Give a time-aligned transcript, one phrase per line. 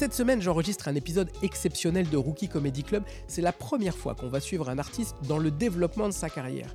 [0.00, 3.02] Cette semaine, j'enregistre un épisode exceptionnel de Rookie Comedy Club.
[3.28, 6.74] C'est la première fois qu'on va suivre un artiste dans le développement de sa carrière.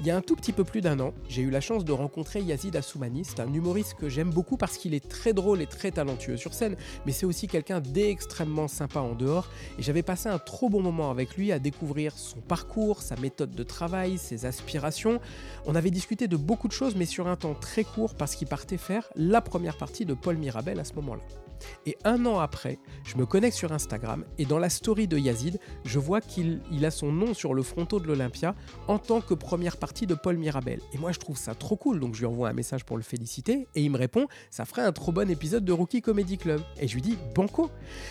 [0.00, 1.92] Il y a un tout petit peu plus d'un an, j'ai eu la chance de
[1.92, 3.24] rencontrer Yazid Assoumani.
[3.24, 6.52] C'est un humoriste que j'aime beaucoup parce qu'il est très drôle et très talentueux sur
[6.52, 9.48] scène, mais c'est aussi quelqu'un d'extrêmement sympa en dehors.
[9.78, 13.52] Et j'avais passé un trop bon moment avec lui à découvrir son parcours, sa méthode
[13.52, 15.18] de travail, ses aspirations.
[15.64, 18.48] On avait discuté de beaucoup de choses, mais sur un temps très court parce qu'il
[18.48, 21.22] partait faire la première partie de Paul Mirabel à ce moment-là.
[21.86, 25.58] Et un an après, je me connecte sur Instagram et dans la story de Yazid,
[25.84, 28.54] je vois qu'il il a son nom sur le fronton de l'Olympia
[28.88, 30.80] en tant que première partie de Paul Mirabel.
[30.92, 33.02] Et moi, je trouve ça trop cool, donc je lui envoie un message pour le
[33.02, 36.60] féliciter et il me répond Ça ferait un trop bon épisode de Rookie Comedy Club.
[36.80, 37.70] Et je lui dis Banco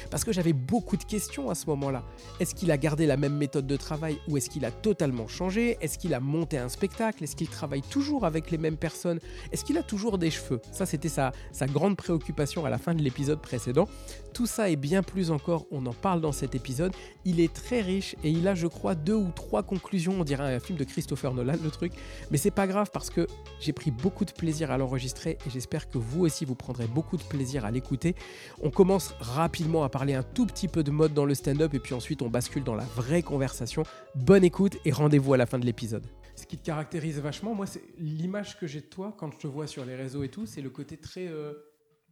[0.10, 2.04] Parce que j'avais beaucoup de questions à ce moment-là.
[2.40, 5.78] Est-ce qu'il a gardé la même méthode de travail ou est-ce qu'il a totalement changé?
[5.82, 7.24] Est-ce qu'il a monté un spectacle?
[7.24, 9.20] Est-ce qu'il travaille toujours avec les mêmes personnes?
[9.52, 10.62] Est-ce qu'il a toujours des cheveux?
[10.72, 11.32] Ça, c'était sa
[11.68, 13.88] grande préoccupation à la fin de l'épisode précédent.
[14.34, 16.92] Tout ça et bien plus encore, on en parle dans cet épisode.
[17.24, 20.14] Il est très riche et il a, je crois, deux ou trois conclusions.
[20.20, 21.94] On dirait un film de Christopher Nolan, le truc.
[22.32, 23.28] Mais c'est pas grave parce que
[23.62, 27.16] j'ai pris beaucoup de plaisir à l'enregistrer et j'espère que vous aussi vous prendrez beaucoup
[27.16, 28.14] de plaisir à l'écouter.
[28.62, 31.80] On commence rapidement à parler un tout petit peu de mode dans le stand-up et
[31.80, 33.84] puis ensuite on bascule dans la vraie conversation.
[34.16, 36.06] Bonne écoute et rendez-vous à la fin de l'épisode.
[36.36, 39.48] Ce qui te caractérise vachement, moi, c'est l'image que j'ai de toi quand je te
[39.48, 41.28] vois sur les réseaux et tout, c'est le côté très.
[41.28, 41.54] euh,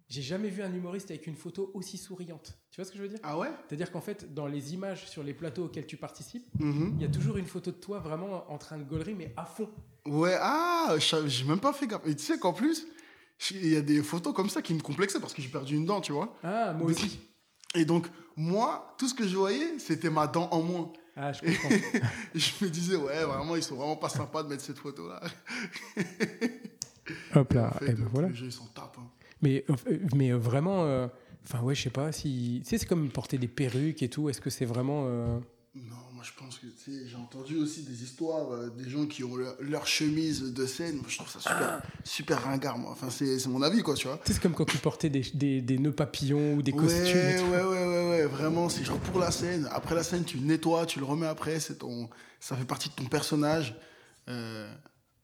[0.10, 2.54] J'ai jamais vu un humoriste avec une photo aussi souriante.
[2.72, 3.20] Tu vois ce que je veux dire?
[3.24, 3.50] Ah ouais?
[3.68, 6.94] C'est-à-dire qu'en fait, dans les images sur les plateaux auxquels tu participes, Mhm.
[6.98, 9.46] il y a toujours une photo de toi vraiment en train de gaulerie, mais à
[9.46, 9.70] fond.
[10.06, 12.02] Ouais, ah, j'ai même pas fait gaffe.
[12.06, 12.86] Et tu sais qu'en plus,
[13.52, 15.86] il y a des photos comme ça qui me complexaient parce que j'ai perdu une
[15.86, 16.36] dent, tu vois.
[16.44, 17.20] Ah, moi aussi.
[17.74, 20.94] Et donc, moi, tout ce que je voyais, c'était ma dent en moins.
[21.16, 21.70] Ah, je comprends.
[21.70, 22.02] Et
[22.40, 25.22] je me disais, ouais, vraiment, ils sont vraiment pas sympas de mettre cette photo-là.
[27.36, 28.28] Hop là, En fait, et ben voilà.
[28.30, 28.93] Les gens, ils s'en tapent.
[29.44, 29.76] Mais, euh,
[30.16, 31.08] mais euh, vraiment, euh,
[31.46, 32.62] enfin ouais, je sais pas si.
[32.64, 34.30] Tu sais, c'est comme porter des perruques et tout.
[34.30, 35.04] Est-ce que c'est vraiment.
[35.08, 35.38] euh,
[35.76, 39.06] Non, moi, je pense que, tu sais, j'ai entendu aussi des histoires, euh, des gens
[39.06, 40.96] qui ont leur, leur chemise de scène.
[40.96, 42.92] Moi, je trouve ça super, super ringard, moi.
[42.92, 44.18] Enfin, c'est mon avis, quoi, tu vois.
[44.18, 47.16] Tu sais, c'est comme quand tu portais des, des, des nœuds papillons ou des costumes.
[47.20, 47.46] Ouais, et tout.
[47.52, 49.68] ouais, ouais, ouais, ouais, vraiment, c'est genre pour la scène.
[49.72, 52.88] Après la scène, tu le nettoies, tu le remets après, c'est ton, ça fait partie
[52.90, 53.76] de ton personnage.
[54.30, 54.74] Euh,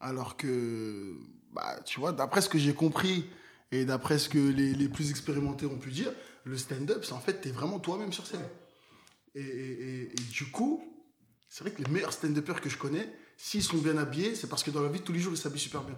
[0.00, 1.14] alors que,
[1.54, 3.24] bah, tu vois, d'après ce que j'ai compris
[3.72, 6.12] et d'après ce que les, plus expérimentés ont pu dire,
[6.44, 8.44] le stand-up, c'est en fait, t'es vraiment toi-même sur scène.
[9.34, 10.82] Et, du coup,
[11.48, 14.62] c'est vrai que les meilleurs stand-uppers que je connais, s'ils sont bien habillés, c'est parce
[14.62, 15.96] que dans la vie tous les jours, ils s'habillent super bien.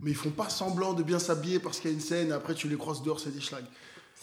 [0.00, 2.32] Mais ils font pas semblant de bien s'habiller parce qu'il y a une scène et
[2.32, 3.66] après tu les croises dehors, c'est des schlags.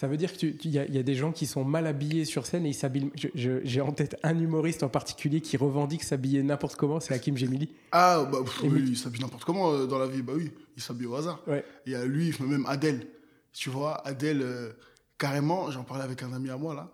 [0.00, 2.64] Ça veut dire qu'il y, y a des gens qui sont mal habillés sur scène
[2.64, 3.12] et ils s'habillent.
[3.34, 7.68] J'ai en tête un humoriste en particulier qui revendique s'habiller n'importe comment, c'est Hakim Gemili.
[7.92, 10.22] Ah, bah, pff, Et oui, il s'habille n'importe comment euh, dans la vie.
[10.22, 11.42] Bah oui, il s'habille au hasard.
[11.46, 11.62] Ouais.
[11.84, 13.08] Il y a lui, même Adèle.
[13.52, 14.72] Tu vois, Adèle, euh,
[15.18, 16.90] carrément, j'en parlais avec un ami à moi là.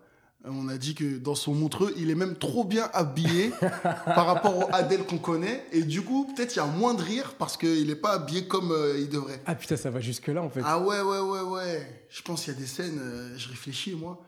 [0.49, 3.51] On a dit que dans son montreux, il est même trop bien habillé
[4.05, 5.67] par rapport au Adèle qu'on connaît.
[5.73, 8.47] Et du coup, peut-être il y a moins de rire parce qu'il n'est pas habillé
[8.47, 9.43] comme euh, il devrait.
[9.47, 10.61] Ah putain, ça va jusque-là en fait.
[10.65, 12.07] Ah ouais, ouais, ouais, ouais.
[12.09, 14.25] Je pense qu'il y a des scènes, euh, je réfléchis moi.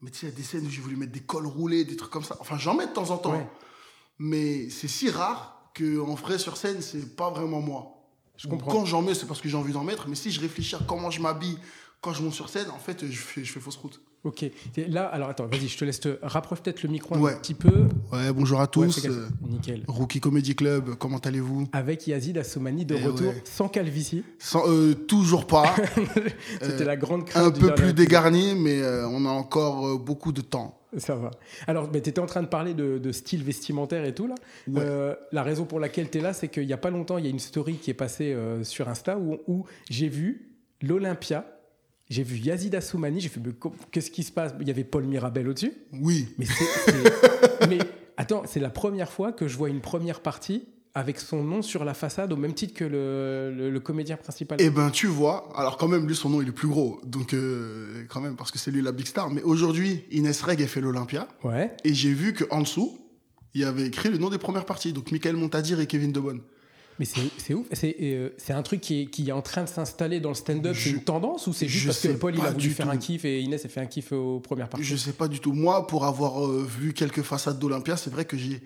[0.00, 1.84] Mais tu sais, il y a des scènes où j'ai voulu mettre des cols roulés,
[1.84, 2.36] des trucs comme ça.
[2.40, 3.32] Enfin, j'en mets de temps en temps.
[3.32, 3.46] Ouais.
[4.18, 7.96] Mais c'est si rare qu'en vrai, sur scène, c'est pas vraiment moi.
[8.36, 8.72] Je comprends.
[8.72, 10.08] Quand j'en mets, c'est parce que j'ai envie d'en mettre.
[10.08, 11.58] Mais si je réfléchis à comment je m'habille
[12.00, 14.00] quand je monte sur scène, en fait, je fais, je fais fausse route.
[14.22, 14.44] Ok.
[14.88, 17.86] Là, alors attends, vas-y, je te laisse te rapproche peut-être le micro un petit peu.
[18.12, 19.06] Ouais, bonjour à tous.
[19.06, 19.82] euh, Nickel.
[19.88, 21.68] Rookie Comedy Club, comment allez-vous?
[21.72, 23.42] Avec Yazid Assoumani de Eh retour ouais.
[23.44, 24.22] sans calvitie.
[24.38, 25.74] Sans- euh, Toujours pas.
[26.60, 27.46] C'était Euh, la grande crainte.
[27.46, 30.76] un peu plus dégarni, mais euh, on a encore beaucoup de temps.
[30.98, 31.30] Ça va.
[31.66, 34.34] Alors, tu étais en train de parler de, de style vestimentaire et tout, là.
[34.68, 34.82] Ouais.
[34.84, 37.24] Euh, la raison pour laquelle tu es là, c'est qu'il n'y a pas longtemps, il
[37.24, 40.50] y a une story qui est passée euh, sur Insta où, où j'ai vu
[40.82, 41.46] l'Olympia,
[42.10, 43.40] j'ai vu Yazid Assoumani, j'ai fait,
[43.90, 44.52] qu'est-ce qui se passe?
[44.60, 45.72] Il y avait Paul Mirabel au-dessus.
[45.92, 46.28] Oui.
[47.68, 47.78] Mais
[48.16, 51.84] attends, c'est la première fois que je vois une première partie avec son nom sur
[51.84, 54.58] la façade au même titre que le, le- le comédien principal.
[54.60, 57.00] Eh ben, tu vois, alors quand même, lui, son nom, il est plus gros.
[57.04, 59.30] Donc, euh, quand même, parce que c'est lui la big star.
[59.30, 61.28] Mais aujourd'hui, Inès Reg a fait l'Olympia.
[61.44, 61.70] Ouais.
[61.84, 62.98] Et j'ai vu qu'en dessous,
[63.54, 64.92] il y avait écrit le nom des premières parties.
[64.92, 66.40] Donc, Michael Montadir et Kevin Debonne.
[67.00, 67.66] Mais c'est ouf.
[67.72, 70.34] C'est euh, c'est un truc qui est, qui est en train de s'installer dans le
[70.34, 70.76] stand-up.
[70.78, 72.92] C'est une tendance ou c'est juste parce que Paul il a voulu faire tout.
[72.92, 75.40] un kiff et Inès a fait un kiff aux premières parties Je sais pas du
[75.40, 75.54] tout.
[75.54, 78.60] Moi, pour avoir euh, vu quelques façades d'Olympia, c'est vrai que j'ai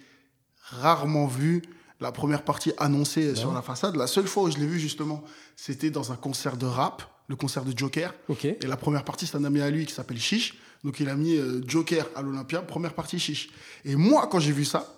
[0.63, 1.63] rarement vu
[2.01, 3.95] la première partie annoncée sur la façade.
[3.95, 5.23] La seule fois où je l'ai vu, justement,
[5.55, 8.13] c'était dans un concert de rap, le concert de Joker.
[8.29, 8.47] Ok.
[8.47, 10.59] Et la première partie, c'est un ami à lui qui s'appelle Chiche.
[10.83, 13.51] Donc il a mis euh, Joker à l'Olympia, première partie Chiche.
[13.85, 14.93] Et moi, quand j'ai vu ça,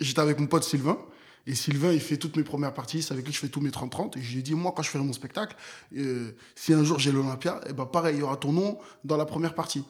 [0.00, 0.98] j'étais avec mon pote Sylvain.
[1.46, 3.60] Et Sylvain, il fait toutes mes premières parties, c'est avec lui que je fais tous
[3.60, 4.18] mes 30-30.
[4.18, 5.56] Et je lui ai dit, moi, quand je ferai mon spectacle,
[5.96, 9.16] euh, si un jour j'ai l'Olympia, et ben pareil, il y aura ton nom dans
[9.16, 9.84] la première partie.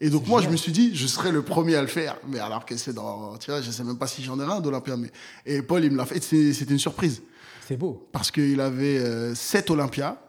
[0.00, 2.16] Et donc moi, je me suis dit, je serai le premier à le faire.
[2.28, 4.60] Mais alors que c'est dans, tu vois, je sais même pas si j'en ai un
[4.60, 4.96] d'Olympia.
[4.96, 5.10] Mais...
[5.46, 6.20] Et Paul, il me l'a fait.
[6.20, 7.22] C'était une surprise.
[7.66, 8.08] C'est beau.
[8.12, 10.20] Parce qu'il avait euh, sept Olympia,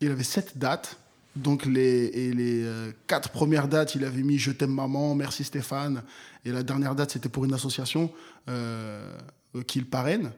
[0.00, 0.96] il avait sept dates.
[1.36, 5.44] Donc les, et les euh, quatre premières dates, il avait mis Je t'aime maman, merci
[5.44, 6.02] Stéphane.
[6.44, 8.10] Et la dernière date, c'était pour une association
[8.48, 9.16] euh,
[9.66, 10.32] qu'il parraine.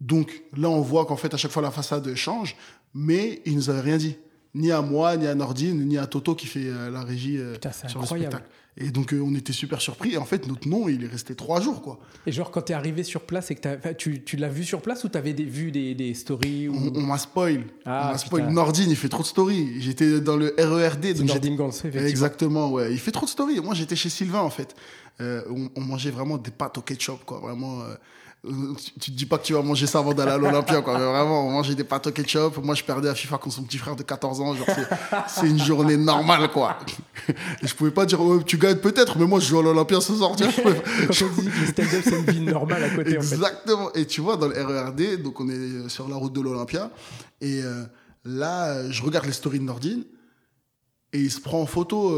[0.00, 2.56] Donc là, on voit qu'en fait, à chaque fois, la façade change,
[2.94, 4.16] mais il nous avait rien dit.
[4.54, 7.54] Ni à moi, ni à Nordine, ni à Toto qui fait euh, la régie euh,
[7.54, 8.44] Putain, sur le spectacle.
[8.76, 10.12] Et donc, euh, on était super surpris.
[10.12, 11.98] Et en fait, notre nom, il est resté trois jours, quoi.
[12.26, 15.04] Et genre, quand t'es arrivé sur place, et que tu, tu l'as vu sur place
[15.04, 16.74] ou t'avais des, vu des, des stories ou...
[16.74, 17.64] On, on m'a spoil.
[17.86, 18.42] Ah, on m'a spoil.
[18.42, 18.54] putain.
[18.54, 19.80] Nordine, il fait trop de stories.
[19.80, 21.00] J'étais dans le RERD.
[21.00, 22.06] Donc j'étais- Nadine Gans, effectivement.
[22.08, 22.92] Exactement, ouais.
[22.92, 23.60] Il fait trop de stories.
[23.60, 24.74] Moi, j'étais chez Sylvain, en fait.
[25.22, 27.38] Euh, on, on mangeait vraiment des pâtes au ketchup, quoi.
[27.40, 27.80] Vraiment.
[27.82, 27.94] euh,
[28.76, 30.98] tu, tu te dis pas que tu vas manger ça avant d'aller à l'Olympia, quoi.
[30.98, 32.56] Mais vraiment, on mangeait des pâtes au ketchup.
[32.62, 34.52] Moi, je perdais à FIFA contre son petit frère de 14 ans.
[34.54, 34.66] Genre,
[35.28, 36.76] c'est- une journée normale, quoi.
[37.62, 40.00] Et je pouvais pas dire, oh, tu gagnes peut-être, mais moi, je joue à l'Olympia
[40.00, 40.34] ce soir.
[40.34, 40.52] tu vois,
[41.10, 43.34] je Quand on dit que le stand-up, c'est une vie normale à côté, en fait.
[43.34, 43.92] Exactement.
[43.92, 46.90] Et tu vois, dans le RERD, donc on est sur la route de l'Olympia,
[47.40, 47.84] et euh,
[48.24, 50.02] là, je regarde les stories de Nordine,
[51.12, 52.10] et il se prend en photo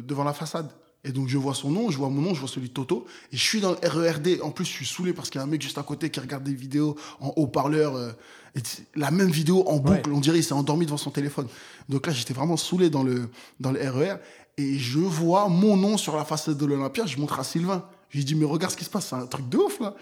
[0.00, 0.70] devant la façade.
[1.06, 3.06] Et donc je vois son nom, je vois mon nom, je vois celui de Toto,
[3.32, 4.40] et je suis dans le RERD.
[4.42, 6.18] En plus, je suis saoulé parce qu'il y a un mec juste à côté qui
[6.18, 8.10] regarde des vidéos en haut-parleur, euh,
[8.56, 8.60] et
[8.96, 10.10] la même vidéo en boucle.
[10.12, 11.46] On dirait il s'est endormi devant son téléphone.
[11.88, 13.28] Donc là, j'étais vraiment saoulé dans le,
[13.60, 14.16] dans le RER,
[14.58, 17.06] et je vois mon nom sur la façade de l'Olympia.
[17.06, 17.84] Je montre à Sylvain.
[18.10, 19.94] Je lui dis, mais regarde ce qui se passe, c'est un truc de ouf là.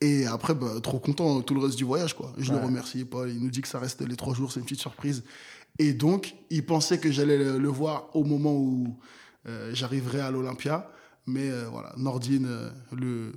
[0.00, 2.32] Et après, bah, trop content tout le reste du voyage, quoi.
[2.38, 2.64] Je le Ouais.
[2.64, 3.30] remercie, Paul.
[3.30, 5.24] Il nous dit que ça reste les trois jours, c'est une petite surprise.
[5.80, 8.96] Et donc, il pensait que j'allais le, le voir au moment où
[9.48, 10.90] euh, j'arriverai à l'Olympia.
[11.26, 13.32] Mais euh, voilà, Nordine, euh, le,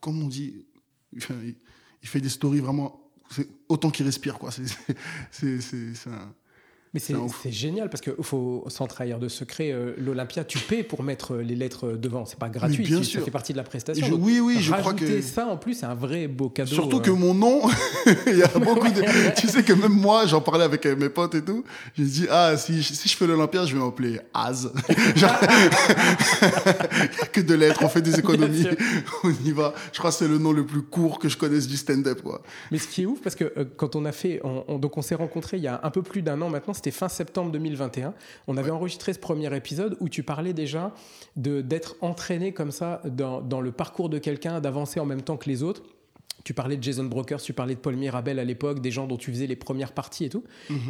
[0.00, 0.66] comme on dit,
[1.12, 3.00] il, fait des stories vraiment.
[3.68, 4.50] Autant qu'il respire, quoi.
[5.30, 6.34] C'est un.
[6.94, 11.02] Mais c'est génial parce qu'il faut, sans trahir de secret, euh, l'Olympia, tu paies pour
[11.02, 12.24] mettre les lettres devant.
[12.24, 13.18] C'est pas gratuit, bien sûr.
[13.20, 14.06] ça fait partie de la prestation.
[14.06, 15.20] Je- Donc, oui, oui, je crois que.
[15.20, 16.72] ça, en plus, c'est un vrai beau cadeau.
[16.72, 17.00] Surtout euh.
[17.00, 17.62] que mon nom,
[18.28, 19.34] il y a beaucoup de.
[19.40, 21.64] tu sais que même moi, j'en parlais avec euh, mes potes et tout.
[21.98, 24.72] J'ai dit, ah, si, si je fais l'Olympia, je vais m'appeler Az.
[25.16, 28.66] Genre, il y a que de lettres, on fait des économies.
[29.24, 29.74] On y va.
[29.92, 32.20] Je crois que c'est le nom le plus court que je connaisse du stand-up.
[32.70, 34.96] Mais ce qui est ouf, parce que euh, quand on a fait, on, on- donc
[34.96, 37.50] on s'est rencontrés il y a un peu plus d'un an maintenant, c'était fin septembre
[37.50, 38.12] 2021.
[38.46, 40.92] On avait enregistré ce premier épisode où tu parlais déjà
[41.36, 45.38] de d'être entraîné comme ça dans, dans le parcours de quelqu'un, d'avancer en même temps
[45.38, 45.82] que les autres.
[46.44, 49.16] Tu parlais de Jason Brokers, tu parlais de Paul Mirabel à l'époque, des gens dont
[49.16, 50.44] tu faisais les premières parties et tout.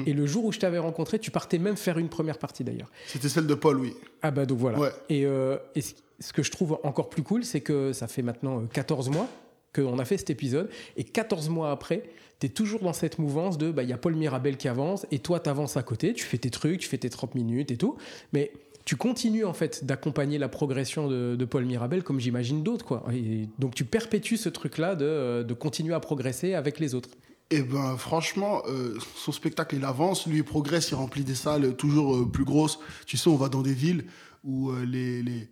[0.04, 2.90] Et le jour où je t'avais rencontré, tu partais même faire une première partie d'ailleurs.
[3.06, 3.94] C'était celle de Paul, oui.
[4.22, 4.80] Ah bah donc voilà.
[4.80, 4.90] Ouais.
[5.10, 8.62] Et, euh, et ce, que je trouve encore plus cool, c'est que ça fait maintenant
[8.62, 9.28] euh, 14 mois
[9.74, 10.68] qu'on a fait cet épisode.
[10.96, 12.04] Et 14 mois après,
[12.40, 15.06] tu es toujours dans cette mouvance de, bah, il y a Paul Mirabel qui avance,
[15.10, 17.70] et toi, tu avances à côté, tu fais tes trucs, tu fais tes 30 minutes
[17.70, 17.96] et tout.
[18.32, 18.52] Mais
[18.84, 22.84] tu continues en fait d'accompagner la progression de, Paul Mirabel comme j'imagine d'autres.
[22.84, 23.04] quoi.
[23.12, 27.08] Et donc tu perpétues ce truc-là de, euh, de continuer à progresser avec les autres.
[27.50, 31.76] Et ben franchement, euh, son spectacle il avance, lui il progresse, il remplit des salles
[31.76, 32.78] toujours euh, plus grosses.
[33.06, 34.04] Tu sais, on va dans des villes
[34.44, 35.48] où les,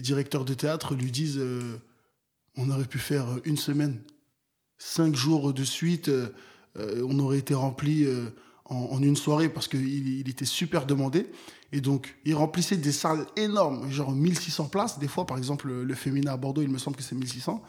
[0.00, 1.40] directeurs de théâtre lui disent
[2.60, 4.00] on aurait pu faire une semaine,
[4.78, 6.28] cinq jours de suite, euh,
[6.78, 8.26] euh, on aurait été rempli euh,
[8.66, 11.30] en, une soirée parce qu'il il était super demandé.
[11.72, 14.98] Et donc, il remplissait des salles énormes, genre 1600 places.
[14.98, 17.62] Des fois, par exemple, le, le féminin à Bordeaux, il me semble que c'est 1600.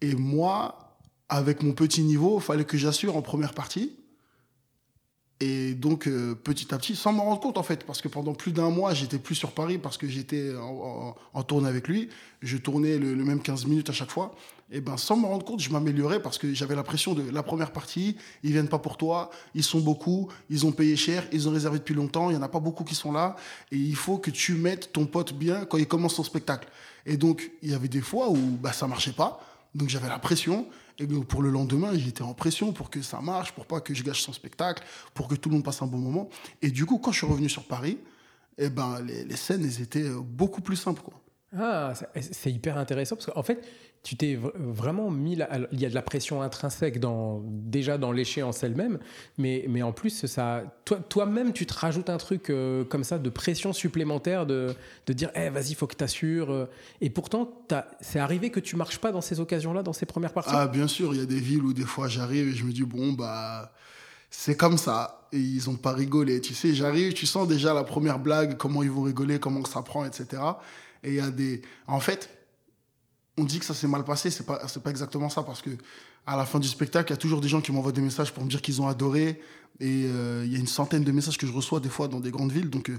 [0.00, 3.96] Et moi, avec mon petit niveau, il fallait que j'assure en première partie.
[5.44, 8.32] Et donc, euh, petit à petit, sans m'en rendre compte en fait, parce que pendant
[8.32, 11.88] plus d'un mois, j'étais plus sur Paris parce que j'étais en, en, en tournée avec
[11.88, 12.10] lui.
[12.42, 14.36] Je tournais le, le même 15 minutes à chaque fois.
[14.70, 17.72] Et ben, sans me rendre compte, je m'améliorais parce que j'avais l'impression de la première
[17.72, 21.52] partie, ils viennent pas pour toi, ils sont beaucoup, ils ont payé cher, ils ont
[21.52, 23.34] réservé depuis longtemps, il y en a pas beaucoup qui sont là.
[23.72, 26.68] Et il faut que tu mettes ton pote bien quand il commence son spectacle.
[27.04, 29.44] Et donc, il y avait des fois où bah, ça marchait pas.
[29.74, 30.68] Donc j'avais la pression.
[30.98, 34.02] Et pour le lendemain, j'étais en pression pour que ça marche, pour pas que je
[34.02, 34.82] gâche son spectacle,
[35.14, 36.28] pour que tout le monde passe un bon moment.
[36.60, 37.98] Et du coup, quand je suis revenu sur Paris,
[38.58, 41.02] eh ben, les, scènes, étaient beaucoup plus simples.
[41.56, 43.62] Ah, c'est hyper intéressant parce qu'en fait,
[44.02, 45.40] tu t'es vraiment mis.
[45.42, 48.98] alors, il y a de la pression intrinsèque dans, déjà dans l'échéance elle-même,
[49.38, 53.18] mais, mais en plus, ça, toi- toi-même, tu te rajoutes un truc euh, comme ça
[53.20, 54.74] de pression supplémentaire de,
[55.06, 56.68] de dire eh, vas-y, faut que tu assures.
[57.00, 57.64] Et pourtant,
[58.00, 60.50] c'est arrivé que tu marches pas dans ces occasions-là, dans ces premières parties?
[60.52, 62.72] Ah, bien sûr, il y a des villes où des fois j'arrive et je me
[62.72, 63.72] dis, bon, bah,
[64.30, 65.28] c'est comme ça.
[65.32, 66.40] Et ils ont pas rigolé.
[66.40, 69.82] Tu sais, j'arrive, tu sens déjà la première blague, comment ils vont rigoler, comment ça
[69.82, 70.42] prend, etc.
[71.04, 71.62] Et il y a des.
[71.86, 72.28] En fait,
[73.38, 75.70] on dit que ça s'est mal passé, c'est pas c'est pas exactement ça parce que
[76.26, 78.32] à la fin du spectacle, il y a toujours des gens qui m'envoient des messages
[78.32, 79.40] pour me dire qu'ils ont adoré
[79.80, 82.20] et euh, il y a une centaine de messages que je reçois des fois dans
[82.20, 82.98] des grandes villes donc euh,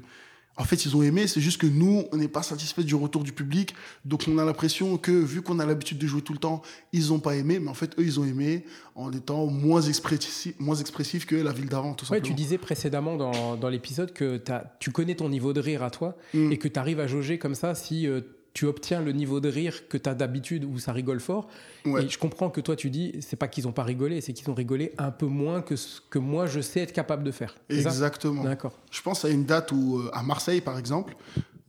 [0.56, 3.24] en fait, ils ont aimé, c'est juste que nous, on n'est pas satisfait du retour
[3.24, 3.74] du public.
[4.06, 6.62] Donc, on a l'impression que, vu qu'on a l'habitude de jouer tout le temps,
[6.92, 7.58] ils n'ont pas aimé.
[7.58, 8.63] Mais en fait, eux, ils ont aimé
[8.94, 12.28] en étant moins expressifs, moins expressifs que la ville d'avant, tout Ouais, simplement.
[12.28, 14.40] tu disais précédemment dans, dans l'épisode que
[14.78, 16.52] tu connais ton niveau de rire à toi Mm.
[16.52, 18.22] et que tu arrives à jauger comme ça si euh,
[18.53, 21.48] tu obtiens le niveau de rire que tu as d'habitude où ça rigole fort.
[21.86, 22.05] Ouais.
[22.05, 24.50] Et je comprends que toi tu dis, c'est pas qu'ils ont pas rigolé, c'est qu'ils
[24.50, 27.55] ont rigolé un peu moins que ce que moi je sais être capable de faire.
[27.69, 28.43] Exactement.
[28.43, 28.77] D'accord.
[28.91, 31.15] Je pense à une date où, euh, à Marseille, par exemple,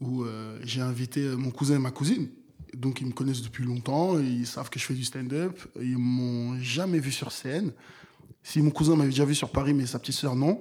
[0.01, 2.29] où euh, j'ai invité euh, mon cousin et ma cousine.
[2.75, 5.59] Donc, ils me connaissent depuis longtemps, ils savent que je fais du stand-up.
[5.81, 7.73] Ils m'ont jamais vu sur scène.
[8.43, 10.61] Si mon cousin m'avait déjà vu sur Paris, mais sa petite sœur, non.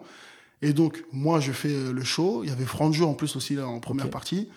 [0.62, 2.44] Et donc, moi, je fais le show.
[2.44, 4.48] Il y avait Franjo en plus aussi là, en première partie.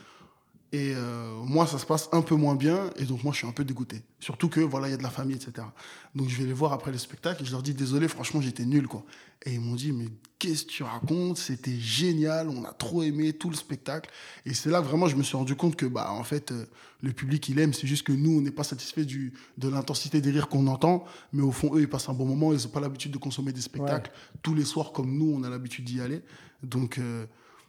[0.73, 2.90] Et euh, moi, ça se passe un peu moins bien.
[2.96, 4.02] Et donc, moi, je suis un peu dégoûté.
[4.18, 5.66] Surtout que, voilà, il y a de la famille, etc.
[6.14, 8.64] Donc, je vais les voir après le spectacle et je leur dis, désolé, franchement, j'étais
[8.64, 9.04] nul, quoi.
[9.44, 10.06] Et ils m'ont dit, mais
[10.38, 11.38] qu'est-ce que tu racontes?
[11.38, 14.11] C'était génial, on a trop aimé tout le spectacle.
[14.44, 16.66] Et c'est là vraiment, je me suis rendu compte que, bah, en fait, euh,
[17.00, 17.73] le public, il aime.
[17.73, 21.04] C'est juste que nous, on n'est pas satisfait du, de l'intensité des rires qu'on entend.
[21.32, 22.52] Mais au fond, eux, ils passent un bon moment.
[22.52, 24.11] Ils n'ont pas l'habitude de consommer des spectacles
[24.42, 26.23] tous les soirs comme nous, on a l'habitude d'y aller.
[26.62, 27.26] Donc, euh,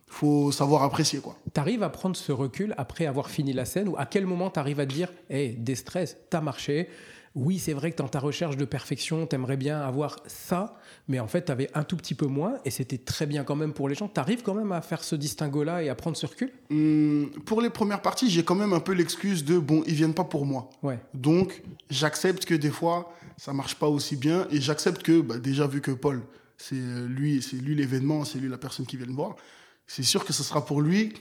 [0.07, 1.37] faut savoir apprécier, quoi.
[1.53, 4.49] Tu arrives à prendre ce recul après avoir fini la scène ou à quel moment
[4.49, 6.89] tu arrives à te dire, hé, des stress, t'as marché.
[7.35, 11.27] Oui, c'est vrai que dans ta recherche de perfection, t'aimerais bien avoir ça, mais en
[11.27, 13.93] fait, t'avais un tout petit peu moins et c'était très bien quand même pour les
[13.93, 14.07] gens.
[14.07, 16.51] T'arrives quand même à faire ce distinguo-là et à prendre ce recul?
[16.71, 20.15] Hum, pour les premières parties, j'ai quand même un peu l'excuse de, bon, ils viennent
[20.15, 20.69] pas pour moi.
[20.81, 20.97] Ouais.
[21.13, 21.61] Donc,
[21.91, 24.47] j'accepte que des fois, ça marche pas aussi bien.
[24.49, 26.23] Et j'accepte que, bah, déjà, vu que Paul,
[26.57, 29.35] c'est euh, lui, c'est lui l'événement, c'est lui la personne qui vient me voir,
[29.87, 31.13] c'est sûr que ce sera pour lui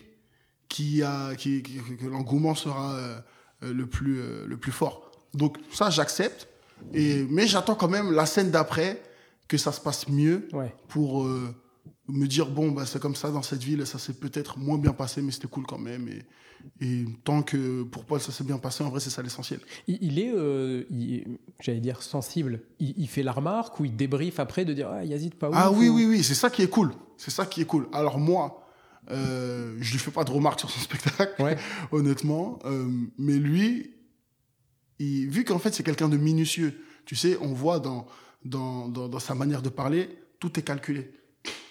[0.69, 3.21] qui a, qui, qui- que l'engouement sera euh,
[3.63, 5.11] le, plus, euh, le plus fort.
[5.35, 6.49] Donc, ça, j'accepte.
[6.93, 9.01] Et, mais j'attends quand même la scène d'après
[9.49, 10.75] que ça se passe mieux Ouais.
[10.89, 11.55] pour euh,
[12.09, 14.93] me dire bon bah c'est comme ça dans cette ville ça s'est peut-être moins bien
[14.93, 16.23] passé mais c'était cool quand même et,
[16.85, 19.99] et tant que pour Paul ça s'est bien passé en vrai c'est ça l'essentiel Il,
[20.01, 20.85] il est, euh,
[21.61, 22.61] j'allais dire, sensible.
[22.79, 25.55] Il, il fait la remarque ou il débriefe après de dire, ah, Yazid, pas ouf.
[25.59, 27.89] ah oui ou- oui oui c'est ça qui est cool c'est ça qui est cool
[27.93, 28.63] alors moi
[29.11, 31.57] euh, je lui fais pas de remarques sur son spectacle Ouais.
[31.93, 33.95] honnêtement Euh, mais lui
[34.99, 36.73] il- vu qu'en fait c'est quelqu'un de minutieux
[37.05, 38.07] tu sais on voit dans
[38.45, 40.09] dans, dans dans sa manière de parler
[40.41, 41.11] tout est calculé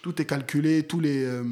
[0.01, 1.43] tout est calculé tous les euh,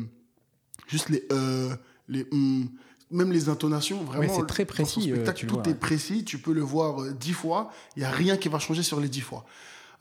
[0.88, 1.75] juste les euh,
[2.08, 2.70] les hum,
[3.12, 6.38] même les intonations vraiment Ouais, c'est très précis, euh, spectacle, tout vois, est précis tu
[6.38, 9.22] peux le voir dix fois il y a rien qui va changer sur les dix
[9.22, 9.46] fois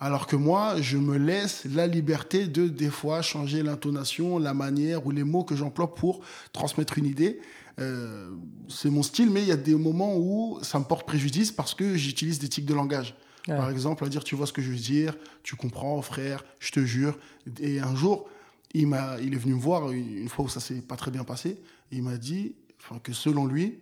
[0.02, 5.06] alors que moi, je me laisse la liberté de, des fois, changer l'intonation, la manière
[5.06, 7.38] ou les mots que j'emploie pour transmettre une idée.
[7.78, 8.30] Euh,
[8.68, 11.72] c'est mon style, mais il y a des moments où ça me porte préjudice parce
[11.72, 13.14] que j'utilise des tics de langage.
[13.48, 13.56] Ouais.
[13.56, 16.70] Par exemple, à dire, tu vois ce que je veux dire, tu comprends, frère, je
[16.70, 17.18] te jure.
[17.60, 18.28] Et un jour,
[18.74, 21.24] il, m'a, il est venu me voir une, fois où ça s'est pas très bien
[21.24, 21.60] passé.
[21.90, 22.54] il m'a dit
[23.02, 23.80] que selon lui,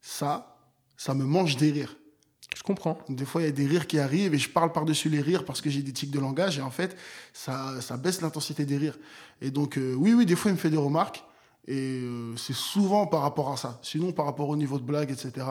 [0.00, 0.56] ça,
[0.96, 1.96] ça me mange des rires.
[2.56, 2.98] Je comprends.
[3.08, 5.44] Des fois, il y a des rires qui arrivent et je parle par-dessus les rires
[5.44, 6.96] parce que j'ai des tics de langage et en fait,
[7.32, 8.98] ça, ça baisse l'intensité des rires.
[9.40, 11.24] Et donc, euh, oui, oui, des fois, il me fait des remarques
[11.66, 13.80] et euh, c'est souvent par rapport à ça.
[13.82, 15.46] Sinon, par rapport au niveau de blague, etc.,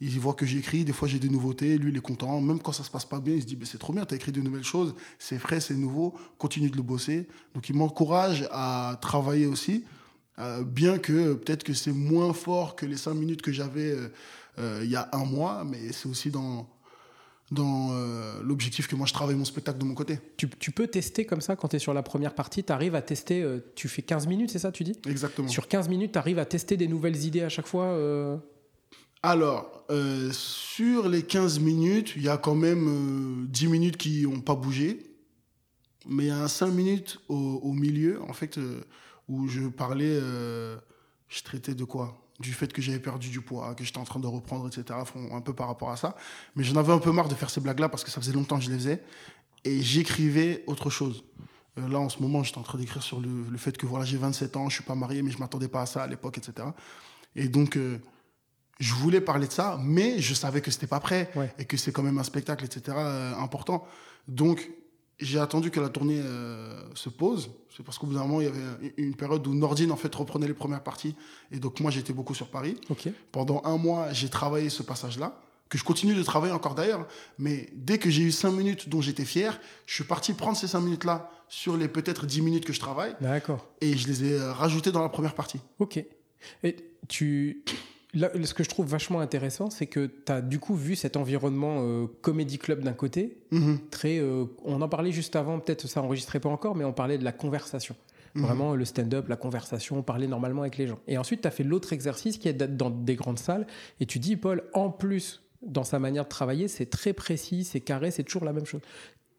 [0.00, 2.72] il voit que j'écris, des fois j'ai des nouveautés, lui il est content, même quand
[2.72, 4.32] ça se passe pas bien, il se dit bah, c'est trop bien, tu as écrit
[4.32, 7.28] de nouvelles choses, c'est frais, c'est nouveau, continue de le bosser.
[7.54, 9.84] Donc il m'encourage à travailler aussi,
[10.38, 13.92] euh, bien que euh, peut-être que c'est moins fort que les cinq minutes que j'avais
[13.92, 14.08] euh,
[14.58, 16.68] euh, il y a un mois, mais c'est aussi dans,
[17.50, 20.18] dans euh, l'objectif que moi je travaille mon spectacle de mon côté.
[20.36, 22.94] Tu, tu peux tester comme ça quand tu es sur la première partie, tu arrives
[22.94, 24.98] à tester, euh, tu fais 15 minutes, c'est ça tu dis?
[25.06, 25.48] Exactement.
[25.48, 28.36] Sur 15 minutes, tu arrives à tester des nouvelles idées à chaque fois euh,
[29.22, 34.22] Alors, euh, sur les 15 minutes, il y a quand même euh, 10 minutes qui
[34.22, 35.12] n'ont pas bougé.
[36.06, 38.80] Mais il y a un 5 minutes au, milieu, en fait, euh,
[39.28, 40.76] où je parlais, euh,
[41.28, 42.18] je traitais de quoi?
[42.40, 44.98] Du fait que j'avais perdu du poids, que j'étais en train de reprendre, etc.
[45.30, 46.16] Un peu par rapport à ça.
[46.56, 48.58] Mais j'en avais un peu marre de faire ces blagues-là parce que ça faisait longtemps
[48.58, 49.02] que je les faisais.
[49.64, 51.22] Et j'écrivais autre chose.
[51.78, 54.04] Euh, là, en ce moment, j'étais en train d'écrire sur le, le fait que voilà,
[54.04, 56.38] j'ai 27 ans, je suis pas marié, mais je m'attendais pas à ça à l'époque,
[56.38, 56.66] etc.
[57.36, 57.98] Et donc, euh,
[58.80, 61.52] je voulais parler de ça, mais je savais que c'était pas prêt Ouais.
[61.58, 62.96] et que c'est quand même un spectacle, etc.
[62.98, 63.86] euh, important.
[64.28, 64.70] Donc,
[65.20, 67.50] j'ai attendu que la tournée euh, se pose.
[67.76, 70.12] C'est parce qu'au bout d'un moment, il y avait une période où Nordine en fait
[70.14, 71.14] reprenait les premières parties,
[71.52, 72.76] et donc moi j'étais beaucoup sur Paris.
[73.30, 75.38] Pendant un mois, j'ai travaillé ce passage-là,
[75.68, 77.06] que je continue de travailler encore d'ailleurs,
[77.38, 80.66] mais dès que j'ai eu cinq minutes dont j'étais fier, je suis parti prendre ces
[80.66, 83.66] cinq minutes-là sur les peut-être 10 minutes que je travaille, D'accord.
[83.80, 85.60] et je les ai euh, rajoutées dans la première partie.
[85.78, 86.02] Ok.
[86.64, 86.76] Et
[87.08, 87.62] tu.
[88.14, 91.16] Là, ce que je trouve vachement intéressant, c'est que tu as du coup vu cet
[91.16, 93.78] environnement euh, comédie club d'un côté, Mhm.
[93.90, 97.18] très, euh, on en parlait juste avant, peut-être ça enregistrait pas encore, mais on parlait
[97.18, 97.94] de la conversation.
[98.34, 98.42] Mhm.
[98.44, 100.98] Vraiment le stand-up, la conversation, parler normalement avec les gens.
[101.06, 103.66] Et ensuite, tu as fait l'autre exercice qui est d'être dans des grandes salles.
[104.00, 107.80] Et tu dis, Paul, en plus, dans sa manière de travailler, c'est très précis, c'est
[107.80, 108.80] carré, c'est toujours la même chose.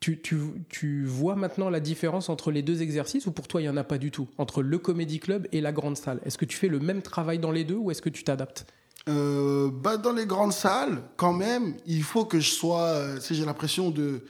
[0.03, 0.35] Tu, tu,
[0.67, 3.77] tu vois maintenant la différence entre les deux exercices ou pour toi, il n'y en
[3.77, 4.27] a pas du tout?
[4.37, 7.39] Entre le comédie club et la grande salle Est-ce que tu fais le même travail
[7.39, 8.65] dans les deux ou est-ce que tu t'adaptes?
[9.07, 12.81] Euh, bah, dans les grandes salles, quand même, il faut que je sois.
[12.87, 14.25] euh, sais, j'ai l'impression de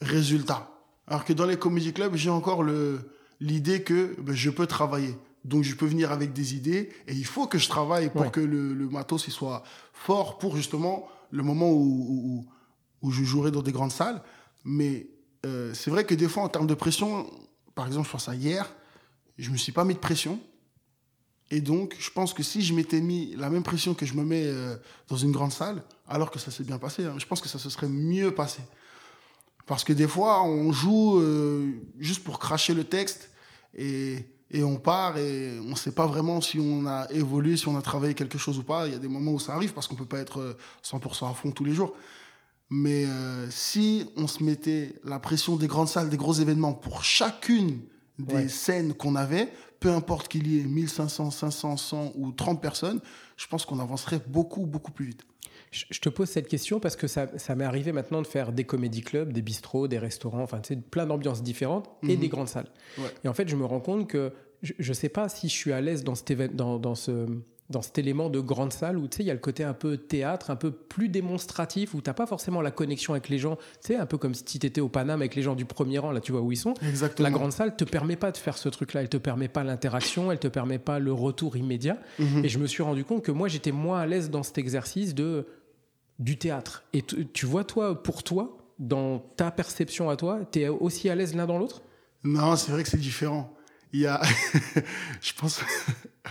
[0.00, 0.70] résultat.
[1.06, 3.00] Alors que dans les comédie clubs, j'ai encore le
[3.40, 5.14] l'idée que ben, je peux travailler.
[5.44, 8.30] Donc, je peux venir avec des idées et il faut que je travaille pour Ouais.
[8.30, 12.46] que le, le matos il soit fort pour justement le moment où, où, où-
[13.02, 14.22] où je jouerai dans des grandes salles.
[14.64, 15.06] Mais
[15.44, 17.30] euh, c'est vrai que des fois, en termes de pression,
[17.74, 18.68] par exemple, je pense à hier,
[19.38, 20.40] je me suis pas mis de pression.
[21.50, 24.24] Et donc, je pense que si je m'étais mis la même pression que je me
[24.24, 24.76] mets euh,
[25.08, 27.58] dans une grande salle, alors que ça s'est bien passé, hein, je pense que ça
[27.58, 28.62] se serait mieux passé.
[29.66, 33.30] Parce que des fois, on joue euh, juste pour cracher le texte
[33.76, 37.68] et, et on part et on ne sait pas vraiment si on a évolué, si
[37.68, 38.86] on a travaillé quelque chose ou pas.
[38.86, 40.56] Il y a des moments où ça arrive parce qu'on ne peut pas être euh,
[40.84, 41.94] 100% à fond tous les jours.
[42.76, 47.04] Mais euh, si on se mettait la pression des grandes salles, des gros événements pour
[47.04, 47.78] chacune
[48.18, 48.48] des Ouais.
[48.48, 53.00] scènes qu'on avait, peu importe qu'il y ait 1500, 500, 100 ou 30 personnes,
[53.36, 55.22] je pense qu'on avancerait beaucoup, beaucoup plus vite.
[55.70, 58.64] Je te pose cette question parce que ça, ça m'est arrivé maintenant de faire des
[58.64, 62.20] comédie clubs, des bistrots, des restaurants, enfin, tu sais, plein d'ambiances différentes et Mhm.
[62.20, 62.70] des grandes salles.
[62.98, 63.10] Ouais.
[63.24, 65.72] Et en fait, je me rends compte que je ne sais pas si je suis
[65.72, 67.26] à l'aise dans, cet dans, dans, ce,
[67.70, 69.72] dans cet élément de grande salle où tu sais, il y a le côté un
[69.72, 73.38] peu théâtre, un peu plus démonstratif, où tu n'as pas forcément la connexion avec les
[73.38, 73.56] gens.
[73.56, 75.98] Tu sais, un peu comme si tu étais au Paname avec les gens du premier
[75.98, 76.74] rang, là, tu vois où ils sont.
[76.86, 77.28] Exactement.
[77.28, 79.00] La grande salle te permet pas de faire ce truc-là.
[79.00, 81.98] Elle te permet pas l'interaction, elle te permet pas le retour immédiat.
[82.18, 82.44] Mhm.
[82.44, 85.14] Et je me suis rendu compte que moi, j'étais moins à l'aise dans cet exercice
[85.14, 85.46] de
[86.18, 86.84] du théâtre.
[86.92, 91.08] Et tu tu vois, toi, pour toi, dans ta perception à toi, tu es aussi
[91.08, 91.82] à l'aise l'un dans l'autre?
[92.24, 93.52] Non, c'est vrai que c'est différent.
[93.94, 94.20] Il y a,
[95.22, 95.60] je pense,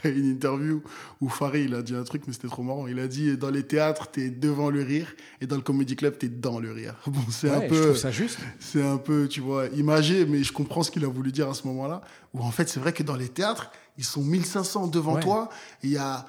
[0.04, 0.84] à une interview
[1.22, 2.88] où Farid, il a dit un truc, mais c'était trop marrant.
[2.88, 6.18] Il a dit, dans les théâtres, t'es devant le rire, et dans le comedy club,
[6.18, 6.96] t'es dans le rire.
[7.08, 8.38] Bon, c'est un Je peu, trouve ça juste.
[8.60, 11.54] c'est un peu, tu vois, imagé, mais je comprends ce qu'il a voulu dire à
[11.54, 12.02] ce moment-là.
[12.34, 15.22] Où en fait, c'est vrai que dans les théâtres, ils sont 1500 devant Ouais.
[15.22, 15.50] toi.
[15.84, 16.26] Il y a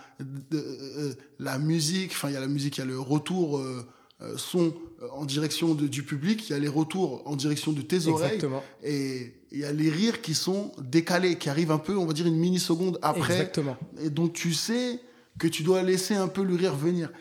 [0.52, 3.84] euh, la musique, enfin, il y a la musique, il y a le retour euh,
[4.22, 7.72] euh, son euh, en direction de- du public, il y a les retours en direction
[7.72, 8.34] de tes oreilles.
[8.34, 8.62] Exactement.
[8.84, 12.12] Et il y a les rires qui sont décalés, qui arrivent un peu, on va
[12.12, 13.34] dire, une milliseconde après.
[13.34, 13.76] Exactement.
[14.00, 14.98] Et donc, tu sais
[15.38, 17.12] que tu dois laisser un peu le rire venir.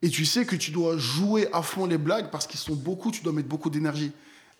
[0.00, 3.10] Et tu sais que tu dois jouer à fond les blagues parce qu'ils sont beaucoup,
[3.10, 4.12] tu dois mettre beaucoup d'énergie.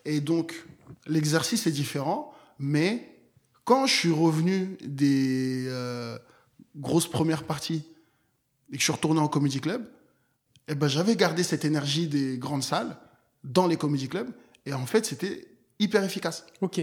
[0.05, 0.67] Et donc,
[1.07, 3.17] l'exercice est différent, mais
[3.65, 6.19] quand je suis revenu des euh,
[6.77, 7.83] grosses premières parties
[8.71, 9.89] et que je suis retourné en comedy club,
[10.69, 12.99] eh ben, j'avais gardé cette énergie des grandes salles
[13.43, 14.31] dans les comedy clubs.
[14.67, 15.50] Et en fait, c'était
[15.81, 16.47] hyper efficace.
[16.61, 16.81] Ok.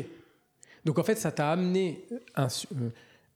[0.84, 2.06] Donc en fait, ça t'a amené
[2.36, 2.90] un euh,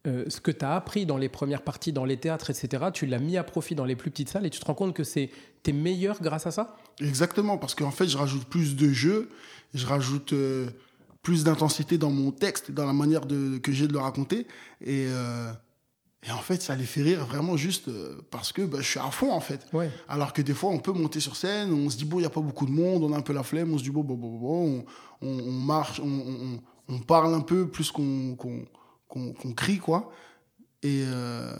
[0.07, 2.85] euh, ce que tu as appris dans les premières parties, dans les théâtres, etc.
[2.91, 4.95] Tu l'as mis à profit dans les plus petites salles et tu te rends compte
[4.95, 5.29] que c'est
[5.61, 6.75] t'es meilleur grâce à ça?
[6.99, 9.29] Exactement, parce qu'en fait, je rajoute plus de jeu,
[9.75, 10.71] je rajoute euh,
[11.21, 14.47] plus d'intensité dans mon texte, dans la manière de, que j'ai de le raconter.
[14.83, 15.07] Et,
[16.23, 18.99] et en fait, ça les fait rire vraiment juste euh, parce que bah, je suis
[18.99, 19.65] à fond, en fait.
[19.73, 19.89] Ouais.
[20.07, 22.25] Alors que des fois, on peut monter sur scène, on se dit, bon, il n'y
[22.27, 24.03] a pas beaucoup de monde, on a un peu la flemme, on se dit, bon,
[24.03, 24.85] bon, bon, bon,
[25.21, 28.65] on, on- on marche, on, on- parle un peu plus qu'on qu'on-
[29.33, 30.11] qu'on crie, quoi.
[30.83, 31.51] Et euh,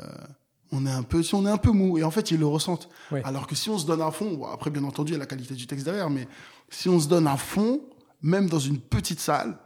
[0.71, 1.97] on, est un peu, si on est un peu mou.
[1.97, 2.87] Et en fait, ils le ressentent.
[3.11, 3.21] Ouais.
[3.25, 5.19] Alors que si on se donne à fond, bon, après, bien entendu, il y a
[5.19, 6.27] la qualité du texte derrière, mais
[6.69, 7.81] si on se donne à fond,
[8.21, 9.57] même dans une petite salle,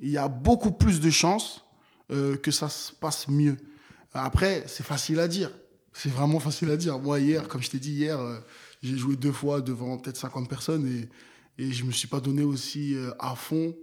[0.00, 1.64] il y a beaucoup plus de chances
[2.10, 3.56] euh, que ça se passe mieux.
[4.12, 5.50] Après, c'est facile à dire.
[5.92, 6.98] C'est vraiment facile à dire.
[6.98, 8.38] Moi, hier, comme je t'ai dit hier, euh,
[8.82, 11.08] j'ai joué deux fois devant peut-être 50 personnes et,
[11.58, 13.76] je me suis pas donné aussi euh, à fond,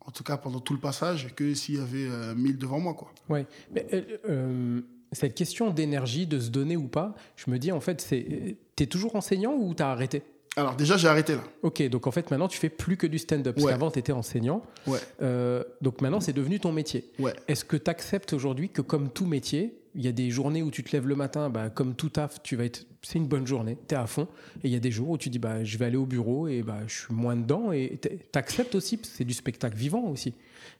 [0.00, 2.94] en tout cas pendant tout le passage, que s'il y avait euh, 1000 devant moi.
[2.94, 3.12] Quoi.
[3.28, 3.46] Ouais.
[3.72, 3.86] Mais,
[4.28, 4.80] euh,
[5.12, 8.86] cette question d'énergie, de se donner ou pas, je me dis en fait, c'est t'es
[8.86, 10.24] toujours enseignant ou t'as arrêté?
[10.56, 11.40] Alors déjà, j'ai arrêté là.
[11.62, 13.54] Ok, donc en fait maintenant tu fais plus que du stand-up.
[13.54, 13.72] Parce Ouais.
[13.72, 14.62] qu'avant tu étais enseignant.
[14.86, 17.10] Ouais, Euh, donc maintenant c'est devenu ton métier.
[17.18, 17.32] ouais.
[17.48, 20.70] Est-ce que tu acceptes aujourd'hui que comme tout métier, il y a des journées où
[20.70, 23.46] tu te lèves le matin, bah, comme tout taf, tu vas être, c'est une bonne
[23.46, 24.26] journée, tu es à fond.
[24.62, 26.48] Et il y a des jours où tu dis, bah, je vais aller au bureau
[26.48, 27.72] et bah, je suis moins dedans.
[27.72, 30.32] Et tu acceptes aussi, c'est du spectacle vivant aussi.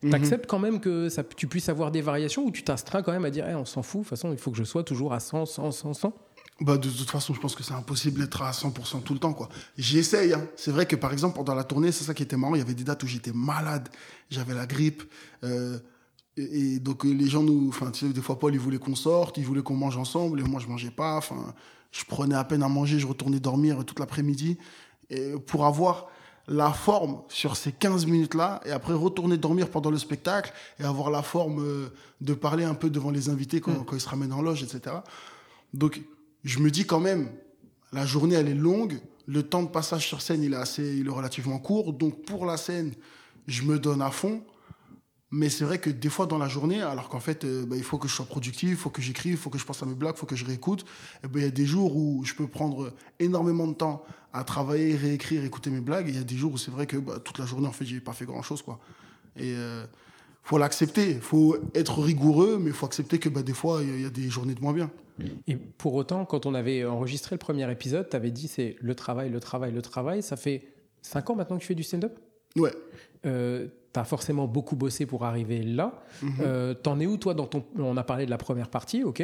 [0.03, 0.11] Mhm.
[0.11, 3.13] Tu acceptes quand même que ça, tu puisses avoir des variations ou tu t'astreins quand
[3.13, 4.83] même à dire, Eh, on s'en fout, de toute façon, il faut que je sois
[4.83, 6.13] toujours à 100, 100, 100, 100.
[6.63, 9.33] Bah, de toute façon, je pense que c'est impossible d'être à 100% tout le temps.
[9.33, 9.49] quoi.
[9.77, 10.33] J'essaye.
[10.33, 10.47] Hein.
[10.57, 12.55] C'est vrai que, par exemple, pendant la tournée, c'est ça qui était marrant.
[12.55, 13.89] Il y avait des dates où j'étais malade.
[14.31, 15.03] J'avais la grippe.
[15.43, 15.79] Euh,
[16.37, 19.37] et, donc les gens nous, enfin, tu sais, des fois Paul il voulait qu'on sorte,
[19.37, 21.17] il voulait qu'on mange ensemble, et moi je mangeais pas.
[21.17, 21.55] Enfin,
[21.91, 24.57] je prenais à peine à manger, je retournais dormir toute l'après-midi,
[25.47, 26.07] pour avoir
[26.49, 31.11] la forme sur ces 15 minutes-là, et après retourner dormir pendant le spectacle, et avoir
[31.11, 33.85] la forme euh, de parler un peu devant les invités quand, Mm.
[33.85, 34.97] quand ils se ramènent en loge, etc.
[35.75, 36.03] Donc
[36.45, 37.31] je me dis quand même,
[37.93, 41.07] la journée elle est longue, le temps de passage sur scène il est assez, il
[41.07, 42.93] est relativement court, donc pour la scène,
[43.47, 44.43] je me donne à fond.
[45.35, 47.83] Mais c'est vrai que des fois dans la journée, alors qu'en fait, euh, bah, il
[47.83, 49.87] faut que je sois productif, il faut que j'écrive, il faut que je pense à
[49.87, 50.85] mes blagues, il faut que je réécoute,
[51.25, 54.45] eh ben, il y a des jours où je peux prendre énormément de temps à
[54.45, 56.09] travailler, réécrire, écouter mes blagues.
[56.09, 57.73] Et il y a des jours où c'est vrai que bah, toute la journée, en
[57.73, 58.63] fait, j'ai pas fait grand-chose.
[59.55, 59.87] euh,
[60.43, 61.15] faut l'accepter.
[61.15, 64.03] faut être rigoureux, mais il faut accepter que bah, des fois, il y a- il
[64.03, 64.91] y, a des journées de moins bien.
[65.47, 68.95] Et pour autant, quand on avait enregistré le premier épisode, tu avais dit c'est le
[68.95, 70.23] travail, le travail, le travail.
[70.23, 70.63] Ça fait
[71.03, 72.19] 5 ans maintenant que tu fais du stand-up?
[72.57, 72.73] Ouais.
[73.27, 76.03] euh, T'as forcément beaucoup bossé pour arriver là.
[76.23, 76.33] Mhm.
[76.41, 79.23] Euh, T'en es où toi dans ton On a parlé de la première partie, ok.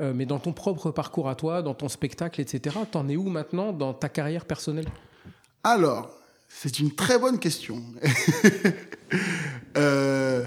[0.00, 2.76] Euh, mais dans ton propre parcours à toi, dans ton spectacle, etc.
[2.90, 4.88] T'en es où maintenant dans ta carrière personnelle?
[5.62, 6.10] Alors,
[6.48, 7.80] c'est une très bonne question.
[9.76, 10.44] Euh,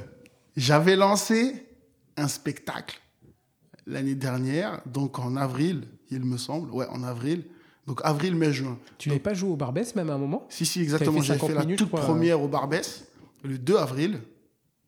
[0.57, 1.65] J'avais lancé
[2.17, 3.01] un spectacle
[3.85, 6.69] l'année dernière, donc en avril, il me semble.
[6.71, 7.45] Ouais, en avril.
[7.87, 8.77] Donc avril, mai, juin.
[8.97, 10.45] Tu n'avais pas joué au Barbès même à un moment?
[10.49, 11.21] Si, si, exactement.
[11.21, 13.05] J'avais 50 fait la minutes, toute première au Barbès,
[13.43, 14.19] le 2 avril.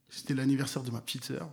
[0.08, 1.48] C'était l'anniversaire de ma petite sœur.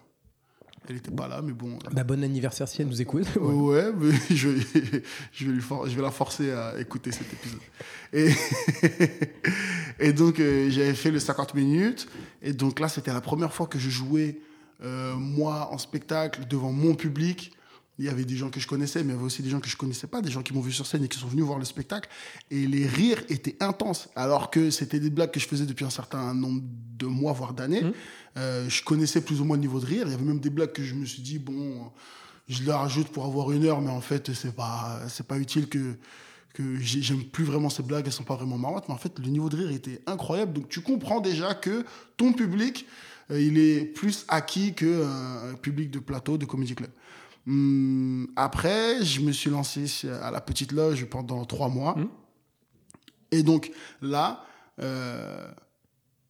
[0.89, 1.77] Elle n'était pas là, mais bon.
[1.91, 3.27] bah, Bon anniversaire si elle nous écoute.
[3.39, 3.53] Ouais.
[3.53, 7.31] Ouais, mais je, vais- je, vais lui for- je vais la forcer à écouter cet
[7.31, 7.59] épisode.
[8.13, 8.29] Et,
[9.99, 12.07] et donc, euh, j'avais fait le 50 minutes.
[12.41, 14.39] Et donc là, c'était la première fois que je jouais,
[14.83, 17.53] euh, moi, en spectacle, devant mon public.
[18.01, 19.59] Il y avait des gens que je connaissais, mais il y avait aussi des gens
[19.59, 21.45] que je connaissais pas, des gens qui m'ont vu sur scène et qui sont venus
[21.45, 22.09] voir le spectacle.
[22.49, 25.91] Et les rires étaient intenses, alors que c'était des blagues que je faisais depuis un
[25.91, 26.63] certain nombre
[26.97, 27.83] de mois, voire d'années.
[27.83, 27.93] Mhm.
[28.37, 30.03] Euh, je connaissais plus ou moins le niveau de rire.
[30.07, 31.91] Il y avait même des blagues que je me suis dit, bon,
[32.49, 35.69] je les rajoute pour avoir une heure, mais en fait, c'est pas, c'est pas utile
[35.69, 35.95] que,
[36.55, 39.19] que j'ai- j'aime plus vraiment ces blagues, elles sont pas vraiment marrantes, mais en fait,
[39.19, 40.53] le niveau de rire était incroyable.
[40.53, 41.85] Donc, tu comprends déjà que
[42.17, 42.87] ton public,
[43.29, 46.89] euh, il est plus acquis qu'un public de plateau, de comédie club.
[47.47, 49.85] Hum, après, je me suis lancé
[50.21, 51.95] à la petite loge pendant trois mois.
[51.95, 52.09] Mhm.
[53.31, 54.45] Et donc, là,
[54.79, 55.47] euh,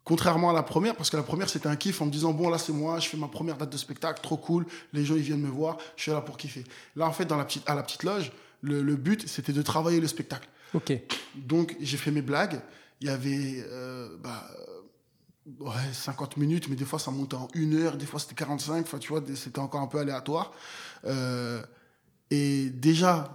[0.03, 2.49] contrairement à la première, parce que la première c'était un kiff en me disant bon
[2.49, 5.21] là c'est moi, je fais ma première date de spectacle, trop cool, les gens ils
[5.21, 6.63] viennent me voir, je suis là pour kiffer.
[6.95, 9.61] Là en fait dans la petite, à la petite loge, le, le but c'était de
[9.61, 10.49] travailler le spectacle.
[10.73, 10.93] Ok.
[11.35, 12.61] Donc j'ai fait mes blagues,
[12.99, 17.47] il y avait euh, bah, euh, ouais, 50 minutes, mais des fois ça montait en
[17.53, 20.51] une heure, des fois c'était 45, enfin tu vois, c'était encore un peu aléatoire.
[21.05, 21.61] Euh,
[22.29, 23.33] et déjà,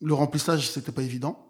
[0.00, 1.46] le remplissage c'était pas évident.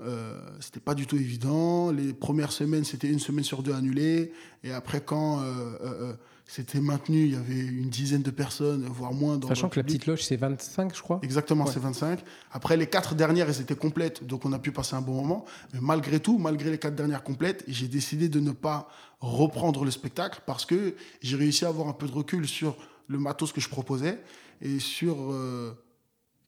[0.00, 1.92] Euh, c'était pas du tout évident.
[1.92, 4.32] Les premières semaines, c'était une semaine sur deux annulée.
[4.64, 6.14] Et après, quand euh, euh,
[6.46, 9.38] c'était maintenu, il y avait une dizaine de personnes, voire moins.
[9.38, 11.20] Dans Sachant que la petite loge, c'est 25, je crois.
[11.22, 11.70] Exactement, Ouais.
[11.72, 12.24] c'est 25.
[12.50, 15.44] Après, les quatre dernières, elles étaient complètes, donc on a pu passer un bon moment.
[15.72, 18.88] Mais malgré tout, malgré les quatre dernières complètes, j'ai décidé de ne pas
[19.20, 22.76] reprendre le spectacle parce que j'ai réussi à avoir un peu de recul sur
[23.08, 24.18] le matos que je proposais
[24.62, 25.72] et sur euh,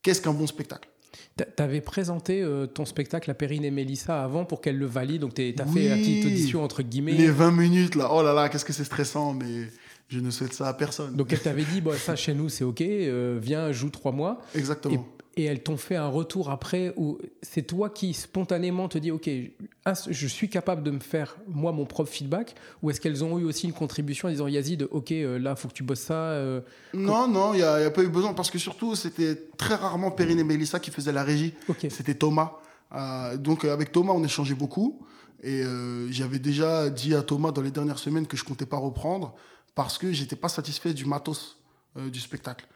[0.02, 0.88] qu'est-ce qu'un bon spectacle?
[1.36, 5.20] T'a- T'avais présenté euh, ton spectacle à Perrine et Mélissa avant pour qu'elles le valident,
[5.22, 5.74] donc t'es- t'as Oui.
[5.74, 7.12] fait la petite audition entre guillemets.
[7.12, 9.68] Les 20 minutes, là, oh là là, qu'est-ce que c'est stressant, mais
[10.08, 11.14] je ne souhaite ça à personne.
[11.16, 14.40] Donc elles t'avaient dit, bon, ça chez nous c'est ok, euh, viens, joue trois mois.
[14.54, 14.94] Exactement.
[14.94, 19.28] et elles t'ont fait un retour après où c'est toi qui spontanément te dis, ok,
[19.84, 23.38] un, je suis capable de me faire moi mon propre feedback, ou est-ce qu'elles ont
[23.38, 26.14] eu aussi une contribution en disant, Yazid, ok, euh, là faut que tu bosses ça.
[26.14, 26.62] euh,
[26.94, 30.38] Non, non, il n'y a, pas eu besoin parce que surtout, c'était très rarement Perrine
[30.38, 31.52] et Mélissa qui faisaient la régie.
[31.90, 32.52] C'était Thomas.
[32.94, 35.02] Euh, donc avec Thomas, on échangeait beaucoup.
[35.42, 38.78] Et euh, j'avais déjà dit à Thomas dans les dernières semaines que je comptais pas
[38.78, 39.34] reprendre
[39.74, 41.58] parce que j'étais pas satisfait du matos
[41.96, 42.66] du spectacle.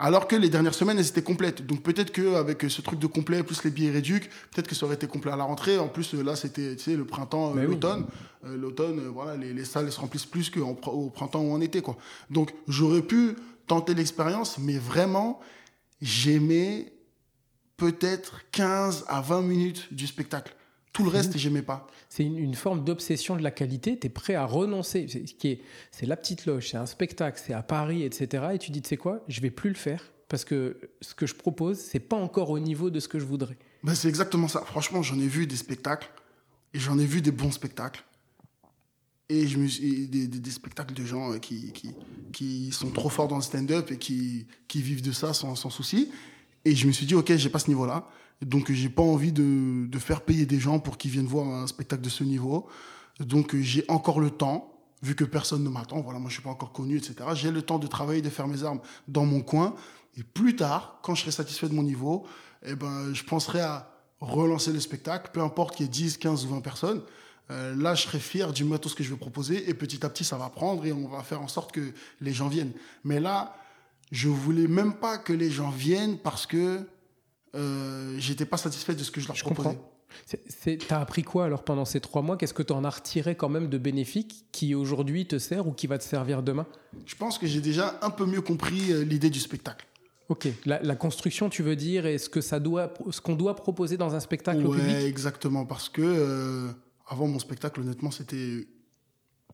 [0.00, 1.66] Alors que les dernières semaines, elles étaient complètes.
[1.66, 4.20] Donc peut-être qu'avec ce truc de complet, plus les billets réduits,
[4.52, 5.78] peut-être que ça aurait été complet à la rentrée.
[5.78, 8.06] En plus, là, c'était tu sais, le printemps, euh, Mais l'automne.
[8.44, 11.52] Euh, l'automne, euh, voilà, les, les salles elles se remplissent plus qu'au au printemps ou
[11.52, 11.82] en été.
[11.82, 11.96] Quoi.
[12.30, 13.34] Donc j'aurais pu
[13.66, 15.40] tenter l'expérience, mais vraiment,
[16.00, 16.92] j'aimais
[17.76, 20.54] peut-être 15 à 20 minutes du spectacle.
[20.98, 21.86] Tout le reste, j'aimais pas.
[22.10, 23.98] C'est une, une forme d'obsession de la qualité.
[23.98, 25.06] Tu es prêt à renoncer.
[25.08, 28.48] C'est est- la petite loge, c'est un spectacle, c'est à Paris, etc.
[28.54, 31.26] Et tu dis, tu sais quoi, je vais plus le faire parce que ce que
[31.26, 33.56] je propose, c'est pas encore au niveau de ce que je voudrais.
[33.82, 34.62] Ben, c'est exactement ça.
[34.66, 36.10] Franchement, j'en ai vu des spectacles
[36.74, 38.04] et j'en ai vu des bons spectacles.
[39.30, 41.90] Et, je me et des, des- des spectacles de gens euh, qui, qui,
[42.32, 45.68] qui sont trop forts dans le stand-up et qui, qui vivent de ça sans, sans
[45.70, 46.10] souci.
[46.64, 48.08] Et je me suis dit, OK, j'ai pas ce niveau-là.
[48.42, 51.66] Donc, j'ai pas envie de, de faire payer des gens pour qu'ils viennent voir un
[51.66, 52.68] spectacle de ce niveau.
[53.20, 54.72] Donc, j'ai encore le temps.
[55.02, 57.14] vu que personne ne m'attend, voilà, moi je suis pas encore connu, etc.
[57.34, 59.74] J'ai le temps de travailler, de faire mes armes dans mon coin.
[60.16, 62.26] Et plus tard, quand je serai satisfait de mon niveau,
[62.66, 63.90] eh ben, je penserai à
[64.20, 67.02] relancer le spectacle, peu importe qu'il y ait 10, 15 ou 20 personnes.
[67.50, 70.24] Euh, là, je serai fier du matos que je vais proposer et petit à petit,
[70.24, 72.72] ça va prendre et on va faire en sorte que les gens viennent.
[73.04, 73.56] Mais là,
[74.10, 76.80] je voulais même pas que les gens viennent parce que
[77.54, 79.70] euh, j'étais pas satisfait de ce que je leur Je proposais.
[79.70, 79.92] comprends.
[80.88, 82.36] T'as appris quoi alors pendant ces trois mois?
[82.36, 85.72] Qu'est-ce que tu en as retiré quand même de bénéfique qui aujourd'hui te sert ou
[85.72, 86.66] qui va te servir demain?
[87.06, 89.86] Je pense que j'ai déjà un peu mieux compris euh, l'idée du spectacle.
[90.30, 93.56] Ok, la, la construction, tu veux dire, et ce que ça doit, ce qu'on doit
[93.56, 94.96] proposer dans un spectacle au Ouais, public?
[95.06, 95.64] exactement.
[95.64, 96.68] Parce que euh,
[97.06, 98.66] avant mon spectacle, honnêtement, c'était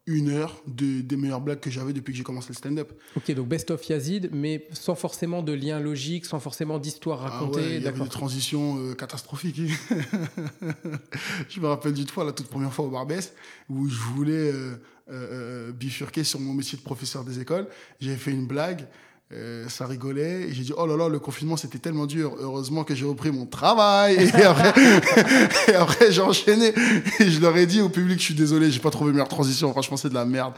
[0.06, 2.92] une heure de, des meilleures blagues que j'avais depuis que j'ai commencé le stand-up.
[3.16, 7.30] Ok, donc Best of Yazid, mais sans forcément de lien logique, sans forcément d'histoire Ah
[7.30, 7.56] racontée.
[7.60, 9.56] ouais, il y avait des transitions euh, catastrophiques.
[11.48, 13.32] je me rappelle d'une fois, la toute première fois au Barbès,
[13.70, 14.74] où je voulais euh,
[15.10, 17.66] euh, euh, bifurquer sur mon métier de professeur des écoles.
[18.00, 18.86] J'ai fait une blague,
[19.32, 22.84] euh, ça rigolait, et j'ai dit, oh là là, le confinement c'était tellement dur, heureusement
[22.84, 24.16] que j'ai repris mon travail.
[24.16, 24.72] Et après,
[25.68, 26.72] et après j'ai enchaîné,
[27.20, 29.70] et je leur ai dit au public, je suis désolé, j'ai pas trouvé meilleure transition,
[29.72, 30.54] franchement c'est de la merde.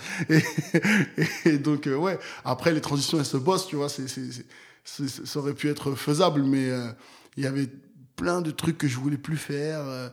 [1.45, 4.45] Et, donc, euh, ouais, après les transitions elles se bossent, tu vois, c'est, c'est-
[4.85, 6.89] c'est- ça aurait pu être faisable, mais euh,
[7.37, 7.69] il y avait
[8.17, 9.81] plein de trucs que je voulais plus faire.
[9.81, 10.09] euh,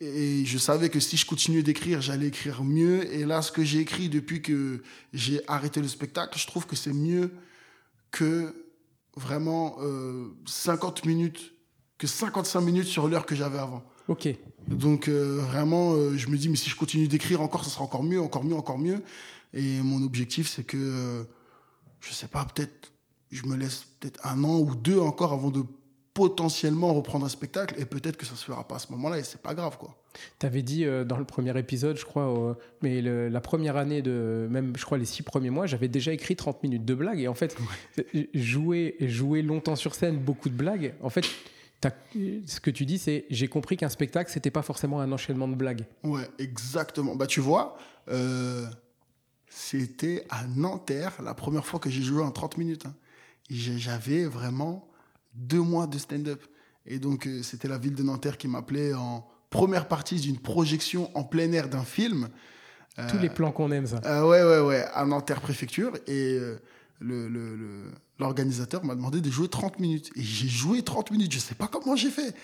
[0.00, 3.12] et je savais que si je continuais d'écrire, j'allais écrire mieux.
[3.14, 6.74] Et là, ce que j'ai écrit depuis que j'ai arrêté le spectacle, je trouve que
[6.74, 7.30] c'est mieux
[8.12, 8.54] que
[9.16, 11.54] vraiment euh, 50 minutes,
[11.98, 13.82] que 55 minutes sur l'heure que j'avais avant.
[14.08, 14.28] Ok,
[14.68, 17.84] Donc euh, vraiment, euh, je me dis, mais si je continue d'écrire encore, ça sera
[17.84, 19.02] encore mieux, encore mieux, encore mieux.
[19.54, 21.24] Et mon objectif, c'est que, euh,
[22.00, 22.92] je sais pas, peut-être,
[23.30, 25.62] je me laisse peut-être un an ou deux encore avant de
[26.14, 27.76] potentiellement reprendre un spectacle.
[27.78, 30.01] Et peut-être que ça se fera pas à ce moment-là, et c'est pas grave, quoi.
[30.38, 33.76] Tu avais dit euh, dans le premier épisode, je crois, euh, mais le- la première
[33.76, 36.94] année de, même je crois les six premiers mois, j'avais déjà écrit 30 minutes de
[36.94, 37.20] blagues.
[37.20, 37.56] Et en fait,
[38.34, 41.24] jouer, jouer longtemps sur scène, beaucoup de blagues, en fait,
[42.46, 45.54] ce que tu dis, c'est j'ai compris qu'un spectacle, c'était pas forcément un enchaînement de
[45.56, 45.84] blagues.
[46.04, 47.16] Ouais, exactement.
[47.16, 47.76] Bah, tu vois,
[48.08, 48.64] euh,
[49.48, 52.86] c'était à Nanterre la première fois que j'ai joué en 30 minutes.
[52.86, 52.94] hein.
[53.50, 54.88] J'avais vraiment
[55.34, 56.42] deux mois de stand-up.
[56.86, 61.16] Et donc, euh, c'était la ville de Nanterre qui m'appelait en première partie d'une projection
[61.16, 62.28] en plein air d'un film.
[63.08, 64.00] Tous les plans qu'on aime, ça.
[64.04, 65.92] Euh, ouais, ouais, ouais, à Nanterre Préfecture.
[66.08, 66.58] Et euh,
[66.98, 70.10] le- le- le- l'organisateur m'a demandé de jouer 30 minutes.
[70.16, 71.32] Et j'ai joué 30 minutes.
[71.32, 72.34] Je sais pas comment j'ai fait.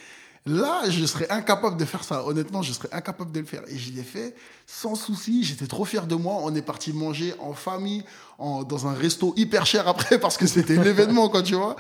[0.47, 2.25] Là, je serais incapable de faire ça.
[2.27, 3.63] Honnêtement, je serais incapable de le faire.
[3.69, 4.35] Et je l'ai fait
[4.67, 5.45] sans souci.
[5.45, 6.39] J'étais trop fier de moi.
[6.43, 8.03] On est parti manger en famille,
[8.39, 11.77] en- dans un resto hyper cher après, parce que c'était l'événement, quoi, tu vois.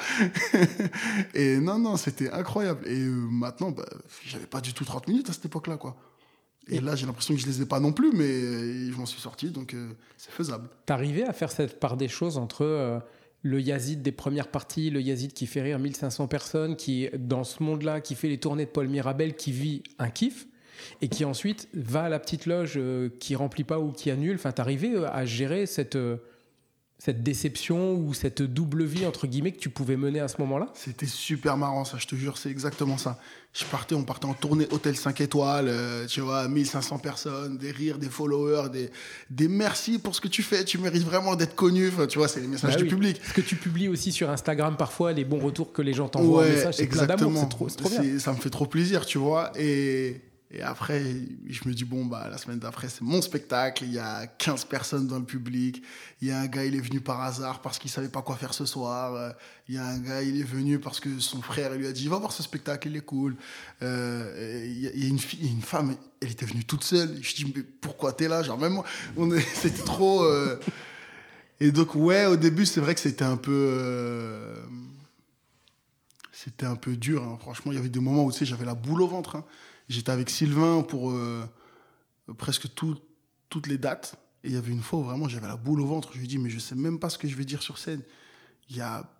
[1.34, 2.86] Et non, non, c'était incroyable.
[2.86, 3.84] Et euh, maintenant, bah,
[4.26, 5.96] j'avais pas du tout 30 minutes à cette époque-là, quoi.
[6.70, 9.06] Et là, j'ai l'impression que je les ai pas non plus, mais euh, je m'en
[9.06, 10.68] suis sorti, donc euh, c'est faisable.
[10.84, 12.98] T'arrivais à faire cette part des choses entre euh,
[13.42, 17.62] le Yazid des premières parties, le Yazid qui fait rire 1500 personnes, qui dans ce
[17.62, 20.46] monde-là, qui fait les tournées de Paul Mirabel, qui vit un kiff,
[21.00, 24.36] et qui ensuite va à la petite loge euh, qui remplit pas ou qui annule.
[24.36, 26.18] Enfin, t'arrivais euh, à gérer cette, euh,
[26.98, 30.68] cette déception ou cette double vie, entre guillemets, que tu pouvais mener à ce moment-là?
[30.74, 33.18] C'était super marrant, ça, je te jure, c'est exactement ça.
[33.54, 37.70] Je partais, on partait en tournée hôtel 5 étoiles, euh, tu vois, 1500 personnes, des
[37.70, 38.90] rires, des followers, des,
[39.30, 42.26] des merci pour ce que tu fais, tu mérites vraiment d'être connu, Enfin, tu vois,
[42.26, 43.20] c'est les messages Bah du public.
[43.26, 46.42] Ce que tu publies aussi sur Instagram parfois, les bons retours que les gens t'envoient
[46.42, 48.18] en message, c'est plein d'amour, c'est trop, c'est trop bien.
[48.18, 49.52] Ça me fait trop plaisir, tu vois.
[49.56, 51.02] Et, et après,
[51.46, 53.84] je me dis, bon, bah, la semaine d'après, c'est mon spectacle.
[53.84, 55.82] Il y a 15 personnes dans le public.
[56.22, 58.34] Il y a un gars, il est venu par hasard parce qu'il savait pas quoi
[58.36, 59.14] faire ce soir.
[59.14, 59.30] Euh,
[59.68, 62.08] Il y a un gars, il est venu parce que son frère lui a dit,
[62.08, 63.36] va voir ce spectacle, il est cool.
[63.82, 67.18] Euh, Il y, a- une femme, elle était venue toute seule.
[67.20, 68.42] Je dis, mais pourquoi t'es là?
[68.42, 68.84] Genre, même moi,
[69.54, 70.24] c'était trop.
[70.24, 70.58] euh,
[71.60, 74.54] Et donc, ouais, au début, c'est vrai que c'était un peu.
[76.32, 77.36] C'était un peu dur, hein.
[77.40, 77.72] franchement.
[77.72, 79.36] Il y avait des moments où tu sais, j'avais la boule au ventre.
[79.36, 79.44] hein.
[79.88, 81.44] J'étais avec Sylvain pour euh,
[82.36, 82.98] presque tout-
[83.48, 84.16] toutes les dates.
[84.44, 86.10] Et il y avait une fois où vraiment j'avais la boule au ventre.
[86.12, 87.78] Je lui ai dit, mais je sais même pas ce que je vais dire sur
[87.78, 88.02] scène.
[88.70, 89.10] Il y a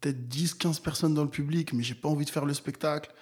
[0.00, 3.12] peut-être 10, 15 personnes dans le public, mais j'ai pas envie de faire le spectacle.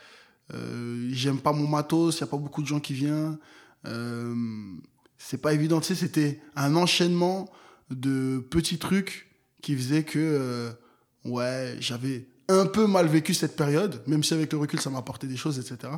[0.55, 3.37] Euh, J'aime pas mon matos, il n'y a pas beaucoup de gens qui viennent.
[3.87, 4.35] Euh,
[5.19, 5.81] c'est pas évident.
[5.81, 7.51] Tu sais, c'était un enchaînement
[7.91, 9.29] de petits trucs
[9.63, 10.71] qui faisaient que, euh,
[11.25, 14.99] ouais, j'avais un peu mal vécu cette période, même si avec le recul, ça m'a
[14.99, 15.93] apporté des choses, etc.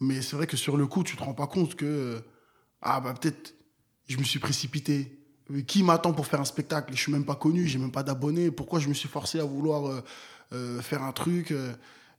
[0.00, 2.20] Mais c'est vrai que sur le coup, tu te rends pas compte que, euh,
[2.82, 3.54] ah, bah, peut-être,
[4.08, 5.18] je me suis précipité.
[5.50, 6.92] Euh, Qui m'attend pour faire un spectacle?
[6.94, 8.50] Je suis même pas connu, j'ai même pas d'abonnés.
[8.50, 10.02] Pourquoi je me suis forcé à vouloir
[10.52, 11.52] euh, faire un truc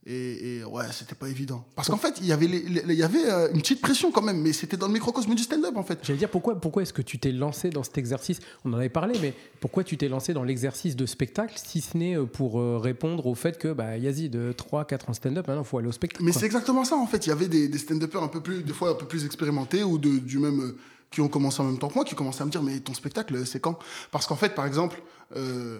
[0.07, 1.65] Et, et ouais, c'était pas évident.
[1.75, 4.11] Parce qu'en fait, il y avait, les- les- il y avait euh, une petite pression
[4.11, 5.97] quand même, mais c'était dans le microcosme du stand-up en fait.
[6.03, 8.37] J'allais dire, pourquoi, pourquoi est-ce que tu t'es lancé dans cet exercice?
[8.65, 11.97] On en avait parlé, mais pourquoi tu t'es lancé dans l'exercice de spectacle, si ce
[11.97, 15.63] n'est euh, pour euh, répondre au fait que, bah, Yazid, 3, 4 ans stand-up, maintenant,
[15.63, 16.23] il faut aller au spectacle.
[16.23, 17.25] Mais c'est exactement ça en fait.
[17.25, 19.83] Il y avait des, des stand-uppers un peu plus, des fois un peu plus expérimentés
[19.83, 20.75] ou de, du même
[21.09, 22.93] qui ont commencé en même temps que moi, qui commençaient à me dire mais ton
[22.93, 23.79] spectacle c'est quand?
[24.11, 25.01] Parce qu'en fait, par exemple,
[25.35, 25.79] euh,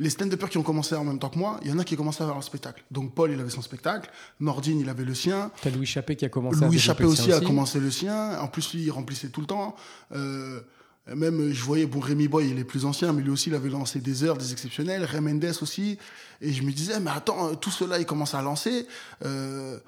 [0.00, 1.96] les stand-uppers qui ont commencé en même temps que moi, il y en a qui
[1.96, 2.84] commençaient à avoir un spectacle.
[2.90, 6.24] Donc Paul il avait son spectacle, Nordine il avait le sien, T'as Louis Chappé qui
[6.24, 8.38] a commencé Louis Chappé aussi a commencé le sien.
[8.40, 9.74] En plus, lui, il remplissait tout le temps.
[10.12, 10.60] Euh,
[11.14, 13.70] même, je voyais, bon, Rémi Boy, il est plus ancien, mais lui aussi, il avait
[13.70, 15.04] lancé des heures, des exceptionnels.
[15.04, 15.98] Ray Mendes aussi.
[16.42, 18.86] Et je me disais, mais attends, tout cela, il commence à lancer.
[19.24, 19.78] Euh,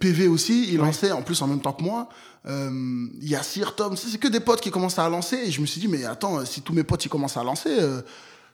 [0.00, 0.86] PV aussi, il Ouais.
[0.86, 2.08] lançait en plus en même temps que moi.
[2.46, 5.36] Euh, Yassir, Tom, c'est c'est que des potes qui commençaient à lancer.
[5.36, 7.76] Et je me suis dit, mais attends, si tous mes potes ils commencent à lancer,
[7.78, 8.00] euh,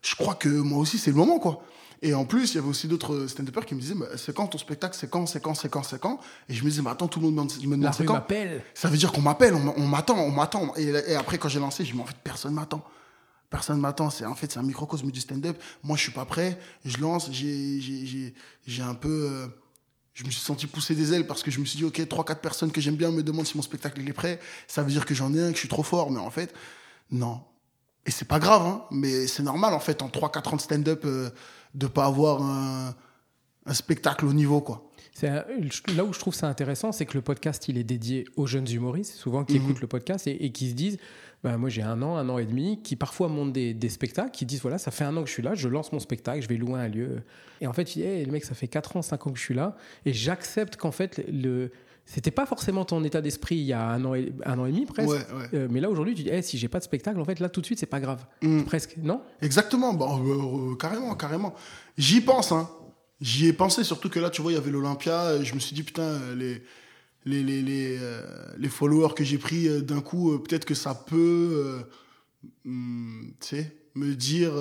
[0.05, 1.63] je crois que moi aussi c'est le moment, quoi.
[2.03, 4.59] Et en plus, il y avait aussi d'autres stand-uppers qui me disaient, c'est quand ton
[4.59, 6.21] spectacle, c'est quand, c'est quand, c'est quand, c'est quand.
[6.51, 8.13] Et je me disais, mais attends, tout le monde me demande c'est quand.
[8.13, 8.63] m'appelle.
[8.75, 10.75] Ça veut dire qu'on m'appelle, on m'attend, on m'attend.
[10.77, 12.85] Et, et après, quand j'ai lancé, je me dis, mais en fait, personne m'attend.
[13.49, 14.11] Personne m'attend.
[14.11, 15.57] C'est en fait, c'est un microcosme du stand-up.
[15.83, 16.59] Moi, je suis pas prêt.
[16.85, 17.31] Je lance.
[17.33, 18.35] J'ai, j'ai, j'ai,
[18.67, 19.31] j'ai un peu.
[19.31, 19.47] euh,
[20.13, 22.25] je me suis senti pousser des ailes parce que je me suis dit, ok, trois,
[22.25, 24.41] quatre personnes que j'aime bien me demandent si mon spectacle il est prêt.
[24.69, 26.11] Ça veut dire que j'en ai un, que je suis trop fort.
[26.11, 26.53] Mais en fait,
[27.11, 27.41] non.
[28.07, 28.85] Et c'est pas grave, hein.
[28.91, 31.31] Mais c'est normal, en fait, en 3-4 ans de stand-up, euh,
[31.75, 32.95] de pas avoir un,
[33.67, 34.91] un spectacle au niveau, quoi.
[35.29, 35.45] Un-
[35.97, 38.69] là où je trouve ça intéressant, c'est que le podcast, il est dédié aux jeunes
[38.71, 39.65] humoristes, souvent qui Mhm.
[39.65, 40.99] écoutent le podcast et, et qui se disent,
[41.45, 44.33] bah, moi j'ai un an, un an et demi, qui parfois montent des, des spectacles,
[44.33, 46.43] qui disent, voilà, ça fait un an que je suis là, je lance mon spectacle,
[46.43, 47.23] je vais louer un lieu.
[47.61, 49.39] Et en fait, il dit, Hey, le mec, ça fait 4 ans, 5 ans que
[49.39, 51.71] je suis là, et j'accepte qu'en fait, le...
[52.07, 54.73] c'était pas forcément ton état d'esprit il y a un an et, un an et
[54.73, 55.09] demi presque.
[55.09, 55.49] Ouais, ouais.
[55.55, 57.49] Euh, mais là aujourd'hui, tu dis, Hey, si j'ai pas de spectacle, en fait, là
[57.49, 58.25] tout de suite, c'est pas grave.
[58.43, 58.63] Mm.
[58.63, 59.23] Presque, non?
[59.41, 61.55] Exactement, bon, euh, euh, carrément, carrément.
[61.97, 62.69] J'y pense, hein.
[63.21, 65.43] J'y ai pensé, surtout que là, tu vois, il y avait l'Olympia.
[65.43, 66.63] Je me suis dit, putain, les,
[67.25, 67.99] les, les, les,
[68.59, 71.85] les followers que j'ai pris d'un coup, peut-être que ça peut,
[72.67, 74.53] hum, tu sais, me dire,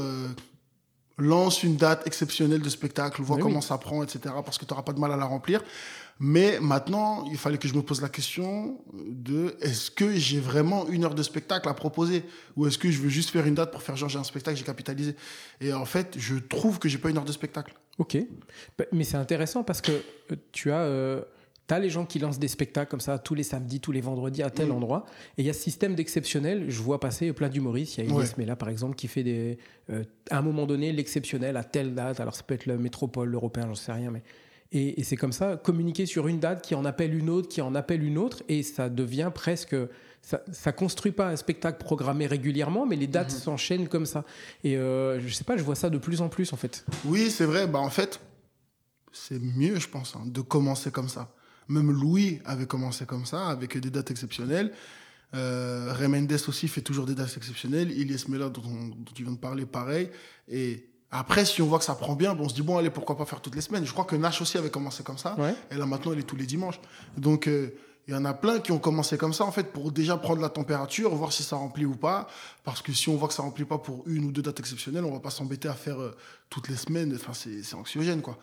[1.18, 3.50] lance une date exceptionnelle de spectacle, vois Mais oui.
[3.50, 5.62] comment ça prend, etc., parce que tu n'auras pas de mal à la remplir.
[6.20, 10.88] Mais maintenant, il fallait que je me pose la question de est-ce que j'ai vraiment
[10.88, 12.24] une heure de spectacle à proposer?
[12.56, 14.58] Ou est-ce que je veux juste faire une date pour faire genre j'ai un spectacle,
[14.58, 15.16] j'ai capitalisé?
[15.60, 17.74] Et en fait, je trouve que j'ai pas une heure de spectacle.
[17.98, 18.18] Ok.
[18.78, 21.22] Bah, Mais c'est intéressant parce que euh, tu as, euh,
[21.70, 24.44] as les gens qui lancent des spectacles comme ça tous les samedis, tous les vendredis
[24.44, 24.72] à tel Mm.
[24.74, 25.06] endroit.
[25.38, 26.66] Et il y a ce système d'exceptionnel.
[26.70, 27.98] Je vois passer plein d'humoristes.
[27.98, 28.22] Il y a Ouais.
[28.24, 29.58] Inès Mela, par exemple, qui fait des,
[29.90, 32.20] euh, à un moment donné l'exceptionnel à telle date.
[32.20, 34.12] Alors ça peut être le métropole, l'européen, j'en sais rien.
[34.12, 34.24] Mais...
[34.74, 37.62] Et, et c'est comme ça, communiquer sur une date qui en appelle une autre, qui
[37.62, 38.44] en appelle une autre.
[38.50, 39.76] Et ça devient presque.
[40.22, 43.40] Ça, ça construit pas un spectacle programmé régulièrement, mais les dates Mhm.
[43.40, 44.24] s'enchaînent comme ça.
[44.64, 46.86] Et euh, je sais pas, je vois ça de plus en plus en fait.
[47.06, 47.68] Oui, c'est vrai.
[47.68, 48.20] Bah, en fait,
[49.12, 51.34] c'est mieux, je pense, hein, de commencer comme ça.
[51.68, 54.72] Même Louis avait commencé comme ça, avec des dates exceptionnelles.
[55.36, 57.92] Euh, Ray Mendes aussi fait toujours des dates exceptionnelles.
[57.92, 60.10] Ilyes Mela, dont, on- dont tu viens de parler, pareil.
[60.48, 62.90] Et après, si on voit que ça prend bien, bon, on se dit, bon, allez,
[62.90, 65.36] pourquoi pas faire toutes les semaines Je crois que Nash aussi avait commencé comme ça.
[65.38, 65.56] Ouais.
[65.70, 66.80] Et là, maintenant, elle est tous les dimanches.
[67.18, 67.76] Donc, euh,
[68.08, 70.42] il y en a plein qui ont commencé comme ça, en fait, pour déjà prendre
[70.42, 72.28] la température, voir si ça remplit ou pas.
[72.64, 75.06] Parce que si on voit que ça remplit pas pour une ou deux dates exceptionnelles,
[75.06, 76.16] on va pas s'embêter à faire euh,
[76.50, 77.14] toutes les semaines.
[77.16, 78.38] Enfin, c'est c'est anxiogène, quoi.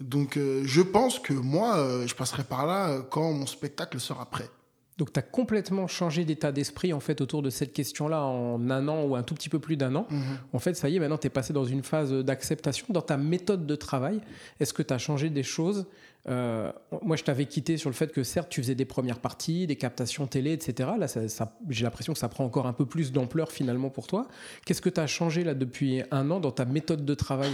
[0.00, 4.26] Donc, euh, je pense que moi, euh, je passerai par là quand mon spectacle sera
[4.26, 4.50] prêt.
[4.98, 8.88] Donc, tu as complètement changé d'état d'esprit en fait autour de cette question-là en un
[8.88, 10.06] an ou un tout petit peu plus d'un an.
[10.52, 12.86] En fait, ça y est, maintenant, tu es passé dans une phase d'acceptation.
[12.90, 14.20] Dans ta méthode de travail,
[14.58, 15.86] est-ce que tu as changé des choses
[16.28, 16.70] Euh,
[17.02, 19.76] Moi, je t'avais quitté sur le fait que certes, tu faisais des premières parties, des
[19.76, 20.90] captations télé, etc.
[20.98, 24.06] Là, ça- ça- j'ai l'impression que ça prend encore un peu plus d'ampleur finalement pour
[24.08, 24.26] toi.
[24.66, 27.52] Qu'est-ce que tu as changé là depuis un an dans ta méthode de travail?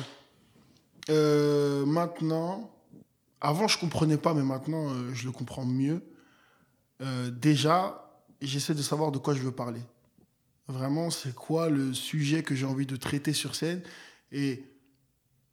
[1.11, 2.71] Euh, maintenant,
[3.41, 6.03] avant je comprenais pas, mais maintenant euh, je le comprends mieux.
[7.01, 9.81] Euh, déjà, j'essaie de savoir de quoi je veux parler.
[10.69, 13.83] Vraiment, c'est quoi le sujet que j'ai envie de traiter sur scène
[14.33, 14.65] et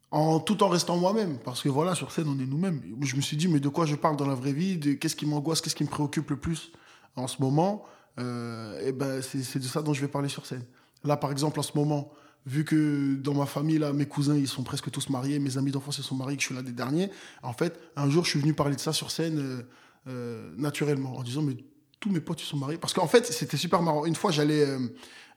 [0.10, 2.82] en tout en restant moi-même, parce que voilà, sur scène on est nous-mêmes.
[3.02, 5.26] Je me suis dit, mais de quoi je parle dans la vraie vie, qu'est-ce qui
[5.26, 6.72] m'angoisse, qu'est-ce qui me préoccupe le plus
[7.16, 7.86] en ce moment?
[8.20, 10.66] Euh, et ben c'est c'est de ça dont je vais parler sur scène.
[11.04, 12.12] Là, par exemple, en ce moment,
[12.46, 15.72] vu que dans ma famille, là, mes cousins, ils sont presque tous mariés, mes amis
[15.72, 17.10] d'enfance, ils sont mariés, que je suis l'un des derniers.
[17.42, 19.62] En fait, un jour, je suis venu parler de ça sur scène euh,
[20.08, 21.56] euh, naturellement, en disant, mais
[22.02, 22.78] tous mes potes, ils sont mariés.
[22.78, 24.06] Parce qu'en fait, c'était super marrant.
[24.06, 24.80] Une fois, j'allais euh,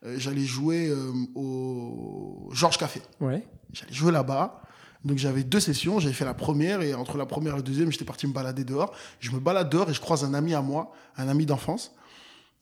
[0.05, 3.01] euh, j'allais jouer euh, au Georges Café.
[3.21, 3.47] Ouais.
[3.73, 4.62] J'allais jouer là-bas.
[5.05, 7.93] Donc j'avais deux sessions, j'avais fait la première et entre la première et la deuxième,
[7.93, 8.95] j'étais parti me balader dehors.
[9.21, 11.95] Je me balade dehors et je croise un ami à moi, un ami d'enfance.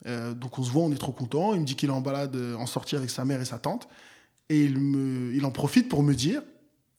[0.05, 1.55] Donc on se voit, on est trop content.
[1.55, 3.87] Il me dit qu'il est en balade, en sortie avec sa mère et sa tante.
[4.49, 6.43] Et il, me, il en profite pour me dire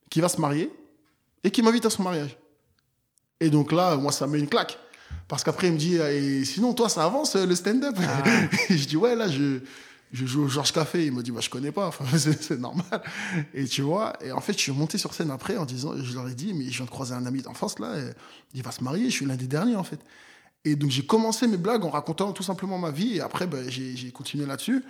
[0.10, 0.72] qu'il va se marier
[1.44, 2.38] et qu'il m'invite à son mariage.
[3.42, 4.80] Et donc là, moi, ça met une claque.
[5.28, 8.24] Parce qu'après, il me dit, et sinon, toi, ça avance le stand-up ah.
[8.70, 9.60] Je dis, ouais, là, je,
[10.12, 11.06] je joue au Georges Café.
[11.06, 12.86] Il m'a dit, bah, je connais pas, enfin, c'est normal.
[13.54, 16.14] Et tu vois, et en fait, je suis monté sur scène après en disant, je
[16.14, 17.96] leur ai dit, mais je viens de croiser un ami d'enfance là,
[18.54, 20.00] il va se marier, je suis l'un des derniers en fait.
[20.66, 23.70] Et donc, j'ai commencé mes blagues en racontant tout simplement ma vie, et après, ben,
[23.70, 24.84] j'ai continué là-dessus.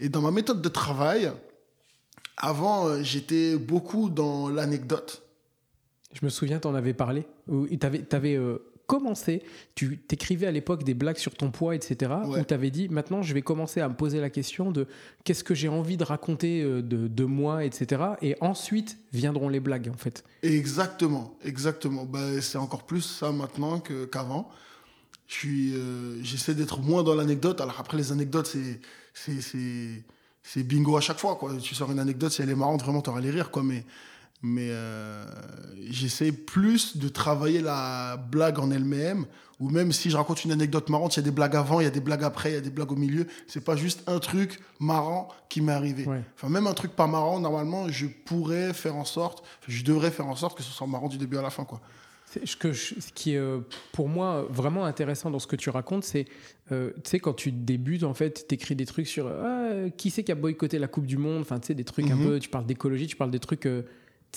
[0.00, 1.30] Et dans ma méthode de travail,
[2.36, 5.22] avant, euh, j'étais beaucoup dans l'anecdote.
[6.12, 7.26] Je me souviens, tu en avais parlé.
[7.48, 9.44] Tu avais, euh, commencé,
[9.76, 12.10] tu t'écrivais à l'époque des blagues sur ton poids, etc.
[12.26, 14.88] Où tu avais dit, maintenant, je vais commencer à me poser la question de
[15.22, 18.02] qu'est-ce que j'ai envie de raconter euh, de, moi, etc.
[18.20, 20.24] Et ensuite viendront les blagues, en fait.
[20.42, 22.04] Exactement, exactement.
[22.04, 24.50] Ben, c'est encore plus ça maintenant qu'avant.
[25.28, 27.60] je suis, euh, j'essaie d'être moins dans l'anecdote.
[27.60, 28.80] Alors après, les anecdotes, c'est,
[29.14, 30.02] c'est,
[30.42, 31.36] c'est, bingo à chaque fois.
[31.36, 31.58] Quoi.
[31.62, 33.52] Tu sors une anecdote, si elle est marrante, vraiment, tu auras les rires.
[33.52, 33.62] Quoi.
[33.62, 33.84] Mais
[34.42, 35.24] mais euh,
[35.90, 39.26] j'essaie plus de travailler la blague en elle-même,
[39.58, 41.84] ou même si je raconte une anecdote marrante, il y a des blagues avant, il
[41.84, 43.26] y a des blagues après, il y a des blagues au milieu.
[43.46, 46.06] C'est pas juste un truc marrant qui m'est arrivé.
[46.34, 50.26] Enfin, même un truc pas marrant, normalement, je pourrais faire en sorte, je devrais faire
[50.26, 51.80] en sorte que ce soit marrant du début à la fin, quoi.
[52.44, 53.58] Ce, que ce qui est euh,
[53.90, 56.26] pour moi vraiment intéressant dans ce que tu racontes, c'est,
[56.70, 60.10] euh, tu sais, quand tu débutes, en fait, tu écris des trucs sur ah, qui
[60.10, 62.26] c'est qui a boycotté la Coupe du Monde, enfin, tu sais, des trucs un mhm.
[62.26, 63.66] peu, tu parles d'écologie, tu parles des trucs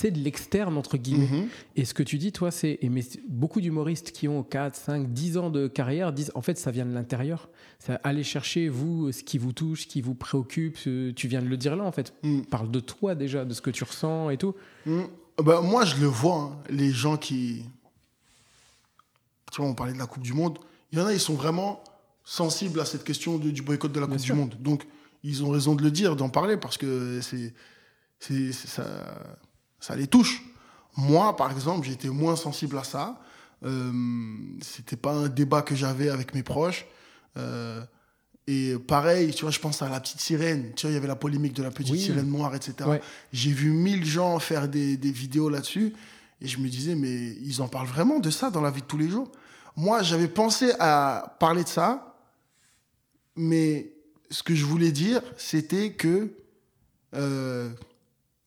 [0.01, 1.27] sais, de l'externe, entre guillemets.
[1.27, 1.47] Mhm.
[1.75, 2.79] Et ce que tu dis, toi, c'est.
[2.83, 6.71] Mais beaucoup d'humoristes qui ont 4, 5, 10 ans de carrière disent en fait, ça
[6.71, 7.49] vient de l'intérieur.
[7.79, 10.77] Ça, aller chercher, vous, ce qui vous touche, ce qui vous préoccupe.
[10.77, 12.13] Tu viens de le dire là, en fait.
[12.23, 12.41] Mm.
[12.41, 14.55] Parle de toi déjà, de ce que tu ressens et tout.
[14.85, 15.01] Mm.
[15.43, 17.63] Ben, moi, je le vois, hein, les gens qui.
[19.51, 20.57] Tu vois, on parlait de la Coupe du Monde.
[20.91, 21.83] Il y en a, ils sont vraiment
[22.23, 24.55] sensibles à cette question du boycott de la Coupe du Monde.
[24.59, 24.83] Donc,
[25.23, 27.53] ils ont raison de le dire, d'en parler, parce que c'est.
[28.53, 28.85] Ça
[29.84, 30.41] ça les touche.
[30.95, 33.19] Moi, par exemple, j'étais moins sensible à ça.
[33.65, 33.91] Euh,
[34.61, 36.86] c'était pas un débat que j'avais avec mes proches.
[37.36, 37.81] Euh,
[38.47, 40.71] et pareil, tu vois, je pense à la petite sirène.
[40.75, 42.89] Tu vois, il y avait la polémique de la petite sirène noire, etc.
[43.34, 45.93] J'ai vu mille gens faire des, des vidéos là-dessus.
[46.39, 48.88] Et je me disais, mais ils en parlent vraiment de ça dans la vie de
[48.88, 49.29] tous les jours.
[49.75, 52.15] Moi, j'avais pensé à parler de ça.
[53.36, 53.91] Mais
[54.29, 56.31] ce que je voulais dire, c'était que
[57.15, 57.69] euh,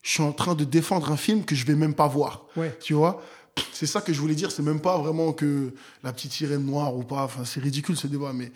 [0.07, 2.45] je suis en train de défendre un film que je vais même pas voir.
[2.79, 3.21] Tu vois?
[3.73, 4.51] C'est ça que je voulais dire.
[4.51, 7.23] C'est même pas vraiment que la petite sirène noire ou pas.
[7.23, 8.31] Enfin, c'est ridicule ce débat.
[8.33, 8.53] Mais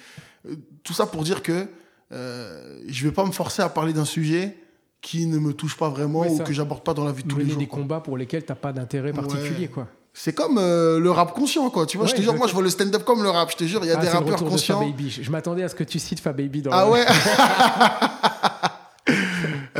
[0.48, 1.68] euh, tout ça pour dire que
[2.14, 4.56] euh, je vais pas me forcer à parler d'un sujet
[5.02, 7.40] qui ne me touche pas vraiment ou que j'aborde pas dans la vie de tous
[7.40, 7.60] les jours.
[7.60, 9.90] des combats pour lesquels tu n'as pas d'intérêt particulier, quoi.
[10.14, 11.86] C'est comme euh, le rap conscient, quoi.
[11.86, 13.52] Tu vois, je te jure, moi, je vois le stand-up comme le rap.
[13.52, 14.86] Je te jure, il y a ah, des rappeurs conscients.
[14.90, 17.06] De Je m'attendais à ce que tu cites Fababy dans Ah ouais?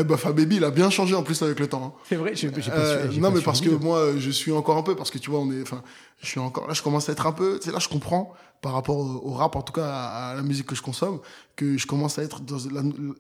[0.02, 1.84] Eh ben, il a bien changé en plus avec le temps.
[1.84, 2.02] Hein.
[2.08, 5.12] C'est vrai, j'ai, euh, Non, mais parce que moi, je suis encore un peu, parce
[5.12, 5.82] que tu vois, on est, enfin,
[6.22, 8.74] je suis encore, là, je commence à être un peu, c'est là, je comprends, par
[8.74, 11.20] rapport au, rap, en tout cas, à, la musique que je consomme,
[11.56, 12.58] que je commence à être dans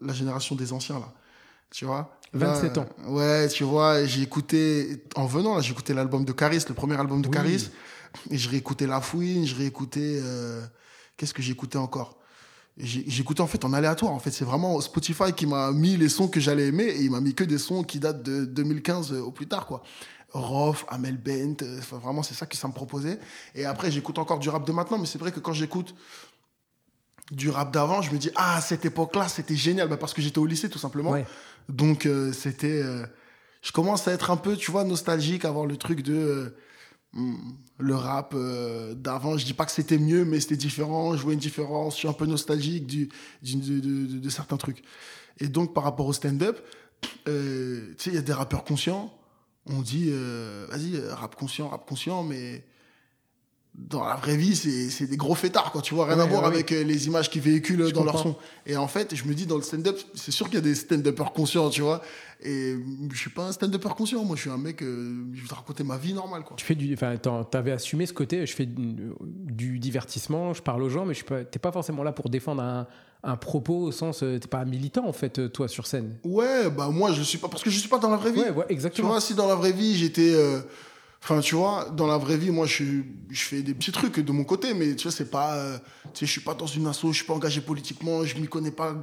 [0.01, 1.11] la, génération des anciens, là.
[1.71, 2.17] Tu vois?
[2.34, 2.86] 27 ans.
[3.07, 6.99] Ouais, tu vois, j'ai écouté, en venant, là, j'ai écouté l'album de Caris, le premier
[6.99, 7.69] album de Caris,
[8.29, 10.61] et je réécoutais La Fouine, je réécoutais, euh,
[11.17, 12.20] qu'est-ce que j'écoutais encore?
[12.78, 14.11] J'écoutais en fait en aléatoire.
[14.11, 17.11] En fait, c'est vraiment Spotify qui m'a mis les sons que j'allais aimer et il
[17.11, 19.84] m'a mis que des sons qui datent de 2015 au plus tard, quoi.
[20.34, 23.19] Rof, Amel Bent, euh, enfin, vraiment, c'est ça qui ça me proposait.
[23.53, 25.93] Et après, j'écoute encore du rap de maintenant, mais c'est vrai que quand j'écoute
[27.32, 30.39] du rap d'avant, je me dis, ah, cette époque-là, c'était génial, bah, parce que j'étais
[30.39, 31.15] au lycée, tout simplement.
[31.69, 32.82] Donc, euh, c'était.
[32.82, 33.05] Euh,
[33.61, 36.55] je commence à être un peu, tu vois, nostalgique, avoir le truc de.
[37.14, 39.38] Le rap euh, d'avant.
[39.38, 41.16] Je dis pas que c'était mieux, mais c'était différent.
[41.18, 41.95] Je vois une différence.
[41.95, 43.09] Je suis un peu nostalgique du,
[43.43, 44.84] de, certains trucs.
[45.39, 46.59] Et donc, par rapport au stand-up,
[47.28, 49.14] euh, tu sais, il y a des rappeurs conscients.
[49.66, 52.64] On dit, euh, vas-y, rap conscient, rap conscient, mais
[53.74, 55.82] dans la vraie vie, c'est des gros fêtards, quoi.
[55.82, 58.36] Tu vois, rien à voir avec euh, les images qu'ils véhiculent dans leur son.
[58.65, 60.76] Et en fait, je me dis, dans le stand-up, c'est sûr qu'il y a des
[60.76, 62.01] stand-uppers conscients, tu vois.
[62.43, 62.76] Et
[63.11, 64.26] je suis pas un stand-upper conscient.
[64.26, 66.57] Moi, je suis un mec, euh, je vais te raconter ma vie normale, quoi.
[66.57, 66.93] Tu fais du.
[66.93, 67.15] Enfin,
[67.49, 71.59] t'avais assumé ce côté, je fais du, divertissement, je parle aux gens, mais je t'es
[71.59, 72.88] pas forcément là pour défendre un,
[73.24, 74.22] un propos au sens.
[74.22, 76.17] Euh, t'es pas un militant, en fait, toi, sur scène.
[76.26, 77.47] Ouais, bah, moi, je suis pas.
[77.47, 78.41] Parce que je suis pas dans la vraie vie.
[78.41, 79.07] Ouais, ouais exactement.
[79.07, 80.36] Tu vois, si dans la vraie vie, j'étais.
[81.24, 82.84] Enfin, tu vois, dans la vraie vie, moi, je,
[83.30, 85.55] je fais des petits trucs de mon côté, mais tu vois, c'est pas.
[85.55, 85.78] Euh,
[86.13, 88.47] tu sais, je suis pas dans une asso, je suis pas engagé politiquement, je m'y
[88.47, 88.95] connais pas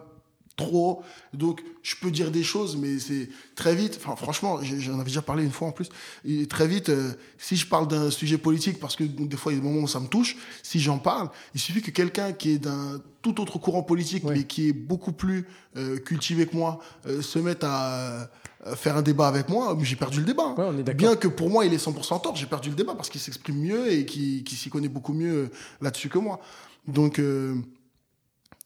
[0.59, 1.03] trop.
[1.33, 3.99] Donc, je peux dire des choses, mais c'est très vite.
[4.03, 5.89] Enfin, franchement, j'en avais déjà parlé une fois en plus.
[6.27, 9.55] Et très vite, euh, si je parle d'un sujet politique, parce que des fois, il
[9.55, 12.33] y a des moments où ça me touche, si j'en parle, il suffit que quelqu'un
[12.33, 15.47] qui est d'un tout autre courant politique, mais qui est beaucoup plus
[15.77, 18.29] euh, cultivé que moi, euh, se mette à
[18.77, 20.55] faire un débat avec moi, j'ai perdu le débat.
[20.95, 23.59] Bien que pour moi, il est 100% tort, j'ai perdu le débat parce qu'il s'exprime
[23.59, 25.51] mieux et qu'il s'y connaît beaucoup mieux
[25.81, 26.41] là-dessus que moi.
[26.87, 27.21] Donc,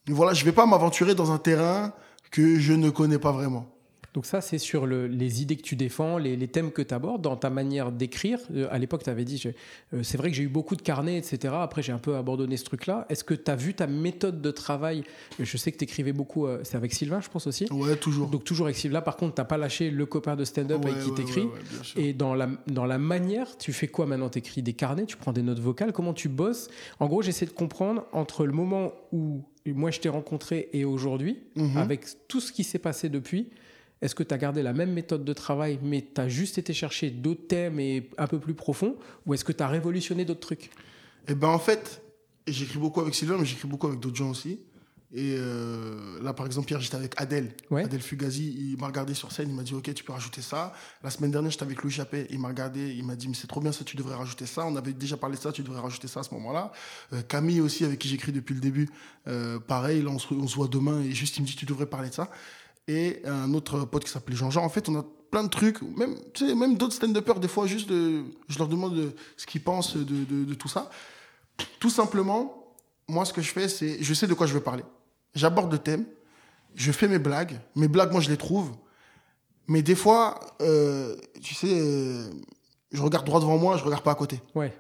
[0.09, 1.93] voilà, je vais pas m'aventurer dans un terrain
[2.31, 3.72] que je ne connais pas vraiment.
[4.15, 7.37] Donc ça, c'est sur les idées que tu défends, les, thèmes que tu abordes, dans
[7.37, 8.39] ta manière d'écrire.
[8.55, 9.43] Euh, à l'époque, tu avais dit,
[9.95, 11.55] euh, c'est vrai que j'ai eu beaucoup de carnets, etc.
[11.59, 13.07] Après, j'ai un peu abandonné ce truc-là.
[13.09, 15.03] Est-ce que tu as vu ta méthode de travail?
[15.39, 18.29] Je sais que tu écrivais beaucoup, euh, c'est avec Sylvain, je pense aussi Ouais, toujours.
[18.29, 19.01] Donc toujours avec Sylvain.
[19.01, 21.49] Par contre, tu n'as pas lâché le copain de stand-up avec qui t'écris.
[21.97, 24.29] Et dans la, dans la manière, tu fais quoi maintenant?
[24.29, 26.69] Tu écris des carnets, tu prends des notes vocales, comment tu bosses?
[27.01, 31.39] En gros, j'essaie de comprendre entre le moment où moi je t'ai rencontré et aujourd'hui,
[31.57, 31.77] mhm.
[31.77, 33.49] avec tout ce qui s'est passé depuis,
[34.03, 36.75] est-ce que tu as gardé la même méthode de travail, mais tu as juste été
[36.75, 40.41] chercher d'autres thèmes et un peu plus profonds, ou est-ce que tu as révolutionné d'autres
[40.41, 40.71] trucs?
[41.29, 42.03] Eh ben en fait,
[42.47, 44.59] j'écris beaucoup avec Sylvain, mais j'écris beaucoup avec d'autres gens aussi.
[45.15, 47.53] Et euh, là, par exemple, hier, j'étais avec Adèle.
[47.71, 50.73] Adèle Fugazi, il m'a regardé sur scène, il m'a dit Ok, tu peux rajouter ça.
[51.05, 53.47] La semaine dernière, j'étais avec Louis Chappé, il m'a regardé, il m'a dit Mais c'est
[53.47, 54.65] trop bien ça, tu devrais rajouter ça.
[54.65, 56.73] On avait déjà parlé de ça, tu devrais rajouter ça à ce moment-là.
[57.13, 58.89] Euh, Camille aussi, avec qui j'écris depuis le début,
[59.29, 61.67] euh, pareil, là, on se, on se, voit demain et juste, il me dit Tu
[61.67, 62.31] devrais parler de ça.
[62.89, 66.17] Et un autre pote qui s'appelait Jean-Jean, en fait, on a plein de trucs, même,
[66.35, 69.97] tu sais, même d'autres stand-uppers, des fois, juste, de, je leur demande ce qu'ils pensent
[69.97, 70.91] de, de, de tout ça.
[71.79, 72.75] Tout simplement,
[73.09, 74.85] moi, ce que je fais, c'est je sais de quoi je veux parler
[75.35, 76.05] j'aborde le thème,
[76.75, 77.61] je fais mes blagues.
[77.77, 78.71] Mes blagues, moi, je les trouve.
[79.69, 82.31] Mais des fois, euh, tu sais, euh,
[82.91, 84.41] je regarde droit devant moi, je regarde pas à côté.
[84.55, 84.73] Ouais.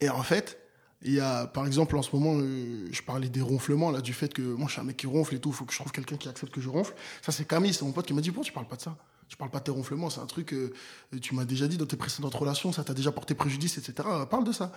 [0.00, 0.58] Et en fait,
[1.06, 4.12] il y a, par exemple, en ce moment, euh, je parlais des ronflements, là, du
[4.12, 5.78] fait que moi, je suis un mec qui ronfle et tout, il faut que je
[5.78, 6.94] trouve quelqu'un qui accepte que je ronfle.
[7.22, 8.96] Ça, c'est Camille, c'est mon pote qui m'a dit, pourquoi tu parles pas de ça?
[9.28, 10.72] Tu parles pas de tes ronflements, c'est un truc que
[11.20, 14.08] tu m'as déjà dit dans tes précédentes relations, ça t'a déjà porté préjudice, etc.
[14.30, 14.70] Parle de ça.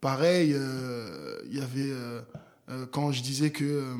[0.00, 1.92] pareil, il y avait
[2.70, 3.94] euh, quand je disais que euh,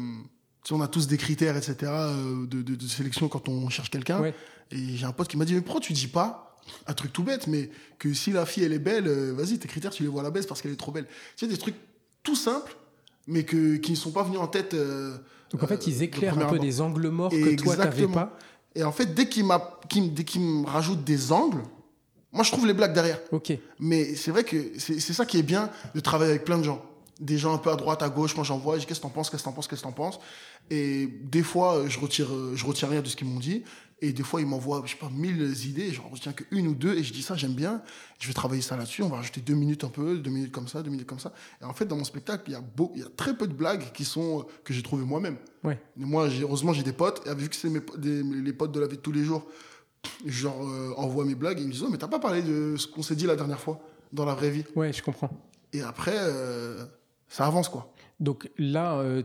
[0.71, 4.23] on a tous des critères, etc., euh, de, sélection quand on cherche quelqu'un.
[4.71, 6.48] Et j'ai un pote qui m'a dit, mais pourquoi tu dis pas
[6.87, 9.91] un truc tout bête, mais que si la fille elle est belle, vas-y, tes critères,
[9.91, 11.07] tu les vois à la baisse parce qu'elle est trop belle.
[11.37, 11.77] Tu sais, des trucs
[12.23, 12.77] tout simples,
[13.27, 14.75] mais que, qui ne sont pas venus en tête.
[15.51, 18.37] Donc en fait, ils éclairent un peu des angles morts que toi, tu n'avais pas.
[18.75, 21.63] Et en fait, dès qu'il me rajoute des angles,
[22.33, 23.21] moi, je trouve les blagues derrière.
[23.33, 23.53] Ok.
[23.79, 26.85] Mais c'est vrai que c'est ça qui est bien de travailler avec plein de gens
[27.21, 29.11] des gens un peu à droite, à gauche, moi j'envoie, je dis qu'est-ce que t'en
[29.11, 30.21] penses, qu'est-ce que t'en penses, qu'est-ce que t'en penses?
[30.71, 33.65] Et des fois, je retire, je retire rien de ce qu'ils m'ont dit.
[34.01, 36.97] Et des fois, ils m'envoient, je sais pas, mille idées, j'en retiens qu'une ou deux,
[36.97, 37.83] et je dis ça, j'aime bien,
[38.21, 40.69] je vais travailler ça là-dessus, on va rajouter deux minutes un peu, deux minutes comme
[40.69, 41.33] ça, deux minutes comme ça.
[41.61, 43.49] Et en fait, dans mon spectacle, il y a, beau, il y a très peu
[43.49, 45.37] de blagues qui sont, que j'ai trouvées moi-même.
[45.65, 45.81] Ouais.
[45.97, 47.81] moi, heureusement, j'ai des potes, et vu que c'est mes,
[48.43, 49.45] les potes de la vie de tous les jours,
[50.25, 52.43] je leur euh, envoie mes blagues, et ils me disent, oh, mais t'as pas parlé
[52.43, 53.81] de ce qu'on s'est dit la dernière fois,
[54.13, 54.65] dans la vraie vie?
[54.77, 55.31] Ouais, je comprends.
[55.73, 56.85] Et après, euh,
[57.29, 57.93] ça avance quoi.
[58.21, 59.23] Donc là, euh,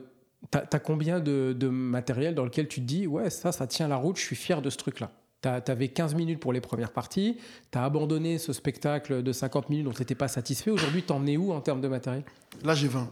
[0.51, 3.95] tu as, combien de, matériel dans lequel tu te dis, ouais, ça, ça tient la
[3.95, 7.37] route, je suis fier de ce truc-là Tu avais 15 minutes pour les premières parties,
[7.71, 10.71] tu as abandonné ce spectacle de 50 minutes dont tu n'étais pas satisfait.
[10.71, 12.23] Aujourd'hui, tu en es où en termes de matériel?
[12.63, 13.09] Là, j'ai 20.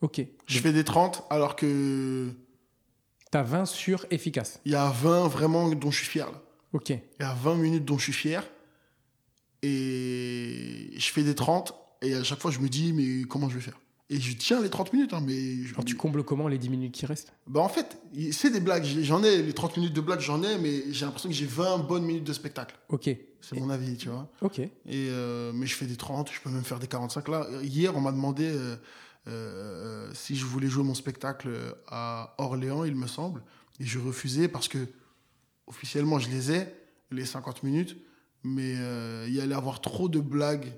[0.00, 0.20] Ok.
[0.46, 2.30] Je fais des 30 alors que.
[3.30, 4.60] Tu as 20 sur efficace.
[4.64, 6.30] Il y a 20 vraiment dont je suis fier.
[6.30, 6.42] Là.
[6.72, 6.90] Ok.
[6.90, 8.44] Il y a 20 minutes dont je suis fier.
[9.62, 11.72] Et je fais des 30
[12.02, 13.78] et à chaque fois, je me dis, mais comment je vais faire?
[14.12, 15.14] Et je tiens les 30 minutes.
[15.14, 17.32] Hein, mais Alors tu combles comment les 10 minutes qui restent?
[17.46, 17.98] Bah En fait,
[18.32, 18.84] c'est des blagues.
[18.84, 21.78] J'en ai, les 30 minutes de blagues, j'en ai, mais j'ai l'impression que j'ai 20
[21.78, 22.76] bonnes minutes de spectacle.
[22.90, 23.08] Ok.
[23.40, 24.28] C'est mon avis, tu vois.
[24.42, 24.58] Ok.
[24.60, 27.26] Et, euh, mais je fais des 30, je peux même faire des 45.
[27.28, 28.76] Là, hier, on m'a demandé euh,
[29.28, 31.50] euh, si je voulais jouer mon spectacle
[31.88, 33.42] à Orléans, il me semble.
[33.80, 34.78] Et je refusais parce que,
[35.66, 36.66] officiellement, je les ai,
[37.10, 37.96] les 50 minutes,
[38.44, 38.74] mais
[39.26, 40.70] il y allait avoir trop de blagues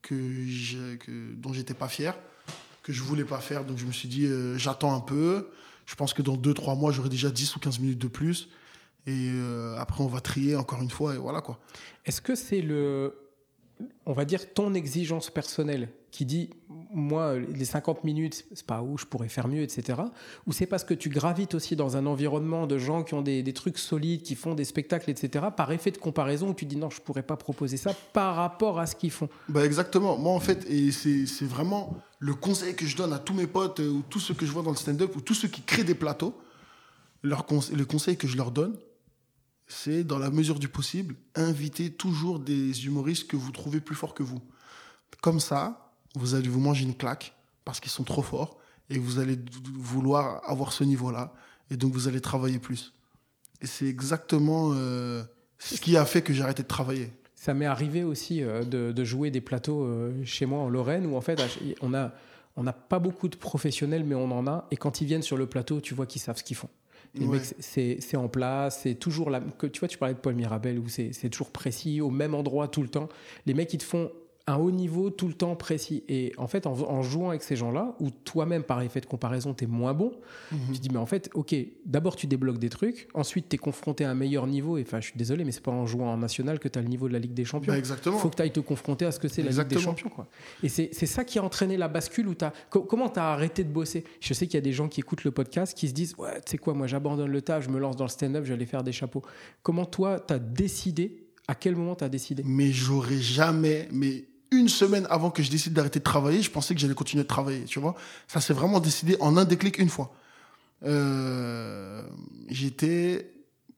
[0.00, 2.14] que, que dont j'étais pas fier
[2.88, 3.64] que je voulais pas faire.
[3.64, 5.50] Donc je me suis dit, euh, j'attends un peu.
[5.84, 8.48] Je pense que dans 2-3 mois, j'aurai déjà 10 ou 15 minutes de plus.
[9.06, 11.14] Et euh, après, on va trier encore une fois.
[11.14, 11.58] Et voilà quoi.
[12.06, 13.14] Est-ce que c'est le,
[14.06, 16.48] on va dire, ton exigence personnelle qui dit
[16.90, 20.00] moi les 50 minutes c'est pas où je pourrais faire mieux etc
[20.46, 23.44] ou c'est parce que tu gravites aussi dans un environnement de gens qui ont des,
[23.52, 26.88] trucs solides qui font des spectacles etc par effet de comparaison où tu dis non
[26.88, 29.28] je pourrais pas proposer ça par rapport à ce qu'ils font?
[29.50, 33.34] Bah exactement moi en fait et c'est vraiment le conseil que je donne à tous
[33.34, 35.48] mes potes euh, ou tous ceux que je vois dans le stand-up ou tous ceux
[35.48, 36.38] qui créent des plateaux
[37.22, 38.76] le conseil que je leur donne
[39.66, 44.14] c'est dans la mesure du possible inviter toujours des humoristes que vous trouvez plus forts
[44.14, 44.40] que vous
[45.20, 48.58] comme ça vous allez vous manger une claque parce qu'ils sont trop forts
[48.90, 49.38] et vous allez
[49.74, 51.32] vouloir avoir ce niveau-là.
[51.70, 52.94] et donc vous allez travailler plus.
[53.60, 55.22] Et c'est exactement euh,
[55.58, 57.12] ce qui a fait que j'ai arrêté de travailler.
[57.40, 61.06] Ça m'est arrivé aussi euh, de, de jouer des plateaux euh, chez moi en Lorraine
[61.06, 61.40] où en fait
[61.82, 62.12] on a
[62.56, 65.36] on n'a pas beaucoup de professionnels mais on en a et quand ils viennent sur
[65.36, 66.68] le plateau tu vois qu'ils savent ce qu'ils font.
[67.14, 67.38] Les Ouais.
[67.38, 69.40] mecs, c'est en place, c'est toujours la.
[69.40, 72.34] Que, tu vois, tu parlais de Paul Mirabel où c'est c'est toujours précis, au même
[72.34, 73.08] endroit tout le temps.
[73.46, 74.10] Les mecs, ils te font
[74.48, 76.02] un haut niveau tout le temps précis.
[76.08, 79.54] Et en fait, en, en jouant avec ces gens-là, où toi-même, par effet de comparaison,
[79.54, 80.12] tu es moins bon,
[80.50, 80.58] Mhm.
[80.72, 81.54] tu te dis, mais en fait, ok,
[81.86, 84.78] d'abord tu débloques des trucs, ensuite tu es confronté à un meilleur niveau.
[84.78, 86.82] Et enfin, je suis désolé, mais c'est pas en jouant en national que tu as
[86.82, 87.72] le niveau de la Ligue des Champions.
[87.72, 88.18] Bah, exactement.
[88.18, 89.78] faut que tu ailles te confronter à ce que c'est la Ligue des.
[89.78, 90.08] Champions.
[90.08, 90.26] Quoi.
[90.62, 92.52] Et c'est ça qui a entraîné la bascule où t'as.
[92.70, 94.04] co- comment tu as arrêté de bosser?
[94.20, 96.34] Je sais qu'il y a des gens qui écoutent le podcast qui se disent Ouais,
[96.44, 98.82] tu sais quoi, moi j'abandonne le taf, je me lance dans le stand-up, aller faire
[98.82, 99.22] des chapeaux.
[99.62, 101.24] Comment toi, tu as décidé?
[101.46, 102.42] À quel moment tu as décidé?
[102.44, 106.74] Mais j'aurais jamais, mais une semaine avant que je décide d'arrêter de travailler, je pensais
[106.74, 107.94] que j'allais continuer de travailler, tu vois.
[108.26, 110.14] Ça s'est vraiment décidé en un déclic une fois.
[110.84, 112.02] Euh,
[112.48, 113.30] J'étais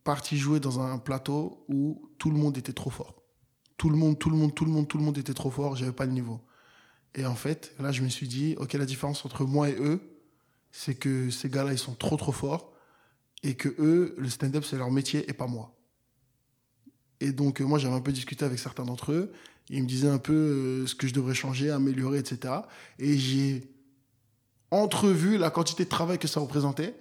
[0.04, 3.14] parti jouer dans un plateau où tout le monde était trop fort.
[3.76, 5.76] Tout le monde, tout le monde, tout le monde, tout le monde était trop fort,
[5.76, 6.40] j'avais pas le niveau.
[7.14, 10.00] Et en fait, là, je me suis dit, ok, la différence entre moi et eux,
[10.70, 12.72] c'est que ces gars-là, ils sont trop, trop forts,
[13.42, 15.74] et que eux, le stand-up, c'est leur métier et pas moi.
[17.20, 19.32] Et donc, moi, j'avais un peu discuté avec certains d'entre eux.
[19.70, 22.54] Ils me disaient un peu euh, ce que je devrais changer, améliorer, etc.
[22.98, 23.70] Et j'ai
[24.70, 26.94] entrevu la quantité de travail que ça représentait.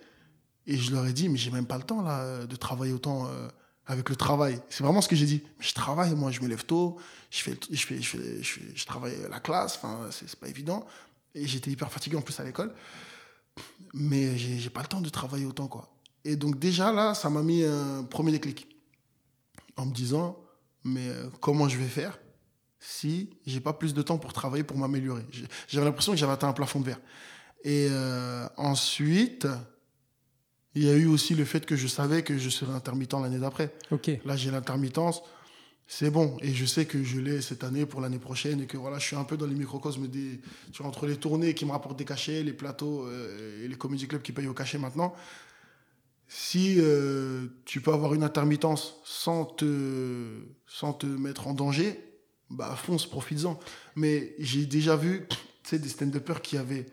[0.68, 3.26] Et je leur ai dit, mais j'ai même pas le temps, là, de travailler autant
[3.28, 3.48] euh,
[3.88, 4.62] avec le travail.
[4.70, 5.42] C'est vraiment ce que j'ai dit.
[5.60, 6.98] Je travaille, moi, je me lève tôt,
[7.32, 8.02] je, je, fais, je, fais,
[8.44, 10.86] je, fais- je travaille la classe, enfin, c'est pas évident.
[11.34, 12.74] Et j'étais hyper fatigué en plus à l'école.
[13.94, 15.90] Mais j'ai j'ai pas le temps de travailler autant, quoi.
[16.24, 18.68] Et donc, déjà, là, ça m'a mis un premier déclic
[19.76, 20.38] en me disant
[20.84, 22.20] mais euh, comment je vais faire
[22.80, 25.26] si j'ai pas plus de temps pour travailler pour m'améliorer.
[25.68, 27.02] J'avais l'impression que j'avais atteint un plafond de verre.
[27.64, 29.48] Et euh, ensuite
[30.76, 33.40] il y a eu aussi le fait que je savais que je serais intermittent l'année
[33.40, 33.74] d'après.
[33.92, 34.12] Ok.
[34.26, 35.22] là j'ai l'intermittence.
[35.92, 36.38] C'est bon.
[36.42, 39.06] Et je sais que je l'ai cette année pour l'année prochaine et que voilà je
[39.06, 40.40] suis un peu dans les microcosmes des
[40.72, 43.76] tu vois, entre les tournées qui me rapportent des cachets les plateaux euh, et les
[43.76, 45.14] comédie clubs qui payent au cachet maintenant.
[46.28, 52.09] Si euh, tu peux avoir une intermittence sans te, sans te mettre en danger,
[52.50, 53.60] bah fonce, profites-en.
[53.96, 55.28] Mais j'ai déjà vu
[55.72, 56.88] des stand-uppers qui avaient,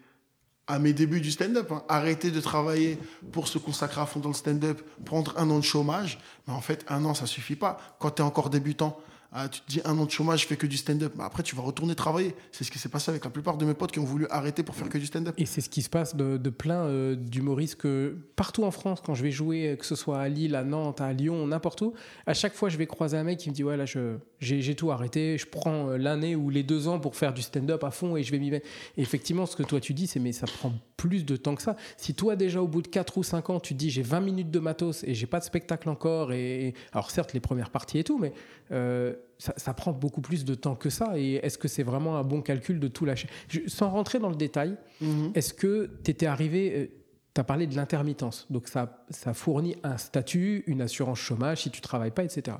[0.66, 2.98] à mes débuts du stand-up, hein, arrêté de travailler
[3.32, 6.18] pour se consacrer à fond dans le stand-up, prendre un an de chômage.
[6.46, 7.78] Mais en fait, un an, ça suffit pas.
[8.00, 8.98] Quand tu es encore débutant,
[9.32, 11.12] ah, tu te dis un an de chômage, je fais que du stand-up.
[11.16, 12.34] Mais après, tu vas retourner travailler.
[12.52, 14.62] C'est ce qui s'est passé avec la plupart de mes potes qui ont voulu arrêter
[14.62, 15.34] pour faire que du stand-up.
[15.36, 19.00] Et c'est ce qui se passe de, de plein euh, d'humoristes que partout en France,
[19.04, 21.82] quand je vais jouer, euh, que ce soit à Lille, à Nantes, à Lyon, n'importe
[21.82, 21.92] où,
[22.26, 24.74] à chaque fois je vais croiser un mec qui me dit Ouais, là, je- j'ai
[24.74, 27.91] tout arrêté, je prends euh, l'année ou les deux ans pour faire du stand-up à
[27.91, 28.66] fond et je vais m'y mettre.
[28.97, 31.62] Et effectivement, ce que toi tu dis, c'est Mais ça prend plus de temps que
[31.62, 31.76] ça.
[31.97, 34.51] Si toi, déjà au bout de 4 ou 5 ans, tu dis J'ai 20 minutes
[34.51, 38.05] de matos et j'ai pas de spectacle encore, et alors certes, les premières parties et
[38.05, 38.32] tout, mais
[38.72, 41.18] euh, ça, ça prend beaucoup plus de temps que ça.
[41.18, 43.28] Et est-ce que c'est vraiment un bon calcul de tout lâcher?
[43.49, 45.32] Je- Sans rentrer dans le détail, Mhm.
[45.34, 46.91] est-ce que tu étais arrivé,
[47.34, 51.70] tu as parlé de l'intermittence, donc ça, ça fournit un statut, une assurance chômage si
[51.70, 52.57] tu travailles pas, etc.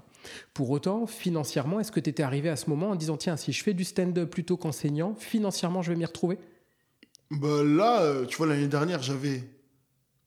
[0.55, 3.53] Pour autant, financièrement, est-ce que tu étais arrivé à ce moment en disant, tiens, si
[3.53, 6.39] je fais du stand-up plutôt qu'enseignant, financièrement, je vais m'y retrouver?
[7.31, 9.43] Bah là, euh, tu vois, l'année dernière, j'avais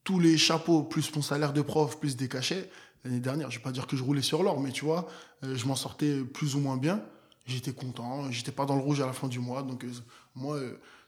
[0.04, 2.70] tous les chapeaux, plus mon salaire de prof, plus des cachets.
[3.06, 5.08] L'année dernière, je vais pas dire que je roulais sur l'or, mais tu vois,
[5.44, 7.02] euh, je m'en sortais plus ou moins bien.
[7.46, 9.64] J'étais content, j'étais pas dans le rouge à la fin du mois.
[9.64, 9.92] Donc, euh,
[10.36, 10.60] moi,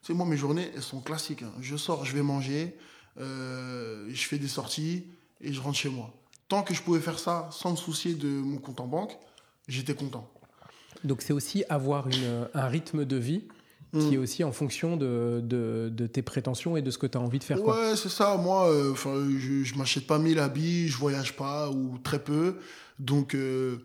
[0.02, 1.44] sais, moi, mes journées, elles sont classiques.
[1.44, 1.52] hein.
[1.60, 2.78] Je sors, je vais manger,
[3.18, 5.06] je fais des sorties
[5.42, 6.14] et je rentre chez moi.
[6.52, 9.18] Tant que je pouvais faire ça sans me soucier de mon compte en banque,
[9.70, 10.30] j'étais content.
[11.06, 13.44] Donc c'est aussi avoir une- un rythme de vie
[13.94, 17.18] qui est aussi en fonction de, de- de tes prétentions et de ce que tu
[17.18, 17.62] as envie de faire.
[17.62, 17.76] Quoi.
[17.92, 18.36] Ouais, c'est ça.
[18.38, 18.94] Moi, euh,
[19.38, 22.58] je, je m'achète pas mille habits, je voyage pas ou très peu.
[23.00, 23.78] Donc, euh,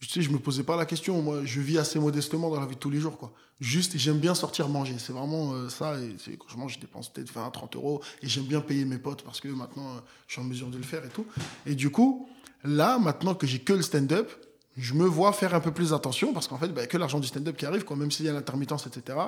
[0.00, 1.20] tu sais, je me posais pas la question.
[1.20, 3.32] Moi, je vis assez modestement dans la vie de tous les jours, quoi.
[3.60, 4.94] Juste, j'aime bien sortir manger.
[4.98, 5.96] C'est vraiment euh, ça.
[5.98, 8.00] Et quand je mange, je dépense peut-être 20 à 30 euros.
[8.22, 10.76] Et j'aime bien payer mes potes parce que maintenant, euh, je suis en mesure de
[10.76, 11.26] le faire et tout.
[11.66, 12.28] Et du coup,
[12.62, 14.30] là, maintenant que j'ai que le stand-up,
[14.76, 16.96] je me vois faire un peu plus attention parce qu'en fait, bah, il a que
[16.96, 17.96] l'argent du stand-up qui arrive, quoi.
[17.96, 19.18] Même s'il y a l'intermittence, etc.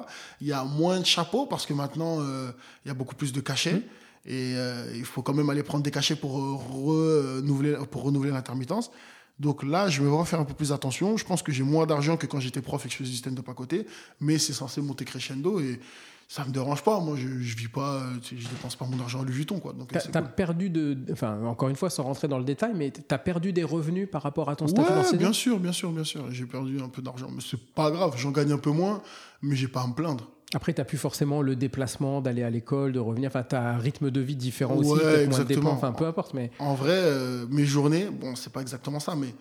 [0.41, 2.53] Il y a moins de chapeaux parce que maintenant, euh,
[2.85, 3.83] il y a beaucoup plus de cachets.
[4.27, 8.93] Et euh, il faut quand même aller prendre des cachets pour, renouveler, pour renouveler l'intermittence.
[9.41, 11.17] Donc là, je vais vraiment faire un peu plus attention.
[11.17, 13.17] Je pense que j'ai moins d'argent que quand j'étais prof et que je faisais du
[13.17, 13.87] stand-up à côté.
[14.21, 15.81] Mais c'est censé monter crescendo et
[16.29, 17.01] ça me dérange pas.
[17.01, 19.73] Moi, je, je vis pas, euh, je dépense pas mon argent à Louis Vuitton, quoi.
[19.73, 20.35] Donc, Tu c'est as, cool.
[20.35, 20.97] perdu de.
[21.11, 24.09] Enfin, encore une fois, sans rentrer dans le détail, mais tu as perdu des revenus
[24.11, 26.31] par rapport à ton statut Ouais, bien sûr, bien sûr, bien sûr.
[26.31, 28.15] J'ai perdu un peu d'argent, mais c'est pas grave.
[28.19, 29.03] J'en gagne un peu moins,
[29.43, 30.29] mais j'ai pas à me plaindre.
[30.53, 33.29] Après, tu n'as plus forcément le déplacement d'aller à l'école, de revenir.
[33.29, 35.61] Enfin, tu as un rythme de vie différent aussi, Ouais, peut-être moins de exactement.
[35.71, 36.35] dépenses, enfin, peu importe.
[36.35, 39.33] Mais En vrai, euh, mes journées, bon, c'est pas exactement ça, mais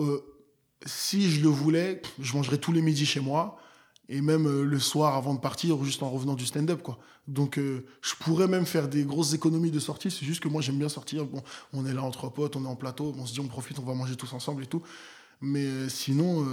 [0.00, 0.18] euh,
[0.84, 3.58] si je le voulais, je mangerais tous les midis chez moi
[4.08, 6.98] et même euh, le soir avant de partir, juste en revenant du stand-up, quoi.
[7.28, 10.10] Donc, je pourrais même faire des grosses économies de sortie.
[10.10, 11.26] C'est juste que moi, j'aime bien sortir.
[11.26, 11.42] Bon,
[11.74, 13.82] on est là entre potes, on est en plateau, on se dit, on profite, on
[13.82, 14.82] va manger tous ensemble et tout.
[15.42, 16.46] Mais sinon,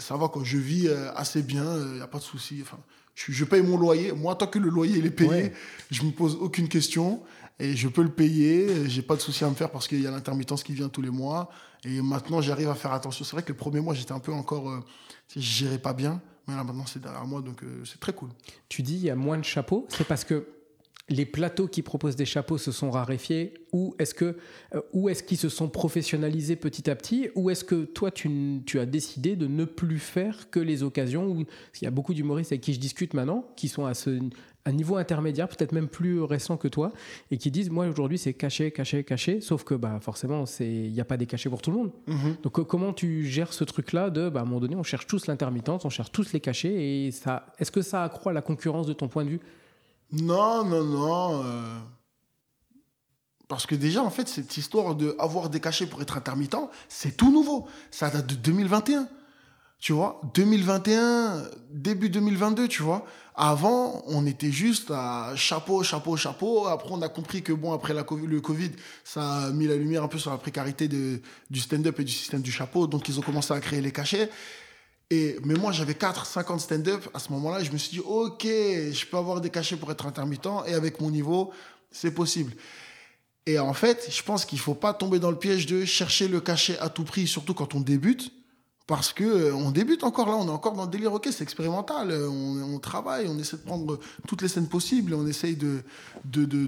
[0.00, 0.42] ça va, quoi.
[0.44, 2.58] Je vis assez bien, il n'y a pas de souci.
[2.62, 2.78] Enfin,
[3.26, 4.12] je, je paye mon loyer.
[4.12, 5.52] Moi, tant que le loyer il est payé, Ouais.
[5.90, 7.22] je me pose aucune question
[7.58, 8.88] et je peux le payer.
[8.88, 11.02] J'ai pas de souci à me faire parce qu'il y a l'intermittence qui vient tous
[11.02, 11.48] les mois.
[11.84, 13.24] Et maintenant, j'arrive à faire attention.
[13.24, 14.68] C'est vrai que le premier mois, j'étais un peu encore.
[14.70, 14.80] Euh,
[15.34, 16.20] je gérais pas bien.
[16.46, 18.30] Mais là, maintenant, c'est derrière moi, donc euh, c'est très cool.
[18.68, 19.86] tu dis il y a moins de chapeaux.
[19.90, 20.46] C'est parce que
[21.08, 24.36] les plateaux qui proposent des chapeaux se sont raréfiés ou est-ce que
[24.74, 28.60] euh, ou est-ce qu'ils se sont professionnalisés petit à petit ou est-ce que toi tu,
[28.66, 32.14] tu as décidé de ne plus faire que les occasions où il y a beaucoup
[32.14, 34.18] d'humoristes avec qui je discute maintenant qui sont à ce
[34.64, 36.92] un niveau intermédiaire peut-être même plus récent que toi
[37.30, 40.92] et qui disent moi aujourd'hui c'est caché caché caché sauf que bah forcément c'est il
[40.92, 41.90] n'y a pas des cachets pour tout le monde.
[42.42, 44.82] Donc euh, comment tu gères ce truc là de bah, à un moment donné on
[44.82, 46.74] cherche tous l'intermittence on cherche tous les cachets
[47.06, 49.40] et ça est-ce que ça accroît la concurrence de ton point de vue?
[50.12, 51.42] Non, non, non.
[51.44, 51.78] euh,
[53.48, 56.56] Parce que déjà, en fait, cette histoire de avoir des cachets pour être intermittent,
[56.88, 57.66] c'est tout nouveau.
[57.90, 59.08] Ça date de 2021.
[59.80, 63.06] Tu vois, 2021, début 2022, tu vois.
[63.36, 66.66] Avant, on était juste à chapeau, chapeau, chapeau.
[66.66, 68.72] Après, on a compris que, bon, après Covid- le Covid,
[69.04, 72.10] ça a mis la lumière un peu sur la précarité de, du stand-up et du
[72.10, 72.88] système du chapeau.
[72.88, 74.28] Donc, ils ont commencé à créer les cachets.
[75.10, 77.08] Mais moi, j'avais 4, 50 stand-up.
[77.14, 80.06] À ce moment-là, je me suis dit, OK, je peux avoir des cachets pour être
[80.06, 80.48] intermittent.
[80.66, 81.52] Et avec mon niveau,
[81.90, 82.52] c'est possible.
[83.46, 86.40] Et en fait, je pense qu'il faut pas tomber dans le piège de chercher le
[86.40, 88.30] cachet à tout prix, surtout quand on débute.
[88.86, 91.42] Parce que euh, on débute encore là, on est encore dans le délire, ok, c'est
[91.42, 95.82] expérimental, euh, on, travaille, on essaie de prendre toutes les scènes possibles, on essaye de,
[96.24, 96.66] de, de,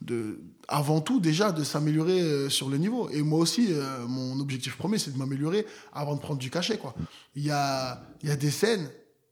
[0.00, 3.08] de- avant tout déjà de s'améliorer euh, sur le niveau.
[3.10, 6.78] Et moi aussi, euh, mon objectif premier, c'est de m'améliorer avant de prendre du cachet.
[6.78, 6.94] Quoi.
[7.34, 8.90] Il, y a, il y a des scènes,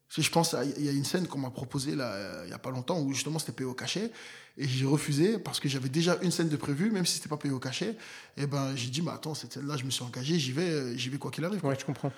[0.09, 2.51] si je pense, à- il y a une scène qu'on m'a proposée là, euh, il
[2.51, 4.11] y a pas longtemps où justement c'était payé au cachet.
[4.57, 7.37] Et j'ai refusé parce que j'avais déjà une scène de prévue, même si c'était pas
[7.37, 7.97] payé au cachet.
[8.37, 11.09] Et ben j'ai dit, bah attends, cette scène-là, je me suis engagé, j'y vais, j'y
[11.09, 11.61] vais quoi qu'il arrive.
[11.61, 11.71] quoi.
[11.71, 12.12] ouais je comprends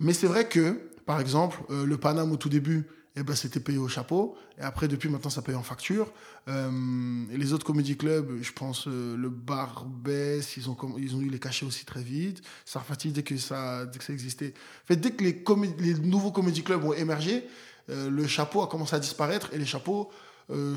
[0.00, 2.84] Mais c'est vrai que, par exemple, euh, le Paname au tout début,
[3.18, 4.36] eh ben, c'était payé au chapeau.
[4.58, 6.12] Et après, depuis maintenant, ça paye en facture.
[6.48, 11.20] Euh, et les autres comédie clubs, je pense, euh, le Barbès, ils ont, ils ont
[11.22, 12.42] eu les cachets aussi très vite.
[12.66, 14.52] Sarfati, dès que ça, dès que ça existait.
[14.84, 17.46] En fait, dès que les, nouveaux comédie clubs ont émergé,
[17.88, 19.48] euh, le chapeau a commencé à disparaître.
[19.54, 20.10] Et les chapeaux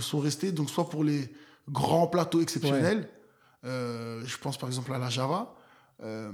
[0.01, 1.31] sont restés, donc, soit pour les
[1.69, 3.07] grands plateaux exceptionnels.
[3.63, 5.53] je pense par exemple à la Java.
[6.01, 6.31] Euh,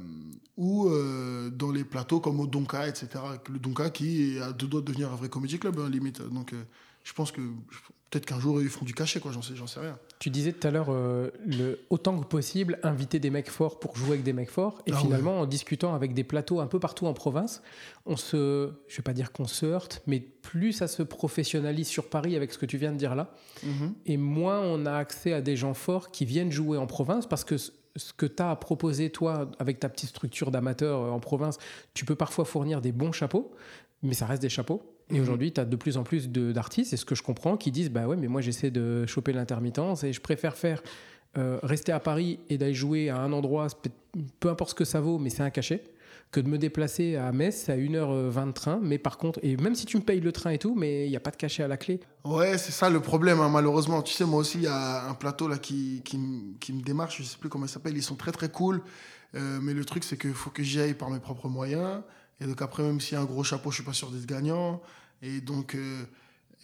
[0.58, 3.08] ou euh, dans les plateaux comme au Donka, etc.
[3.50, 6.22] Le Donka qui à deux doigts de devenir un vrai comédie club, hein, limite.
[6.22, 6.64] Donc euh,
[7.04, 7.42] je pense que
[8.10, 9.32] peut-être qu'un jour ils feront du cachet, quoi.
[9.32, 9.98] J'en sais, sais rien.
[10.20, 13.98] Tu disais tout à l'heure, euh, le, autant que possible, inviter des mecs forts pour
[13.98, 14.82] jouer avec des mecs forts.
[14.86, 17.62] Et Ah finalement, en discutant avec des plateaux un peu partout en province,
[18.06, 22.10] on se, je vais pas dire qu'on se heurte, mais plus ça se professionnalise sur
[22.10, 23.34] Paris avec ce que tu viens de dire là,
[24.06, 27.44] et moins on a accès à des gens forts qui viennent jouer en province parce
[27.44, 27.56] que
[27.96, 31.58] ce que tu as à proposer, toi, avec ta petite structure d'amateur euh, en province,
[31.94, 33.52] tu peux parfois fournir des bons chapeaux,
[34.04, 34.82] mais ça reste des chapeaux.
[35.12, 35.22] Et Mhm.
[35.22, 37.72] aujourd'hui, tu as de plus en plus de- d'artistes, et ce que je comprends, qui
[37.72, 40.82] disent Bah ouais, mais moi j'essaie de choper l'intermittence et je préfère faire
[41.38, 43.68] euh, rester à Paris et d'aller jouer à un endroit,
[44.40, 45.84] peu importe ce que ça vaut, mais c'est un cachet,
[46.32, 48.80] que de me déplacer à Metz à 1h20 de train.
[48.82, 51.10] Mais par contre, et même si tu me payes le train et tout, mais il
[51.10, 52.02] n'y a pas de cachet à la clé.
[52.24, 54.02] Ouais, c'est ça le problème, hein, malheureusement.
[54.02, 57.24] Tu sais, moi aussi, il y a un plateau là qui, qui, me démarche, je
[57.24, 58.82] sais plus comment il s'appelle, ils sont très très cool.
[59.36, 62.02] Euh, mais le truc, c'est qu'il faut que j'y aille par mes propres moyens.
[62.42, 64.26] Et donc après, même s'il y a un gros chapeau, je suis pas sûr d'être
[64.26, 64.82] gagnant.
[65.22, 66.04] Et donc, euh,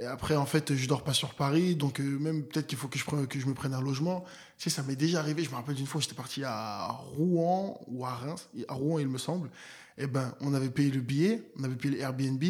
[0.01, 1.75] et après, en fait, je dors pas sur Paris.
[1.75, 4.25] Donc, euh, même peut-être qu'il faut que je, prenne, que je me prenne un logement.
[4.57, 5.43] Tu sais, ça m'est déjà arrivé.
[5.43, 8.49] Je me rappelle d'une fois, j'étais parti à Rouen ou à Reims.
[8.67, 9.51] À Rouen, il me semble.
[9.99, 12.43] Et ben, on avait payé le billet, on avait payé le Airbnb.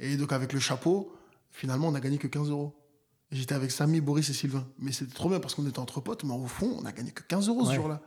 [0.00, 1.14] Et donc, avec le chapeau,
[1.52, 2.74] finalement, on a gagné que 15 euros.
[3.30, 4.66] J'étais avec Samy, Boris et Sylvain.
[4.80, 7.12] Mais c'était trop bien parce qu'on était entre potes, mais au fond, on a gagné
[7.12, 8.02] que 15 euros ce jour-là.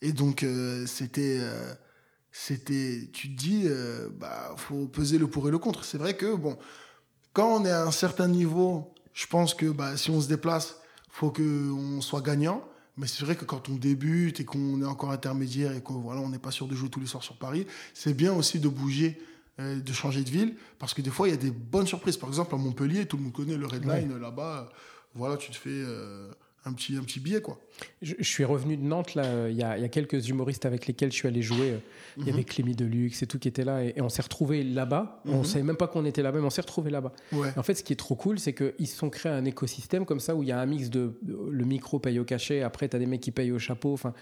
[0.00, 1.40] Et donc, euh, c'était.
[1.40, 1.74] euh,
[2.32, 3.10] c'était.
[3.12, 5.84] Tu te dis, euh, bah, faut peser le pour et le contre.
[5.84, 6.56] C'est vrai que, bon,
[7.34, 10.76] quand on est à un certain niveau, je pense que bah, si on se déplace,
[11.10, 12.64] faut qu'on soit gagnant.
[12.96, 16.20] Mais c'est vrai que quand on débute et qu'on est encore intermédiaire et qu'on voilà,
[16.20, 18.68] on n'est pas sûr de jouer tous les soirs sur Paris, c'est bien aussi de
[18.68, 19.20] bouger,
[19.58, 22.16] euh, de changer de ville, parce que des fois, il y a des bonnes surprises.
[22.16, 24.74] Par exemple, à Montpellier, tout le monde connaît le Redline, là-bas, euh,
[25.16, 26.30] voilà, tu te fais euh,
[26.66, 27.58] un petit, un petit billet, quoi.
[28.00, 31.12] Je, suis revenu de Nantes, là, il y, a, y, a, quelques humoristes avec lesquels
[31.12, 31.74] je suis allé jouer.
[32.16, 32.44] Il y avait mhm.
[32.44, 35.20] Clémy Deluxe et tout qui était là, et, on s'est retrouvés là-bas.
[35.26, 35.44] On ne mhm.
[35.44, 37.12] savait même pas qu'on était là-bas, mais on s'est retrouvés là-bas.
[37.56, 40.20] En fait, ce qui est trop cool, c'est qu'ils se sont créés un écosystème comme
[40.20, 42.96] ça, où il y a un mix de le micro paye au cachet, après, tu
[42.96, 43.92] as des mecs qui payent au chapeau.
[43.92, 44.14] Enfin,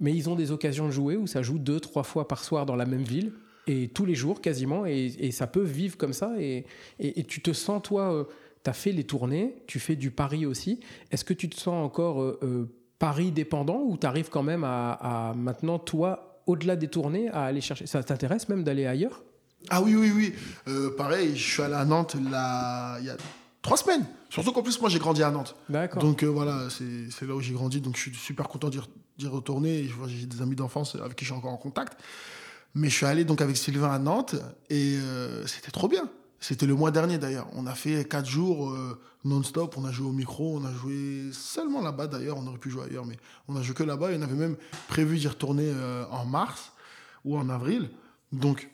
[0.00, 2.66] mais ils ont des occasions de jouer où ça joue deux, trois fois par soir
[2.66, 3.32] dans la même ville
[3.66, 6.66] et tous les jours quasiment, et, ça peut vivre comme ça, et,
[6.98, 8.24] et tu te sens, toi, euh,
[8.64, 10.80] tu as fait les tournées, tu fais du pari aussi.
[11.10, 12.64] Est-ce que tu te sens encore euh, euh,
[12.98, 17.60] pari dépendant ou tu arrives quand même à, maintenant, toi, au-delà des tournées, à aller
[17.60, 17.86] chercher?
[17.86, 19.22] Ça t'intéresse même d'aller ailleurs?
[19.68, 20.34] Ah oui, oui, oui.
[20.68, 23.16] Euh, pareil, je suis allé à Nantes là, il y a
[23.60, 24.06] trois semaines.
[24.30, 25.54] Surtout qu'en plus, moi, j'ai grandi à Nantes.
[25.68, 26.02] D'accord.
[26.02, 27.80] Donc voilà, c'est là où j'ai grandi.
[27.80, 29.88] Donc je suis super content d'y retourner.
[30.06, 31.98] J'ai des amis d'enfance avec qui je suis encore en contact.
[32.74, 34.34] Mais je suis allé donc avec Sylvain à Nantes
[34.68, 34.96] et
[35.46, 36.10] c'était trop bien.
[36.46, 37.48] C'était le mois dernier d'ailleurs.
[37.54, 39.78] On a fait quatre jours euh, non-stop.
[39.78, 40.58] On a joué au micro.
[40.58, 42.36] On a joué seulement là-bas d'ailleurs.
[42.36, 43.16] On aurait pu jouer ailleurs, mais
[43.48, 44.12] on a joué que là-bas.
[44.12, 46.72] Et on avait même prévu d'y retourner euh, en mars
[47.24, 47.88] ou en avril.
[48.30, 48.68] Donc,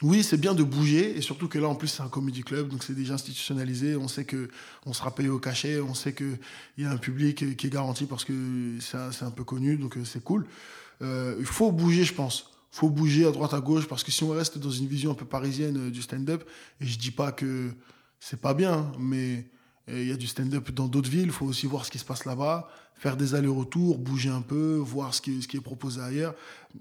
[0.00, 1.18] oui, c'est bien de bouger.
[1.18, 2.68] Et surtout que là, en plus, c'est un comedy club.
[2.68, 3.96] Donc, c'est déjà institutionnalisé.
[3.96, 4.48] On sait que
[4.86, 5.80] on sera payé au cachet.
[5.82, 6.38] On sait qu'il
[6.78, 8.32] y a un public qui est garanti parce que
[8.80, 9.76] c'est un, peu connu.
[9.76, 10.46] Donc, euh, c'est cool.
[11.02, 14.30] il faut bouger, je pense faut bouger à droite à gauche parce que si on
[14.30, 16.42] reste dans une vision un peu parisienne euh, du stand-up,
[16.80, 17.70] et je dis pas que
[18.18, 19.48] c'est pas bien, mais
[19.88, 22.00] euh, il y a du stand-up dans d'autres villes, il faut aussi voir ce qui
[22.00, 26.34] se passe là-bas, faire des allers-retours, bouger un peu, voir ce qui, est proposé ailleurs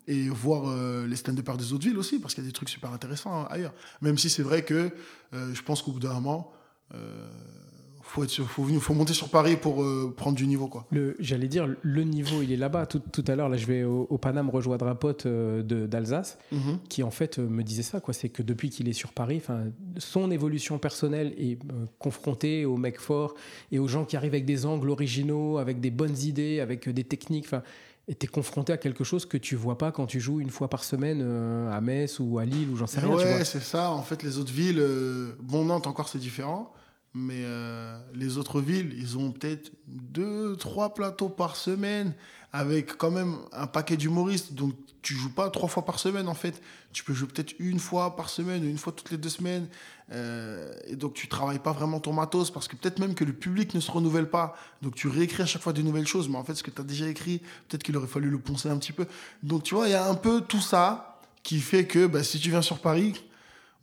[0.08, 2.70] et voir euh, les stand-uppers des autres villes aussi parce qu'il y a des trucs
[2.70, 3.74] super intéressants ailleurs.
[4.02, 4.90] Même si c'est vrai que
[5.32, 6.54] je pense qu'au bout d'un moment,
[8.14, 10.86] faut être faut, faut monter sur Paris pour euh, prendre du niveau quoi.
[11.18, 12.86] J'allais dire le niveau il est là-bas.
[12.86, 16.38] Tout, tout, à l'heure là je vais au, au Paname rejoindre un pote euh, d'Alsace
[16.52, 16.78] mhm.
[16.90, 18.14] qui en fait euh, me disait ça quoi.
[18.14, 19.42] C'est que depuis qu'il est sur Paris,
[19.98, 21.58] son évolution personnelle est
[21.98, 23.34] confrontée aux mecs forts
[23.72, 27.04] et aux gens qui arrivent avec des angles originaux, avec des bonnes idées, avec des
[27.04, 27.46] techniques.
[27.46, 27.64] Enfin
[28.10, 30.70] et t'es confronté à quelque chose que tu vois pas quand tu joues une fois
[30.70, 31.22] par semaine
[31.72, 33.16] à Metz ou à Lille ou j'en sais rien.
[33.16, 33.92] Ouais, c'est ça.
[33.92, 34.86] En fait, les autres villes,
[35.42, 36.74] bon Nantes encore c'est différent.
[37.16, 42.14] Mais euh, les autres villes, ils ont peut-être deux, trois plateaux par semaine
[42.52, 44.54] avec quand même un paquet d'humoristes.
[44.54, 46.62] Donc tu joues pas trois fois par semaine en fait.
[46.92, 49.68] Tu peux jouer peut-être une fois par semaine, une fois toutes les deux semaines.
[50.12, 53.34] Euh, et donc tu travailles pas vraiment ton matos parce que peut-être même que le
[53.34, 54.56] public ne se renouvelle pas.
[54.82, 56.30] Donc tu réécris à chaque fois de nouvelles choses.
[56.30, 58.70] Mais en fait, ce que tu as déjà écrit, peut-être qu'il aurait fallu le poncer
[58.70, 59.06] un petit peu.
[59.44, 62.40] Donc tu vois, il y a un peu tout ça qui fait que bah, si
[62.40, 63.14] tu viens sur Paris,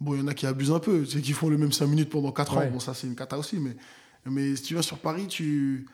[0.01, 1.87] Bon, il y en a qui abusent un peu, c'est qui font le même 5
[1.87, 2.67] minutes pendant 4 ans.
[2.73, 3.59] Bon, ça, c'est une cata aussi.
[3.59, 3.77] Mais,
[4.25, 5.87] mais si tu vas sur Paris, tu...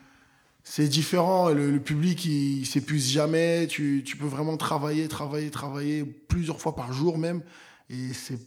[0.62, 1.50] c'est différent.
[1.50, 3.66] Le, public, il, il s'épuise jamais.
[3.66, 7.42] Tu, tu, peux vraiment travailler, travailler, travailler plusieurs fois par jour même.
[7.90, 8.38] Et c'est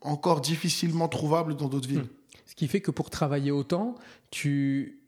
[0.00, 2.00] encore difficilement trouvable dans d'autres villes.
[2.00, 2.08] Hmm.
[2.46, 3.96] Ce qui fait que pour travailler autant,
[4.30, 5.03] tu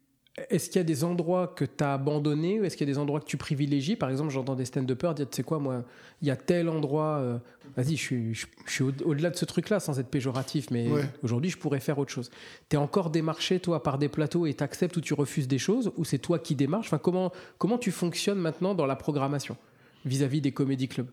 [0.51, 2.93] est-ce qu'il y a des endroits que tu as abandonnés ou est-ce qu'il y a
[2.93, 3.97] des endroits que tu privilégies?
[3.97, 5.82] Par exemple, j'entends des stand-uppers dire, tu sais quoi, moi,
[6.20, 7.39] il y a tel endroit, euh,
[7.74, 10.89] vas-y, je suis, au-delà de ce truc-là sans être péjoratif, mais
[11.22, 12.30] aujourd'hui, je pourrais faire autre chose.
[12.68, 15.59] Tu es encore démarché, toi, par des plateaux et tu acceptes ou tu refuses des
[15.59, 16.89] choses ou c'est toi qui démarches?
[16.89, 19.57] Enfin, comment, comment tu fonctionnes maintenant dans la programmation
[20.05, 21.11] vis-à-vis des comédie clubs?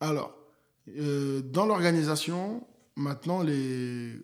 [0.00, 0.34] Alors,
[0.98, 4.14] euh, dans l'organisation, maintenant, les...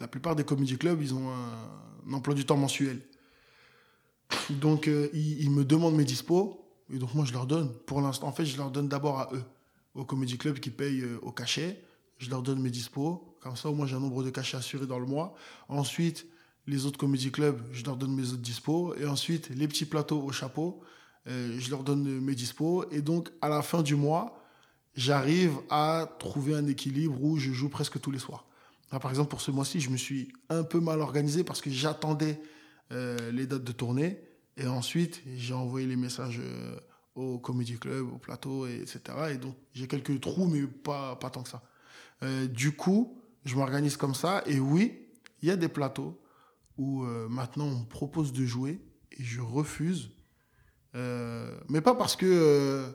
[0.00, 3.00] la plupart des comédie clubs, ils ont un emploi du temps mensuel.
[4.50, 6.64] Donc, euh, ils, me demandent mes dispos.
[6.92, 7.72] Et donc, moi, je leur donne.
[7.86, 9.42] Pour l'instant, en fait, je leur donne d'abord à eux,
[9.94, 11.82] au Comedy Club qui paye euh, au cachet.
[12.18, 13.36] Je leur donne mes dispos.
[13.40, 15.34] Comme ça, au moins, j'ai un nombre de cachets assurés dans le mois.
[15.68, 16.26] Ensuite,
[16.66, 18.94] les autres Comedy Club, je leur donne mes autres dispos.
[18.96, 20.80] Et ensuite, les petits plateaux au chapeau,
[21.28, 22.84] euh, je leur donne mes dispos.
[22.90, 24.40] Et donc, à la fin du mois,
[24.94, 28.44] j'arrive à trouver un équilibre où je joue presque tous les soirs.
[28.90, 32.40] par exemple, pour ce mois-ci, je me suis un peu mal organisé parce que j'attendais
[32.92, 34.20] euh, les dates de tournée.
[34.56, 36.78] Et ensuite, j'ai envoyé les messages euh,
[37.14, 39.00] au Comedy Club, au plateau, et etc.
[39.32, 41.62] Et donc, j'ai quelques trous, mais pas, pas tant que ça.
[42.22, 44.42] Euh, du coup, je m'organise comme ça.
[44.46, 44.98] Et oui,
[45.42, 46.20] il y a des plateaux
[46.78, 48.78] où maintenant on me propose de jouer
[49.12, 50.10] et je refuse.
[50.92, 52.94] mais pas parce que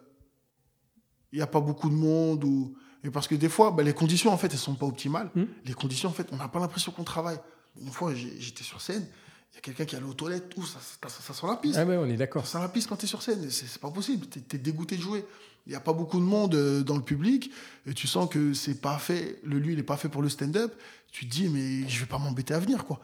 [1.31, 3.93] il n'y a pas beaucoup de monde ou et parce que des fois, bah, les
[3.93, 5.31] conditions en fait, elles sont pas optimales.
[5.33, 5.43] Mmh.
[5.65, 7.39] Les conditions en fait, on n'a pas l'impression qu'on travaille.
[7.81, 9.07] Une fois, j'étais sur scène
[9.51, 11.77] il y a quelqu'un qui allait aux toilettes, tout, ça, ça, sent la piste.
[11.77, 12.45] Ah ouais, on est d'accord.
[12.45, 14.95] Ça sent la piste quand tu es sur scène, c'est pas possible, tu es, dégoûté
[14.95, 15.25] de jouer.
[15.67, 17.51] Il n'y a pas beaucoup de monde euh, dans le public,
[17.85, 20.29] et tu sens que c'est pas fait, le lieu il n'est pas fait pour le
[20.29, 20.73] stand-up.
[21.11, 22.99] Tu te dis, mais je vais pas m'embêter à venir, quoi.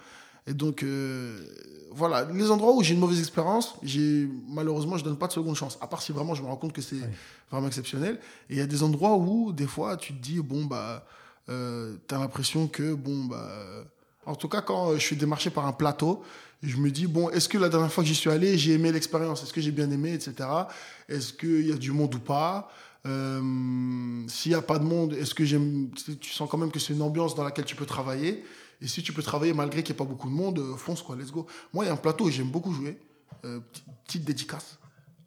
[0.47, 1.45] Et donc, euh,
[1.91, 5.55] voilà, les endroits où j'ai une mauvaise expérience, j'ai malheureusement, je donne pas de seconde
[5.55, 5.77] chance.
[5.81, 6.95] À part si vraiment je me rends compte que c'est
[7.51, 8.17] vraiment exceptionnel.
[8.49, 11.05] Et il y a des endroits où, des fois, tu te dis, bon, bah,
[11.49, 13.85] euh, tu as l'impression que, bon, bah
[14.27, 16.21] En tout cas, quand euh, je suis démarché par un plateau,
[16.61, 18.91] je me dis, bon, est-ce que la dernière fois que j'y suis allé, j'ai aimé
[18.91, 19.41] l'expérience?
[19.43, 20.33] Est-ce que j'ai bien aimé, etc.
[21.07, 22.69] Est-ce qu'il y a du monde ou pas?
[23.05, 23.41] Euh,
[24.27, 25.43] S'il n'y a pas de monde, est-ce que
[26.15, 28.43] tu sens quand même que c'est une ambiance dans laquelle tu peux travailler?
[28.81, 31.01] Et si tu peux travailler malgré qu'il n'y ait pas beaucoup de monde, euh, fonce
[31.01, 31.47] quoi, let's go.
[31.73, 32.99] Moi, il y a un plateau où j'aime beaucoup jouer.
[34.05, 34.77] Petite- dédicace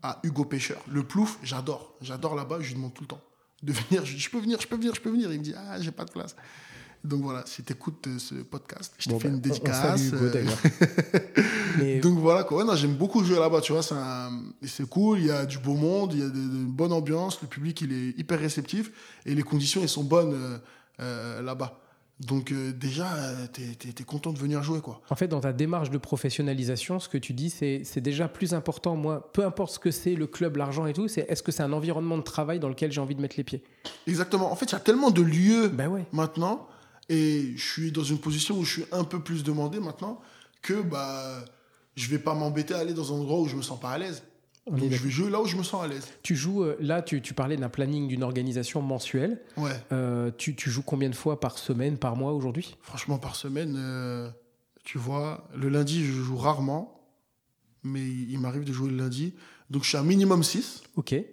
[0.02, 0.82] à Hugo Pêcheur.
[0.90, 1.94] Le plouf, j'adore.
[2.00, 3.20] J'adore là-bas, je lui demande tout le temps
[3.62, 4.04] de venir.
[4.04, 5.32] Je je peux venir, je peux venir, je peux venir.
[5.32, 6.34] Il me dit, ah, j'ai pas de place.
[7.02, 10.02] Donc voilà, si tu écoutes ce podcast, je t'ai Bon, fait une on dédicace.
[10.12, 10.44] euh.
[11.78, 12.64] Mais donc voilà quoi.
[12.64, 13.82] Ouais, j'aime beaucoup jouer là-bas, tu vois.
[13.82, 14.30] C'est un-
[14.88, 15.18] cool.
[15.20, 17.40] Il y a du beau monde, il y a de, bonne ambiance.
[17.42, 18.90] Le public, il est hyper réceptif
[19.24, 20.58] et les conditions, elles sont bonnes euh,
[21.00, 21.78] euh, là-bas.
[22.20, 25.00] Donc euh, déjà, euh, t'es, t'es- t'es content de venir jouer quoi.
[25.08, 28.52] En fait, dans ta démarche de professionnalisation, ce que tu dis, c'est c'est déjà plus
[28.52, 28.94] important.
[28.94, 31.62] Moi, peu importe ce que c'est, le club, l'argent et tout, c'est est-ce que c'est
[31.62, 33.62] un environnement de travail dans lequel j'ai envie de mettre les pieds?
[34.06, 34.52] Exactement.
[34.52, 36.04] En fait, il y a tellement de lieux Ben ouais.
[36.12, 36.68] maintenant
[37.10, 40.20] et je suis dans une position où je suis un peu plus demandé maintenant
[40.62, 41.44] que bah
[41.96, 43.98] je vais pas m'embêter à aller dans un endroit où je me sens pas à
[43.98, 44.22] l'aise.
[44.70, 46.06] Donc je vais jouer là où je me sens à l'aise.
[46.22, 49.40] Tu joues, euh, là, tu, tu parlais d'un planning d'une organisation mensuelle.
[49.56, 49.72] Ouais.
[49.90, 52.76] Euh, tu, tu joues combien de fois par semaine, par mois aujourd'hui?
[52.82, 54.30] Franchement, par semaine, euh,
[54.84, 57.02] tu vois, le lundi, je joue rarement,
[57.82, 59.34] mais il m'arrive de jouer le lundi.
[59.70, 61.14] Donc, je suis à minimum 6, Ok.
[61.14, 61.26] et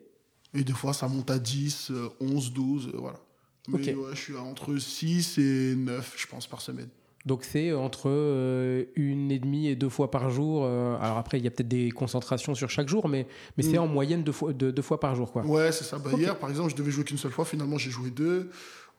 [0.53, 3.19] des fois, ça monte à 10, euh, 11, 12, euh, voilà.
[3.67, 6.89] Mais ouais, je suis à entre 6 et 9, je pense, par semaine.
[7.25, 10.63] Donc c'est entre euh, une et demie et deux fois par jour.
[10.63, 13.73] euh, alors après, il y a peut-être des concentrations sur chaque jour, mais, mais c'est
[13.77, 13.81] Mm.
[13.81, 15.31] en moyenne deux fois, deux, deux fois par jour.
[15.33, 15.45] Quoi.
[15.45, 15.97] Ouais, c'est ça.
[15.97, 16.11] Bah.
[16.17, 18.49] Hier, par exemple, je devais jouer qu'une seule fois, finalement, j'ai joué deux.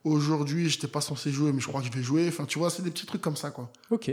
[0.04, 2.28] Aujourd'hui, j'étais pas censé jouer, mais je crois que je vais jouer.
[2.28, 3.70] Enfin, tu vois, c'est des petits trucs comme ça, quoi.
[3.90, 4.10] Ok.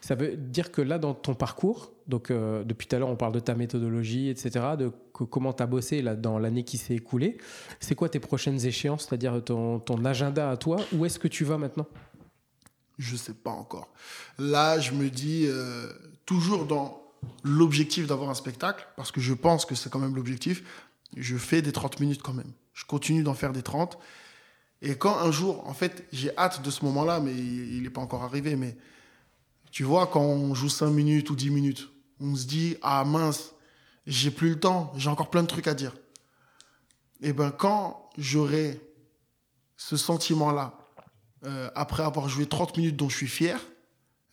[0.00, 3.16] Ça veut dire que là, dans ton parcours, donc euh, depuis tout à l'heure, on
[3.16, 6.94] parle de ta méthodologie, etc., de comment tu as bossé là, dans l'année qui s'est
[6.94, 7.38] écoulée.
[7.80, 11.44] C'est quoi tes prochaines échéances, c'est-à-dire ton, ton agenda à toi Où est-ce que tu
[11.44, 11.86] vas maintenant?
[12.98, 13.92] Je sais pas encore.
[14.38, 15.88] Là, je me dis euh,
[16.26, 17.02] toujours dans
[17.44, 20.62] l'objectif d'avoir un spectacle, parce que je pense que c'est quand même l'objectif.
[21.16, 22.52] Je fais des 30 minutes quand même.
[22.74, 23.98] Je continue d'en faire des 30.
[24.80, 28.00] Et quand un jour, en fait, j'ai hâte de ce moment-là, mais il n'est pas
[28.00, 28.76] encore arrivé, mais
[29.72, 31.88] tu vois, quand on joue 5 minutes ou 10 minutes,
[32.20, 33.54] on se dit, ah mince,
[34.06, 35.96] j'ai plus le temps, j'ai encore plein de trucs à dire.
[37.22, 38.78] Et ben quand j'aurai
[39.78, 40.78] ce sentiment-là,
[41.44, 43.58] euh, après avoir joué 30 minutes dont je suis fier,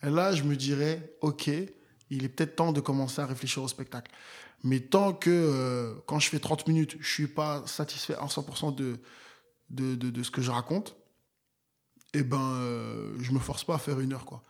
[0.01, 1.49] là, je me dirais, OK,
[2.09, 4.11] il est peut-être temps de commencer à réfléchir au spectacle.
[4.65, 8.75] Mais tant que, euh, quand je fais 30 minutes, je suis pas satisfait à 100%
[8.75, 8.99] de,
[9.69, 10.97] de, de, de ce que je raconte,
[12.13, 14.43] eh ben, euh, je me force pas à faire une heure, quoi.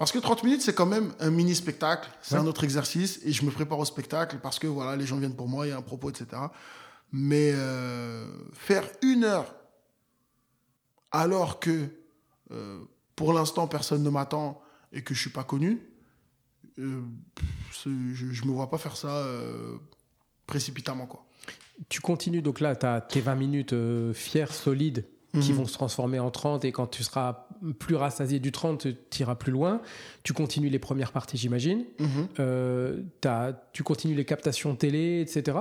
[0.00, 2.40] Parce que 30 minutes, c'est quand même un mini spectacle, c'est Ouais.
[2.40, 5.36] un autre exercice, et je me prépare au spectacle parce que voilà, les gens viennent
[5.36, 6.26] pour moi, il y a un propos, etc.
[7.12, 8.24] Mais euh,
[8.54, 9.54] faire une heure
[11.12, 11.88] alors que
[12.50, 12.80] euh,
[13.14, 15.82] pour l'instant personne ne m'attend et que je suis pas connu,
[16.78, 17.02] euh,
[17.84, 17.90] je,
[18.32, 19.22] je me vois pas faire ça
[20.46, 21.26] précipitamment quoi.
[21.90, 23.74] Tu continues, donc là, tu as tes 20 minutes
[24.14, 25.04] fières, solides,
[25.40, 25.58] qui Mhm.
[25.58, 27.46] vont se transformer en 30, et quand tu seras
[27.78, 29.80] plus rassasié du 30, tu iras plus loin.
[30.22, 31.84] Tu continues les premières parties, j'imagine.
[31.98, 32.28] Mhm.
[32.38, 33.02] Euh,
[33.72, 35.58] tu continues les captations télé, etc.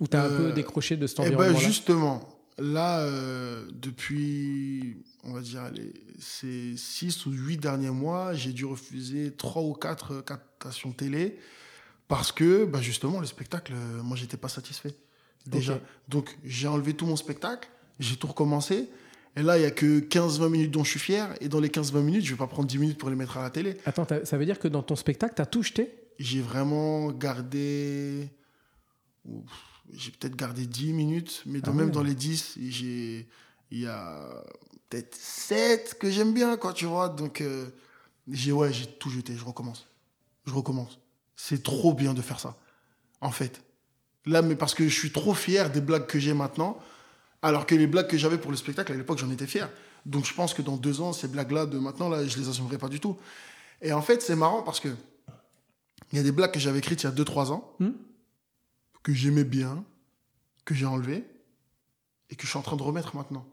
[0.00, 1.64] Ou tu as un Euh, peu décroché de cet Eh ben environnement-là?
[1.64, 2.28] justement,
[2.58, 5.62] là, euh, depuis, on va dire,
[6.18, 11.38] ces six ou huit derniers mois, j'ai dû refuser trois ou quatre euh, captations télé
[12.08, 13.72] parce que, bah, justement, le spectacle,
[14.02, 14.94] moi, j'étais pas satisfait
[15.46, 15.78] déjà.
[16.08, 17.68] Donc, j'ai enlevé tout mon spectacle,
[17.98, 18.88] j'ai tout recommencé.
[19.36, 21.34] Et là, il y a que 15-20 minutes dont je suis fier.
[21.40, 23.42] Et dans les 15-20 minutes, je vais pas prendre 10 minutes pour les mettre à
[23.42, 23.76] la télé.
[23.84, 25.92] Attends, ça veut dire que dans ton spectacle, tu as tout jeté?
[26.18, 28.30] J'ai vraiment gardé.
[29.92, 31.92] J'ai peut-être gardé 10 minutes, mais Ah même ouais.
[31.92, 33.28] dans les 10, j'ai-
[33.70, 34.44] il y a
[34.88, 37.08] peut-être 7 que j'aime bien, quoi, tu vois.
[37.08, 37.66] Donc, euh,
[38.28, 39.86] j'ai ouais, j'ai tout jeté, je recommence.
[40.46, 40.98] Je recommence.
[41.36, 42.56] C'est trop bien de faire ça,
[43.20, 43.62] en fait.
[44.24, 46.78] Là, mais parce que je suis trop fier des blagues que j'ai maintenant,
[47.46, 49.70] alors que les blagues que j'avais pour le spectacle, à l'époque, j'en étais fier.
[50.04, 52.78] Donc, je pense que dans deux ans, ces blagues-là de maintenant, là, je les assumerai
[52.78, 53.16] pas du tout.
[53.82, 54.88] Et en fait, c'est marrant parce que
[56.12, 57.90] il y a des blagues que j'avais écrites il y a 2-3 ans, Hmm.
[59.02, 59.84] que j'aimais bien,
[60.64, 61.24] que j'ai enlevées,
[62.30, 63.46] et que je suis en train de remettre maintenant.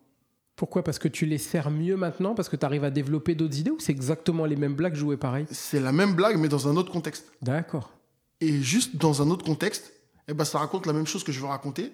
[0.55, 0.83] Pourquoi?
[0.83, 2.35] Parce que tu les sers mieux maintenant?
[2.35, 5.17] Parce que tu arrives à développer d'autres idées Ou c'est exactement les mêmes blagues jouées
[5.17, 5.45] pareil?
[5.51, 7.31] C'est la même blague, mais dans un autre contexte.
[7.41, 7.91] D'accord.
[8.39, 9.91] Et juste dans un autre contexte,
[10.27, 11.91] eh ben, ça raconte la même chose que je veux raconter,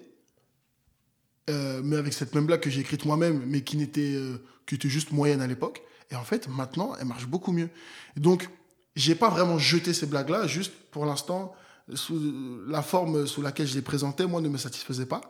[1.48, 4.74] euh, mais avec cette même blague que j'ai écrite moi-même, mais qui, n'était, euh, qui
[4.74, 5.82] était juste moyenne à l'époque.
[6.10, 7.70] Et en fait, maintenant, elle marche beaucoup mieux.
[8.16, 8.48] Donc,
[8.96, 11.54] j'ai pas vraiment jeté ces blagues-là, juste pour l'instant,
[11.94, 12.20] sous
[12.68, 15.20] la forme sous laquelle je les présentais, moi, ne me satisfaisait pas.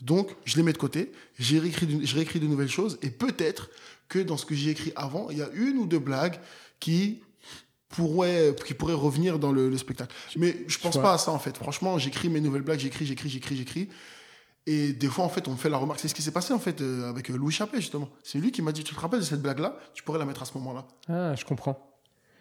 [0.00, 3.68] Donc, je les mets de côté, j'ai réécrit, je réécris de nouvelles choses, et peut-être
[4.08, 6.40] que dans ce que j'ai écrit avant, il y a une ou deux blagues
[6.80, 7.20] qui
[7.88, 10.14] pourrait, qui pourrait revenir dans le, le spectacle.
[10.36, 11.56] Mais je pense pas à ça, en fait.
[11.56, 13.88] Franchement, j'écris mes nouvelles blagues, j'écris, j'écris, j'écris, j'écris.
[14.66, 16.00] Et des fois, en fait, on me fait la remarque.
[16.00, 18.08] C'est ce qui s'est passé, en fait, euh, avec euh, Louis Chappet, justement.
[18.22, 19.76] C'est lui qui m'a dit, tu te rappelles de cette blague-là?
[19.94, 20.86] Tu pourrais la mettre à ce moment-là.
[21.08, 21.86] Ah, je comprends.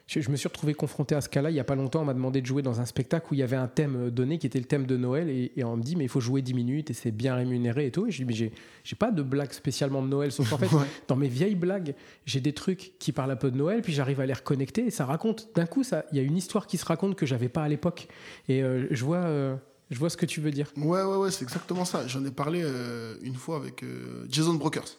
[0.05, 2.01] Je, je me suis retrouvé confronté à ce cas-là il n'y a pas longtemps.
[2.01, 4.09] On m'a demandé de jouer dans un spectacle où il y avait un thème euh,
[4.09, 5.29] donné qui était le thème de Noël.
[5.29, 7.85] Et, et on me dit, mais il faut jouer 10 minutes et c'est bien rémunéré
[7.85, 8.07] et tout.
[8.07, 10.31] Et je dis, mais j'ai, pas de blague spécialement de Noël.
[10.31, 10.85] Sauf qu'en fait, Ouais.
[11.07, 11.93] dans mes vieilles blagues,
[12.25, 13.81] j'ai des trucs qui parlent un peu de Noël.
[13.81, 15.49] Puis j'arrive à les reconnecter et ça raconte.
[15.55, 18.07] D'un coup, il y a une histoire qui se raconte que j'avais pas à l'époque.
[18.47, 19.55] Et euh, je, vois, euh,
[19.89, 20.71] je vois ce que tu veux dire.
[20.77, 22.07] Ouais, ouais, ouais, c'est exactement ça.
[22.07, 24.97] J'en ai parlé euh, une fois avec euh, Jason Brokers.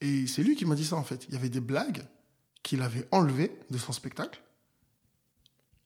[0.00, 1.26] Et c'est lui qui m'a dit ça, en fait.
[1.28, 2.04] Il y avait des blagues
[2.62, 4.40] qu'il avait enlevées de son spectacle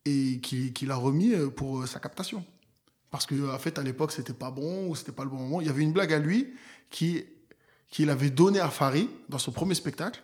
[0.04, 2.44] et qu'il a remis euh, pour sa captation.
[3.10, 5.60] Parce que, en fait, à l'époque, c'était pas bon ou c'était pas le bon moment.
[5.60, 6.54] Il y avait une blague à lui
[6.90, 7.24] qui
[7.92, 10.22] qu'il avait donnée à Farid dans son premier spectacle.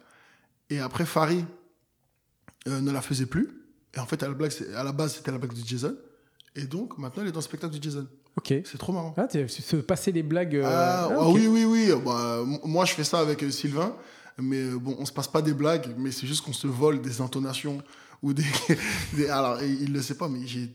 [0.71, 1.45] Et après, Farid
[2.67, 3.51] euh, ne la faisait plus.
[3.95, 5.97] Et en fait, la, blague, à la base, c'était la blague de Jason.
[6.59, 8.07] Et donc, maintenant, il est dans le spectacle de Jason.
[8.37, 8.55] Ok.
[8.65, 9.15] C'est trop marrant.
[9.17, 10.57] Ah, se passer des blagues.
[10.57, 11.91] euh, Ah, ah, ah oui, oui, oui.
[12.05, 13.95] Bah, moi, je fais ça avec euh, Sylvain.
[14.41, 17.01] Mais euh, bon, on se passe pas des blagues, mais c'est juste qu'on se vole
[17.01, 17.83] des intonations
[18.23, 18.45] ou des.
[19.15, 20.71] des- alors, il il le sait pas, mais j'ai.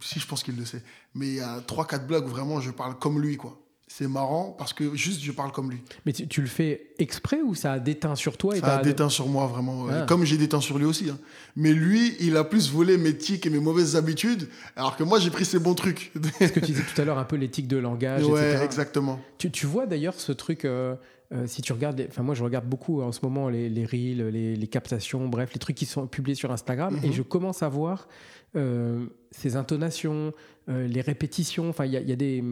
[0.00, 0.82] Si, je pense qu'il le sait.
[1.14, 3.58] Mais il y a 3-4 blagues où vraiment je parle comme lui, quoi.
[3.94, 5.82] C'est marrant parce que juste je parle comme lui.
[6.06, 8.82] Mais tu, tu le fais exprès ou ça a déteint sur toi et Ça a
[8.82, 9.86] déteint sur moi, vraiment.
[9.90, 10.06] Ah.
[10.08, 11.10] Comme j'ai déteint sur lui aussi.
[11.10, 11.18] hein.
[11.56, 15.18] Mais lui, il a plus volé mes tics et mes mauvaises habitudes, alors que moi,
[15.20, 16.10] j'ai pris ses bons trucs.
[16.40, 18.64] ce que tu disais tout à l'heure, un peu l'éthique de langage, ouais, etc.
[18.64, 19.20] exactement.
[19.36, 20.94] Tu, tu vois d'ailleurs ce truc, euh,
[21.34, 24.28] euh, si tu regardes, enfin moi je regarde beaucoup en ce moment les, les reels,
[24.28, 27.04] les, les captations, bref, les trucs qui sont publiés sur Instagram, Mhm.
[27.10, 28.08] et je commence à voir
[28.56, 30.32] euh, ces intonations,
[30.68, 32.44] euh, les répétitions, enfin il y a, il y a des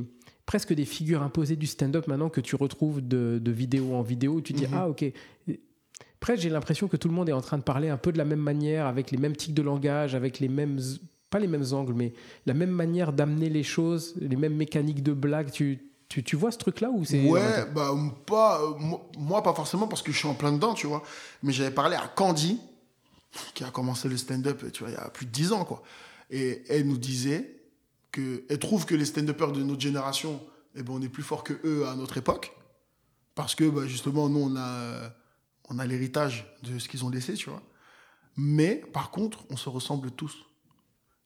[0.50, 4.32] presque des figures imposées du stand-up maintenant que tu retrouves de, de vidéo en vidéo,
[4.34, 4.74] où tu te dis Mhm.
[4.74, 5.04] ah ok.
[6.18, 8.18] Presque j'ai l'impression que tout le monde est en train de parler un peu de
[8.18, 10.80] la même manière, avec les mêmes tics de langage, avec les mêmes
[11.30, 12.12] pas les mêmes angles, mais
[12.46, 15.52] la même manière d'amener les choses, les mêmes mécaniques de blague.
[15.52, 15.78] Tu,
[16.08, 17.92] tu, tu vois ce truc-là ou c'est Ouais, bah,
[18.26, 21.04] pas, euh, moi- moi, pas forcément parce que je suis en plein dedans, tu vois.
[21.44, 22.58] Mais j'avais parlé à Candy,
[23.54, 25.84] qui a commencé le stand-up, tu vois, il y a plus de 10 ans, quoi.
[26.28, 27.54] Et elle nous disait
[28.12, 30.40] que, elle trouve que les stand-uppers de notre génération,
[30.74, 32.52] eh ben, on est plus forts que eux à notre époque.
[33.34, 35.12] Parce que, bah, justement, nous, on a,
[35.68, 37.62] on a l'héritage de ce qu'ils ont laissé, tu vois.
[38.36, 40.36] Mais, par contre, on se ressemble tous.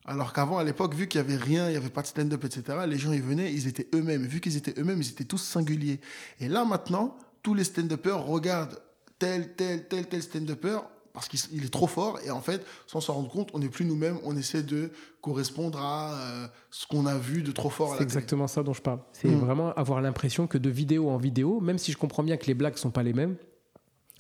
[0.07, 2.45] Alors qu'avant, à l'époque, vu qu'il n'y avait rien, il n'y avait pas de stand-up,
[2.45, 4.27] etc., les gens, ils venaient, ils étaient eux-mêmes.
[4.27, 6.01] Vu qu'ils étaient eux-mêmes, ils étaient tous singuliers.
[6.41, 8.79] Et là, maintenant, tous les stand-uppers regardent
[9.19, 10.81] tel, tel, tel, tel stand-upper
[11.15, 12.19] parce qu'il il est trop fort.
[12.27, 14.19] Et en fait, sans s'en rendre compte, on n'est plus nous-mêmes.
[14.25, 14.91] On essaie de
[15.23, 18.05] correspondre à euh, ce qu'on a vu de trop fort C'est télé.
[18.05, 18.99] exactement ça dont je parle.
[19.13, 19.39] C'est Mm.
[19.39, 22.55] vraiment avoir l'impression que de vidéo en vidéo, même si je comprends bien que les
[22.55, 23.37] blagues sont pas les mêmes,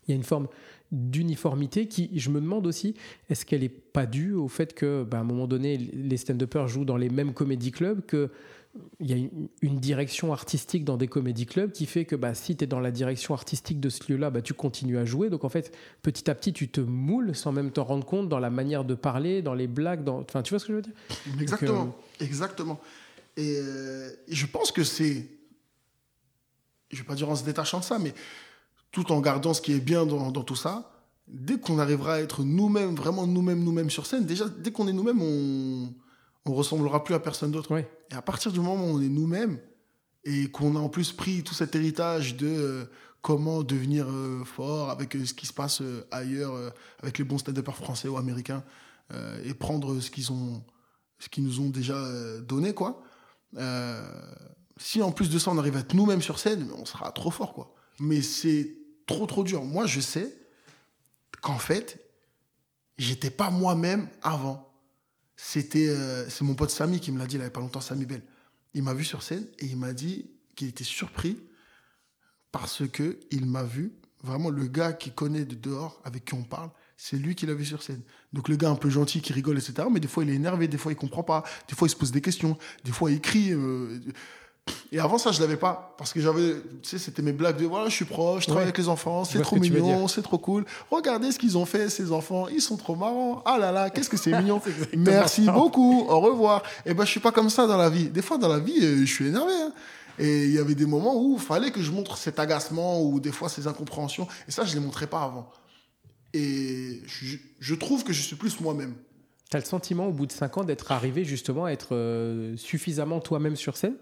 [0.07, 0.47] il y a une forme
[0.93, 2.95] d'uniformité qui, je me demande aussi,
[3.29, 6.69] est-ce qu'elle est pas due au fait que, bah, à un moment donné, les stand-uppers
[6.69, 8.31] jouent dans les mêmes comédie clubs, que
[9.01, 9.29] il y a
[9.63, 12.81] une, direction artistique dans des comédie clubs qui fait que bah, si tu es dans
[12.81, 15.31] la direction artistique de ce lieu-là, bah, tu continues à jouer.
[15.31, 18.41] Donc en fait, petit à petit, tu te moules sans même t'en rendre compte dans
[18.41, 20.03] la manière de parler, dans les blagues.
[20.03, 20.21] Dans...
[20.21, 20.93] Enfin, tu vois ce que je veux dire?
[21.41, 21.97] Exactement.
[22.21, 22.81] Exactement.
[23.37, 25.29] Et euh, je pense que c'est.
[26.91, 28.15] Je vais pas dire en se détachant de ça, mais
[28.91, 30.93] tout en gardant ce qui est bien dans, dans tout ça,
[31.27, 34.93] dès qu'on arrivera à être nous-mêmes, vraiment nous-mêmes, nous-mêmes sur scène, déjà, dès qu'on est
[34.93, 35.93] nous-mêmes, on,
[36.47, 37.73] on ressemblera plus à personne d'autre.
[37.73, 37.89] Ouais.
[38.11, 39.59] Et à partir du moment où on est nous-mêmes
[40.25, 42.85] et qu'on a en plus pris tout cet héritage de euh,
[43.23, 46.73] comment devenir euh, fort avec euh, ce qui se passe ailleurs,
[47.03, 48.63] avec les bons stand-uppers français ou américains,
[49.45, 50.65] et prendre ce qu'ils ont,
[51.19, 52.03] ce qu'ils nous ont déjà
[52.41, 53.03] donné, quoi.
[54.77, 57.31] Si en plus de ça on arrive à être nous-mêmes sur scène, on sera trop
[57.31, 57.75] fort, quoi.
[58.01, 58.77] Mais c'est
[59.07, 59.63] trop trop dur.
[59.63, 60.37] Moi, je sais
[61.43, 62.01] qu'en fait,
[62.99, 64.74] j'étais pas moi-même avant.
[65.37, 68.07] C'était euh, c'est mon pote Samy qui me l'a dit il avait pas longtemps, Samy
[68.07, 68.23] Bell.
[68.75, 71.39] Il m'a vu sur scène et il m'a dit qu'il était surpris
[72.53, 76.45] parce que il m'a vu vraiment le gars qui connaît de dehors avec qui on
[76.45, 78.03] parle, c'est lui qui l'a vu sur scène.
[78.33, 79.89] Donc le gars un peu gentil qui rigole etc.
[79.91, 81.97] Mais des fois il est énervé, des fois il comprend pas, des fois il se
[81.97, 83.53] pose des questions, des fois il crie.
[83.53, 84.01] euh,
[84.93, 85.95] et avant ça, je l'avais pas.
[85.99, 88.63] Parce que j'avais, tu sais, c'était mes blagues de voilà, je suis proche, je travaille
[88.65, 88.69] Ouais.
[88.69, 90.65] avec les enfants, c'est trop mignon, c'est trop cool.
[90.91, 93.43] Regardez ce qu'ils ont fait, ces enfants, ils sont trop marrants.
[93.45, 94.61] Ah là là, qu'est-ce que c'est mignon.
[94.97, 95.53] Merci ça.
[95.53, 96.63] beaucoup, au revoir.
[96.87, 98.09] Et ben, je suis pas comme ça dans la vie.
[98.09, 99.53] Des fois, dans la vie, euh, je suis énervé.
[99.53, 99.73] hein.
[100.19, 103.19] Et il y avait des moments où il fallait que je montre cet agacement ou
[103.19, 104.29] des fois ces incompréhensions.
[104.47, 105.51] Et ça, je les montrais pas avant.
[106.33, 108.95] Et je, je trouve que je suis plus moi-même.
[109.51, 112.57] Tu as le sentiment au bout de 5 ans d'être arrivé justement à être euh,
[112.57, 113.97] suffisamment toi-même sur scène?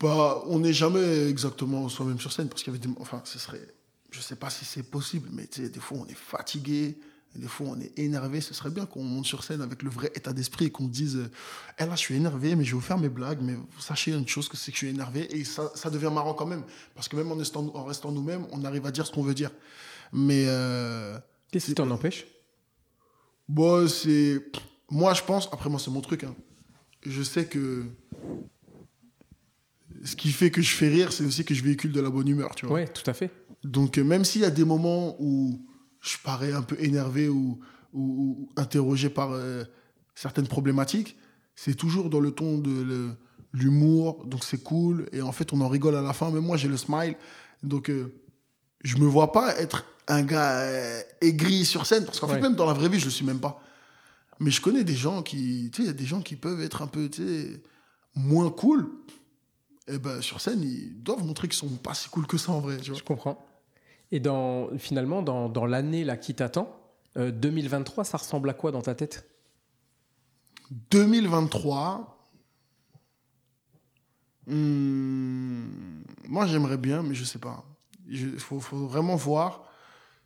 [0.00, 2.92] Bah, on n'est jamais exactement soi-même sur scène parce qu'il y avait des.
[3.00, 3.66] Enfin, ce serait.
[4.10, 6.98] Je sais pas si c'est possible, mais tu sais, des fois, on est fatigué.
[7.34, 8.40] Des fois, on est énervé.
[8.40, 11.28] Ce serait bien qu'on monte sur scène avec le vrai état d'esprit et qu'on dise
[11.78, 13.40] Eh là, je suis énervé, mais je vais vous faire mes blagues.
[13.42, 15.26] Mais sachez une chose que c'est que je suis énervé.
[15.36, 16.62] Et ça, ça devient marrant quand même.
[16.94, 19.34] Parce que même en restant, en restant nous-mêmes, on arrive à dire ce qu'on veut
[19.34, 19.50] dire.
[20.12, 20.44] Mais.
[20.46, 21.18] euh,
[21.50, 22.26] Qu'est-ce qui t'en empêche?
[23.48, 24.42] Bon, c'est.
[24.90, 25.48] Moi, je pense.
[25.52, 26.24] Après, moi, c'est mon truc.
[26.24, 26.34] hein.
[27.04, 27.84] Je sais que.
[30.06, 32.28] Ce qui fait que je fais rire, c'est aussi que je véhicule de la bonne
[32.28, 32.76] humeur, tu vois.
[32.76, 33.30] Ouais, tout à fait.
[33.64, 35.60] Donc, euh, même s'il y a des moments où
[36.00, 37.58] je parais un peu énervé ou,
[37.92, 39.64] ou- ou interrogé par euh,
[40.14, 41.16] certaines problématiques,
[41.54, 43.10] c'est toujours dans le ton de
[43.52, 46.30] l'humour, donc c'est cool, et en fait, on en rigole à la fin.
[46.30, 47.16] Même moi, j'ai le smile.
[47.62, 48.14] Donc, euh,
[48.84, 52.34] je me vois pas être un gars euh, aigri sur scène, parce qu'en Ouais.
[52.34, 53.60] fait, même dans la vraie vie, je le suis même pas.
[54.38, 56.60] Mais je connais des gens qui, tu sais, il y a des gens qui peuvent
[56.60, 57.62] être un peu, tu sais,
[58.14, 58.86] moins cool.
[59.88, 62.60] Et ben, sur scène, ils doivent montrer qu'ils sont pas si cool que ça en
[62.60, 62.98] vrai, tu vois.
[62.98, 63.46] Je comprends.
[64.10, 66.76] Et dans, finalement, dans, dans l'année là qui t'attend,
[67.16, 69.28] euh, 2023, ça ressemble à quoi dans ta tête?
[70.90, 72.28] 2023,
[74.46, 75.66] hmm,
[76.28, 77.64] moi j'aimerais bien, mais je sais pas.
[78.08, 79.70] Il faut, faut vraiment voir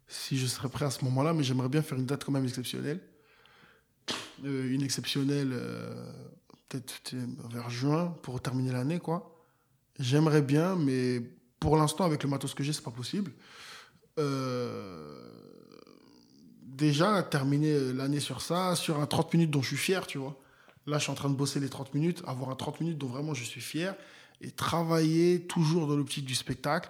[0.09, 2.45] si je serais prêt à ce moment-là, mais j'aimerais bien faire une date quand même
[2.45, 3.01] exceptionnelle.
[4.45, 6.13] Euh, une exceptionnelle, euh,
[6.69, 7.15] peut-être
[7.51, 9.30] vers juin pour terminer l'année, quoi.
[10.01, 11.21] J'aimerais bien, mais
[11.61, 13.33] pour l'instant, avec le matos que j'ai, c'est pas possible.
[14.19, 15.15] Euh,
[16.63, 20.41] déjà, terminer l'année sur ça, sur un 30 minutes dont je suis fier, tu vois.
[20.87, 23.09] Là, je suis en train de bosser les 30 minutes, avoir un 30 minutes dont
[23.09, 23.95] vraiment je suis fier
[24.41, 26.89] et travailler toujours dans l'optique du spectacle.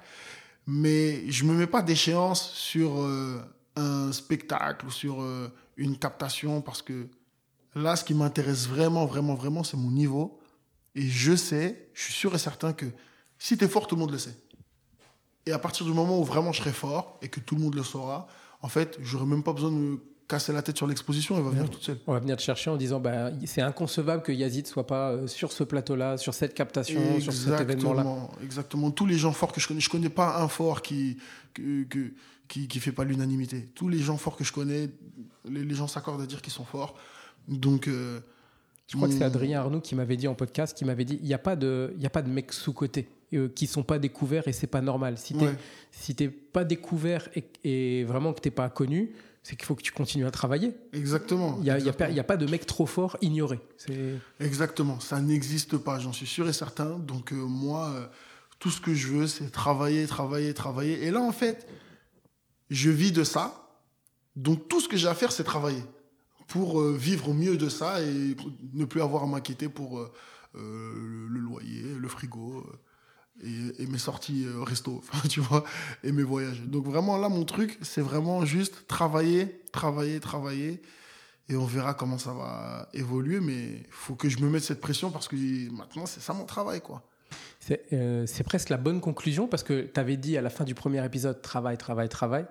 [0.68, 3.40] Mais je me mets pas d'échéance sur euh,
[3.74, 7.08] un spectacle ou sur euh, une captation parce que
[7.74, 10.39] là, ce qui m'intéresse vraiment, vraiment, vraiment, c'est mon niveau.
[10.94, 12.86] Et je sais, je suis sûr et certain que
[13.38, 14.36] si tu es fort, tout le monde le sait.
[15.46, 17.74] Et à partir du moment où vraiment je serai fort et que tout le monde
[17.74, 18.26] le saura,
[18.62, 21.50] en fait, j'aurai même pas besoin de me casser la tête sur l'exposition, elle va
[21.50, 21.98] venir toute seule.
[22.06, 25.26] On va venir te chercher en disant bah, c'est inconcevable que Yazid soit pas euh,
[25.26, 28.02] sur ce plateau-là, sur cette captation, sur cet événement-là.
[28.02, 28.90] Exactement, exactement.
[28.92, 31.18] Tous les gens forts que je connais, je connais pas un fort qui
[31.54, 32.12] que, que-
[32.46, 33.70] qui, qui fait pas l'unanimité.
[33.76, 34.90] Tous les gens forts que je connais,
[35.48, 36.94] les, les gens s'accordent à dire qu'ils sont forts.
[37.48, 38.20] Donc, euh,
[38.90, 41.18] Je crois que c'est mon- Adrien Arnoux qui m'avait dit en podcast, qui m'avait dit
[41.22, 43.84] il n'y a pas de, il a pas de mecs sous côté euh, qui sont
[43.84, 45.16] pas découverts et c'est pas normal.
[45.16, 45.56] Si t'es Ouais.
[45.92, 49.12] si t'es pas découvert et, et vraiment que t'es pas connu,
[49.44, 50.74] c'est qu'il faut que tu continues à travailler.
[50.92, 51.56] Exactement.
[51.60, 53.60] Il y a, pas- a de mec trop fort ignoré.
[54.40, 56.98] Exactement, ça n'existe pas, j'en suis sûr et certain.
[56.98, 58.06] Donc euh, moi, euh,
[58.58, 61.04] tout ce que je veux, c'est travailler, travailler, travailler.
[61.06, 61.66] Et là, en fait,
[62.70, 63.68] je vis de ça.
[64.36, 65.82] Donc tout ce que j'ai à faire, c'est travailler
[66.50, 68.36] pour euh, vivre au mieux de ça et
[68.74, 70.12] ne plus avoir à m'inquiéter pour euh,
[70.56, 72.66] euh, le, loyer, le frigo
[73.42, 75.00] et, mes sorties resto,
[75.30, 75.64] tu vois,
[76.02, 76.60] et mes voyages.
[76.62, 80.82] Donc vraiment, là, mon truc, c'est vraiment juste travailler, travailler, travailler
[81.48, 84.80] et on verra comment ça va évoluer, mais il faut que je me mette cette
[84.80, 85.36] pression parce que
[85.70, 87.02] maintenant, c'est ça mon travail, quoi.
[87.60, 91.04] c'est presque la bonne conclusion parce que tu avais dit à la fin du premier
[91.04, 92.46] épisode travail, travail, travail.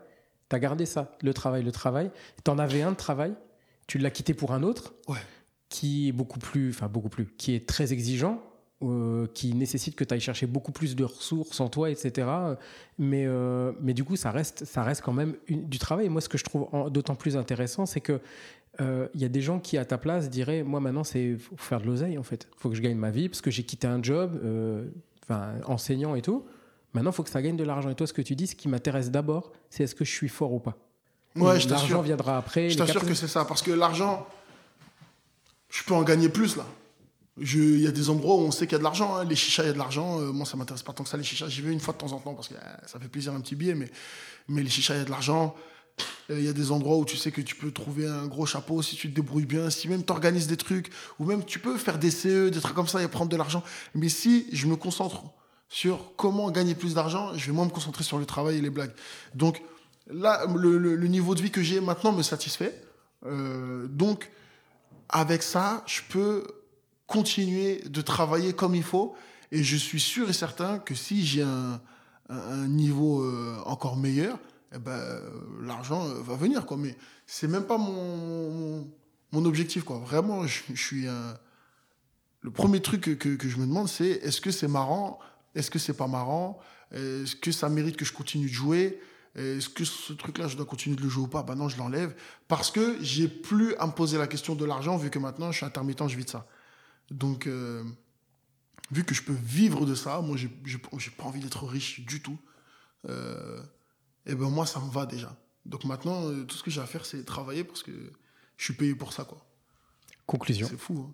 [0.50, 2.12] Tu as gardé ça, le travail, le travail.
[2.44, 3.36] Tu en avais un de travail,
[3.90, 4.94] tu l'as quitté pour un autre.
[5.10, 5.18] Ouais.
[5.68, 8.42] qui est beaucoup plus, enfin beaucoup plus, qui est très exigeant,
[8.82, 12.28] euh, qui nécessite que tu ailles chercher beaucoup plus de ressources en toi, etc.
[12.98, 16.08] Mais, euh, mais du coup, ça reste, ça reste quand même une- du travail.
[16.08, 18.20] Et moi, ce que je trouve d'autant plus intéressant, c'est que
[18.82, 21.56] euh, il y a des gens qui, à ta place, diraient Moi, maintenant, c'est faut
[21.58, 22.48] faire de l'oseille, en fait.
[22.58, 24.40] faut que je gagne ma vie parce que j'ai quitté un job,
[25.24, 26.46] enfin, enseignant et tout.
[26.94, 27.90] Maintenant, il faut que ça gagne de l'argent.
[27.92, 30.30] Et toi, ce que tu dis, ce qui m'intéresse d'abord, c'est est-ce que je suis
[30.30, 30.78] fort ou pas?
[31.36, 32.02] Ouais, je L'argent t'assure.
[32.02, 32.70] viendra après.
[32.70, 34.28] Je t'assure que c'est ça, parce que l'argent,
[35.70, 36.66] je peux en gagner plus, là.
[37.42, 39.16] Il y a des endroits où on sait qu'il y a de l'argent.
[39.16, 39.24] hein.
[39.24, 40.20] Les chichas, il y a de l'argent.
[40.20, 41.48] Euh, moi, ça m'intéresse pas tant que ça, les chichas.
[41.48, 43.40] J'y vais une fois de temps en temps parce que euh, ça fait plaisir un
[43.40, 43.90] petit billet, mais,
[44.50, 45.56] mais les chichas, il y a de l'argent.
[46.32, 48.46] Euh, Il y a des endroits où tu sais que tu peux trouver un gros
[48.46, 51.60] chapeau si tu te débrouilles bien, si même tu organises des trucs, ou même tu
[51.60, 53.64] peux faire des CE, des trucs comme ça et prendre de l'argent.
[53.96, 55.24] Mais si je me concentre
[55.70, 58.70] sur comment gagner plus d'argent, je vais moins me concentrer sur le travail et les
[58.70, 58.92] blagues.
[59.34, 59.62] Donc
[60.10, 62.82] là, le, niveau de vie que j'ai maintenant me satisfait.
[63.26, 64.32] Euh, donc,
[65.08, 66.46] avec ça, je peux
[67.08, 69.16] continuer de travailler comme il faut.
[69.52, 71.82] Et je suis sûr et certain que si j'ai un,
[72.68, 74.38] niveau euh, encore meilleur,
[74.76, 75.20] eh ben,
[75.64, 76.66] l'argent euh, va venir.
[76.68, 76.78] Quoi.
[76.78, 76.96] Mais
[77.26, 78.88] c'est même pas mon,
[79.32, 79.84] mon, objectif.
[79.84, 79.98] Quoi.
[79.98, 81.08] Vraiment, je, suis.
[82.42, 85.20] Le premier truc que, que, que je me demande, c'est est-ce que c'est marrant?
[85.56, 86.60] Est-ce que c'est pas marrant?
[86.92, 89.00] Est-ce que ça mérite que je continue de jouer?
[89.36, 91.44] Est-ce que ce truc-là, je dois continuer de le jouer ou pas?
[91.44, 92.16] Ben non, je l'enlève.
[92.48, 95.58] Parce que j'ai plus à me poser la question de l'argent, vu que maintenant, je
[95.58, 96.48] suis intermittent, je vis de ça.
[97.12, 97.84] Donc, euh,
[98.92, 102.02] vu que je peux vivre de ça, moi, j'ai j'ai- j'ai pas envie d'être riche
[102.02, 102.38] du tout.
[103.08, 103.62] Euh,
[104.26, 105.36] et ben moi, ça me va déjà.
[105.66, 107.92] Donc maintenant, euh, tout ce que j'ai à faire, c'est travailler parce que
[108.58, 109.46] je suis payé pour ça, quoi.
[110.26, 110.68] Conclusion.
[110.70, 111.08] C'est fou.
[111.08, 111.14] hein.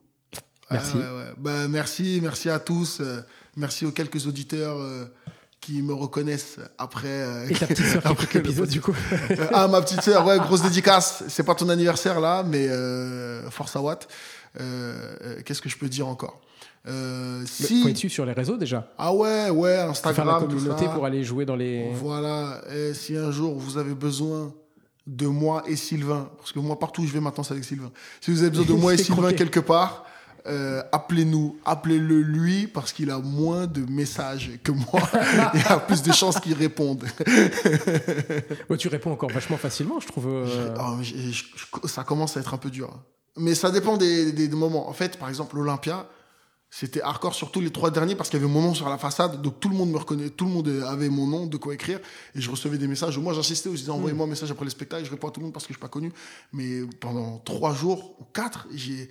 [0.72, 0.96] Merci.
[0.98, 1.34] Ouais, ouais, ouais.
[1.38, 3.00] Bah, merci, merci à tous.
[3.02, 3.22] euh,
[3.56, 5.06] merci aux quelques auditeurs euh,
[5.66, 7.08] qui me reconnaissent après.
[7.08, 8.94] euh, Et ta petite sœur qui après du coup.
[9.54, 11.24] Ah, ma petite sœur, ouais, grosse dédicace.
[11.28, 14.08] C'est pas ton anniversaire là, mais euh, force à Watt.
[14.60, 16.40] Euh, euh, Qu'est-ce que je peux dire encore?
[16.88, 17.82] Euh, Si.
[17.82, 18.88] Faut être suivre sur les réseaux déjà?
[18.98, 20.16] Ah ouais, ouais, Instagram.
[20.16, 21.90] faire la communauté pour aller jouer dans les.
[21.94, 22.62] Voilà.
[22.74, 24.54] Et si un jour vous avez besoin
[25.08, 27.92] de moi et Sylvain, parce que moi partout où je vais maintenant c'est avec Sylvain.
[28.22, 29.36] Si vous avez besoin de moi et Sylvain croqué.
[29.36, 30.06] quelque part,
[30.48, 35.02] euh, appelez-nous, appelez-le lui parce qu'il a moins de messages que moi
[35.56, 37.04] et a plus de chances qu'il réponde.
[38.70, 40.28] Ouais, tu réponds encore vachement facilement, je trouve.
[40.28, 40.46] euh,
[41.02, 42.90] je- je- je- ça commence à être un peu dur.
[42.94, 43.02] hein.
[43.38, 44.88] Mais ça dépend des, des- des moments.
[44.90, 46.08] En fait, par exemple, l'Olympia,
[46.70, 49.42] c'était hardcore, surtout les trois derniers, parce qu'il y avait mon nom sur la façade.
[49.42, 52.00] Donc tout le monde me reconnaît, tout le monde avait mon nom, de quoi écrire.
[52.34, 53.18] Et je recevais des messages.
[53.18, 55.06] Moi, j'insistais, je disais, envoyez-moi un message après le spectacle.
[55.06, 56.12] Je réponds à tout le monde parce que je suis pas connu.
[56.54, 59.10] Mais pendant trois jours ou quatre, j'ai.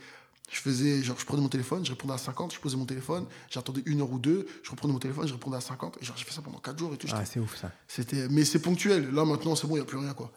[0.54, 3.26] Je faisais, genre, je prenais mon téléphone, je répondais à 50, je posais mon téléphone,
[3.50, 6.16] j'attendais une heure ou deux, je reprenais mon téléphone, je répondais à 50, et genre,
[6.16, 7.08] j'ai fait ça pendant quatre jours et tout.
[7.12, 7.72] Ah, c'est ouf ça.
[7.88, 9.10] C'était, mais c'est ponctuel.
[9.10, 10.30] Là, maintenant, c'est bon, il n'y a plus rien, quoi.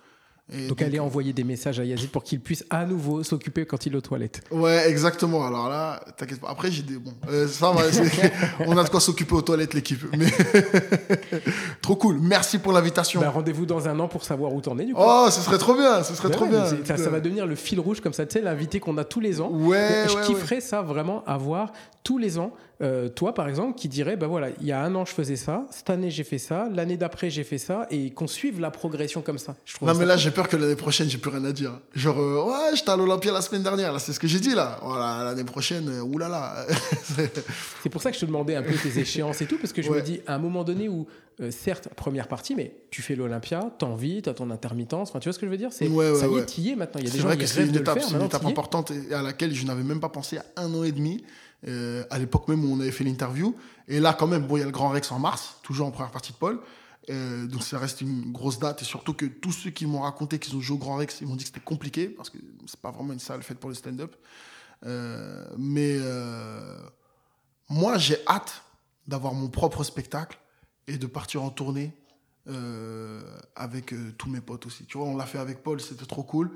[0.53, 3.85] Et Donc, allez envoyer des messages à Yazid pour qu'il puisse à nouveau s'occuper quand
[3.85, 4.41] il est aux toilettes.
[4.49, 5.45] Ouais, exactement.
[5.45, 6.47] Alors là, t'inquiète pas.
[6.49, 6.97] Après, j'ai des.
[6.97, 7.81] Bon, euh, ça va.
[8.65, 10.05] On a de quoi s'occuper aux toilettes, l'équipe.
[10.17, 10.27] Mais.
[11.81, 12.19] trop cool.
[12.21, 13.19] Merci pour l'invitation.
[13.19, 15.01] Bah, Rendez-vous dans un an pour savoir où t'en es du coup.
[15.03, 16.01] oh, ce serait trop bien.
[16.03, 16.65] Ce serait Ouais, trop bien.
[16.85, 19.19] ça, ça va devenir le fil rouge comme ça, tu sais, l'invité qu'on a tous
[19.19, 19.49] les ans.
[19.51, 22.51] Ouais, je ouais, kifferais ça vraiment, avoir tous les ans,
[22.81, 25.35] euh, toi par exemple, qui dirait, ben voilà, il y a un an je faisais
[25.35, 28.69] ça, cette année j'ai fait ça, l'année d'après j'ai fait ça, et qu'on suive la
[28.71, 29.55] progression comme ça.
[29.65, 30.21] Je Non, ça mais là, cool.
[30.23, 31.79] j'ai peur que l'année prochaine, j'ai plus rien à dire.
[31.95, 33.93] Genre, euh, ouais, j'étais à l'Olympia la semaine dernière.
[33.93, 34.79] Là, c'est ce que j'ai dit, là.
[34.83, 36.65] Voilà, l'année prochaine, euh, oulala.
[37.83, 39.81] c'est pour ça que je te demandais un peu tes échéances et tout, parce que
[39.81, 39.97] je Ouais.
[39.97, 41.07] me dis, à un moment donné où,
[41.51, 45.33] certes, première partie, mais tu fais l'Olympia, t'as envie, t'as ton intermittence, enfin tu vois
[45.33, 46.99] ce que je veux dire C'est Ouais, ouais, Ça y est, t'y es maintenant.
[46.99, 48.91] Il y a des gens vrai qui que c'est une étape, faire, une étape importante
[48.91, 51.23] et à laquelle je n'avais même pas pensé y a un an et demi,
[51.67, 53.55] euh, à l'époque même où on avait fait l'interview.
[53.87, 55.91] Et là, quand même, bon, il y a le Grand Rex en mars, toujours en
[55.91, 56.59] première partie de Paul.
[57.09, 60.39] Euh, donc ça reste une grosse date et surtout que tous ceux qui m'ont raconté
[60.39, 62.79] qu'ils ont joué au Grand Rex, ils m'ont dit que c'était compliqué parce que c'est
[62.79, 64.15] pas vraiment une salle faite pour le stand-up.
[64.85, 65.97] Euh, mais
[67.69, 68.63] moi, j'ai hâte
[69.07, 70.37] d'avoir mon propre spectacle
[70.87, 71.91] et de partir en tournée
[73.55, 74.85] avec tous mes potes aussi.
[74.85, 76.51] Tu vois, on l'a fait avec Paul, c'était trop cool.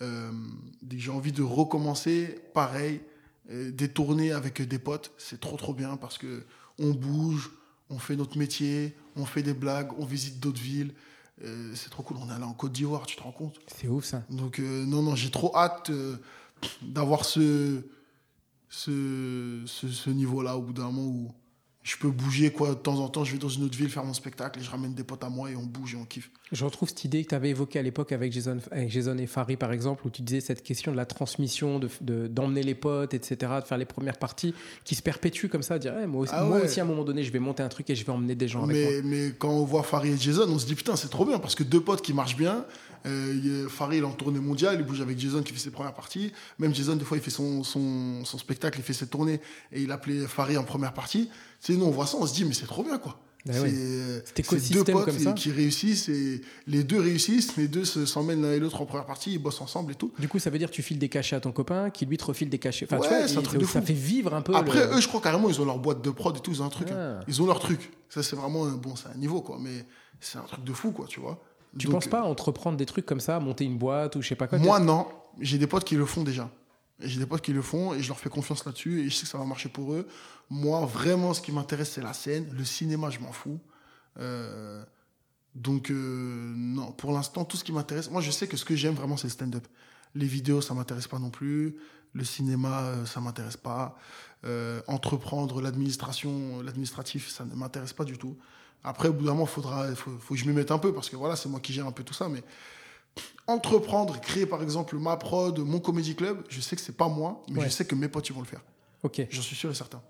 [0.00, 3.00] J'ai envie de recommencer pareil,
[3.48, 5.12] des tournées avec des potes.
[5.18, 6.44] C'est trop trop bien parce que
[6.78, 7.50] on bouge,
[7.90, 10.92] on fait notre métier, on fait des blagues, on visite d'autres villes.
[11.44, 12.16] Euh, c'est trop cool.
[12.20, 13.60] On est allé en Côte d'Ivoire, tu te rends compte?
[13.68, 14.22] C'est ouf ça.
[14.30, 16.16] Donc euh, non non, j'ai trop hâte euh,
[16.82, 17.82] d'avoir ce
[18.68, 21.32] ce, ce, ce niveau-là au bout d'un moment où
[21.82, 23.22] je peux bouger quoi de temps en temps.
[23.22, 25.28] Je vais dans une autre ville faire mon spectacle et je ramène des potes à
[25.28, 26.30] moi et on bouge et on kiffe.
[26.52, 29.26] Je retrouve cette idée que tu avais évoquée à l'époque avec Jason, avec Jason et
[29.26, 33.14] Farid, par exemple, où tu disais cette question de la transmission, d'emmener de, les potes,
[33.14, 34.54] etc., de faire les premières parties
[34.84, 37.02] qui se perperpétuent comme ça, dire Eh, moi, aussi, Ah moi aussi, à un moment
[37.02, 38.92] donné, je vais monter un truc et je vais emmener des gens avec moi.
[39.02, 41.40] Mais, mais quand on voit Farid et Jason, on se dit putain, c'est trop bien
[41.40, 42.64] parce que deux potes qui marchent bien.
[43.06, 45.94] Euh, Farid il est en tournée mondiale, il bouge avec Jason qui fait ses premières
[45.94, 46.32] parties.
[46.60, 49.40] Même Jason, des fois, il fait son, son, son spectacle, il fait ses tournées
[49.72, 51.28] et il appelait Farid en première partie.
[51.60, 53.18] Tu sais, nous, on voit ça, on se dit, mais c'est trop bien quoi.
[53.46, 53.72] Bah c'est ouais.
[53.72, 54.20] euh,
[54.72, 55.32] deux potes comme qui- ça.
[55.32, 59.06] qui réussissent et les deux réussissent, les deux se- s'emmènent l'un et l'autre en première
[59.06, 60.10] partie, ils bossent ensemble et tout.
[60.18, 62.16] Du coup, ça veut dire que tu files des cachets à ton copain, qui lui
[62.18, 62.86] te refile des cachets.
[62.86, 63.86] Enfin, tu Ouais, vois, il- truc de ça fou.
[63.86, 64.54] fait vivre un peu.
[64.56, 66.60] Après, le- eux, je crois carrément, ils ont leur boîte de prod et tout, ils
[66.62, 66.90] ont un truc.
[66.90, 67.18] hein.
[67.20, 67.24] Ah.
[67.28, 67.92] Ils ont leur truc.
[68.08, 69.84] Ça, c'est vraiment, un- bon, c'est un niveau quoi, mais
[70.20, 71.40] c'est un truc de fou quoi, tu vois.
[71.78, 74.34] tu Donc, penses pas entreprendre des trucs comme ça, monter une boîte ou je sais
[74.34, 75.06] pas quoi Moi, non.
[75.40, 76.50] J'ai des potes qui le font déjà.
[77.00, 79.22] J'ai des potes qui le font et je leur fais confiance là-dessus et je sais
[79.22, 80.06] que ça va marcher pour eux.
[80.48, 82.48] Moi, vraiment, ce qui m'intéresse, c'est la scène.
[82.56, 83.60] Le cinéma, je m'en fous.
[84.18, 84.82] Euh,
[85.54, 88.10] donc, euh, non, pour l'instant, tout ce qui m'intéresse.
[88.10, 89.66] Moi, je sais que ce que j'aime vraiment, c'est le stand-up.
[90.14, 91.76] Les vidéos, ça m'intéresse pas non plus.
[92.14, 93.98] Le cinéma, euh, ça m'intéresse pas.
[94.86, 98.36] Entreprendre l'administration, l'administratif, ça ne m'intéresse pas du tout.
[98.84, 100.94] Après, au bout d'un moment, il faudra, faut, faut que je m'y mette un peu
[100.94, 102.28] parce que voilà, c'est moi qui gère un peu tout ça.
[102.28, 102.44] Mais
[103.46, 107.42] entreprendre, créer par exemple ma prod, mon comédie club, je sais que c'est pas moi,
[107.48, 107.64] mais Ouais.
[107.66, 108.62] je sais que mes potes ils vont le faire.
[109.02, 109.26] Ok.
[109.30, 110.02] J'en suis sûr et certain.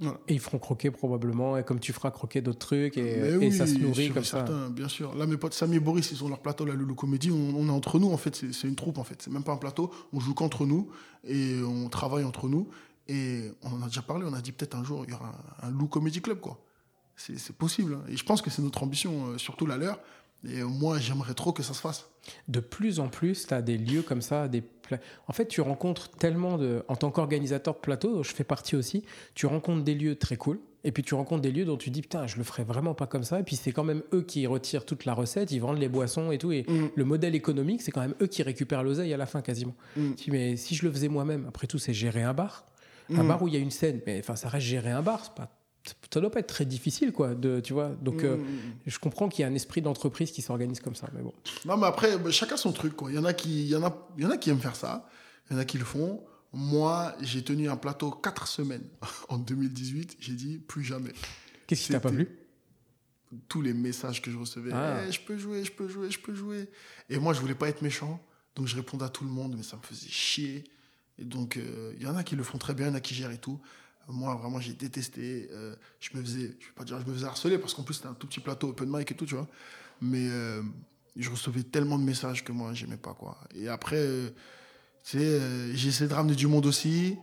[0.00, 0.18] Voilà.
[0.28, 3.74] Et ils feront croquer probablement, et comme tu feras croquer d'autres trucs, et, ça se
[3.74, 4.44] nourrit comme ça.
[4.70, 5.12] bien sûr.
[5.16, 7.32] Là, mes potes Samy et Boris, ils ont leur plateau, la Loulou Comédie.
[7.32, 8.36] On, on est entre nous, en fait.
[8.52, 9.20] C'est une troupe, en fait.
[9.20, 9.90] C'est même pas un plateau.
[10.12, 10.88] On joue qu'entre nous
[11.24, 12.68] et on travaille entre nous.
[13.08, 14.24] Et on en a déjà parlé.
[14.28, 15.32] On a dit peut-être un jour, il y aura
[15.62, 16.60] un, un Lou Comedy Club, quoi.
[17.16, 17.94] C'est c'est possible.
[17.94, 18.04] hein.
[18.08, 19.98] Et je pense que c'est notre ambition, euh, surtout la leur.
[20.46, 22.06] Et moi, j'aimerais trop que ça se fasse.
[22.46, 25.60] De plus en plus, tu as des lieux comme ça, des pla- En fait, tu
[25.60, 26.84] rencontres tellement de.
[26.88, 29.02] En tant qu'organisateur de plateau, je fais partie aussi,
[29.34, 32.02] tu rencontres des lieux très cool, Et puis tu rencontres des lieux dont tu dis
[32.02, 33.40] putain, je le ferais vraiment pas comme ça.
[33.40, 36.30] Et puis c'est quand même eux qui retirent toute la recette, ils vendent les boissons
[36.30, 36.52] et tout.
[36.52, 36.90] Et Mm.
[36.94, 39.74] le modèle économique, c'est quand même eux qui récupèrent l'oseille à la fin quasiment.
[39.96, 40.14] Mm.
[40.14, 42.64] Tu dis, mais si je le faisais moi-même, après tout, c'est gérer un bar.
[43.12, 43.28] Un Mm.
[43.28, 45.24] bar où il y a une scène, mais enfin, ça reste gérer un bar.
[45.24, 45.50] C'est pas,
[46.12, 47.34] ça doit pas être très difficile, quoi.
[47.34, 47.88] De, tu vois.
[48.02, 48.44] Donc, euh, Mm.
[48.86, 51.08] je comprends qu'il y a un esprit d'entreprise qui s'organise comme ça.
[51.14, 51.34] Mais bon.
[51.64, 52.94] Non, mais après, bah, chacun son truc.
[52.94, 53.10] Quoi.
[53.10, 54.60] Il, y en a qui, il, y en a, il y en a qui aiment
[54.60, 55.08] faire ça.
[55.50, 56.22] Il y en a qui le font.
[56.52, 58.86] Moi, j'ai tenu un plateau quatre semaines
[59.28, 60.16] en 2018.
[60.20, 61.12] J'ai dit plus jamais.
[61.66, 62.28] Qu'est-ce qui t'a pas plu?
[63.48, 64.70] Tous les messages que je recevais.
[64.72, 65.00] Ah.
[65.06, 66.68] Eh, je peux jouer, je peux jouer, je peux jouer.
[67.10, 68.18] Et moi, je voulais pas être méchant.
[68.54, 70.64] Donc, je répondais à tout le monde, mais ça me faisait chier.
[71.18, 72.94] Et donc, euh, il y en a qui le font très bien, il y en
[72.96, 73.60] a qui gèrent et tout.
[74.08, 75.48] Moi, vraiment, j'ai détesté.
[75.52, 77.94] Euh, je me faisais, je vais pas dire, je me faisais harceler parce qu'en plus,
[77.94, 79.46] c'était un tout petit plateau open mic et tout, tu vois.
[80.00, 80.62] Mais euh,
[81.16, 83.36] je recevais tellement de messages que moi, j'aimais pas, quoi.
[83.54, 84.30] Et après, euh,
[85.04, 85.40] tu sais,
[85.74, 87.16] j'ai essayé de ramener du monde aussi.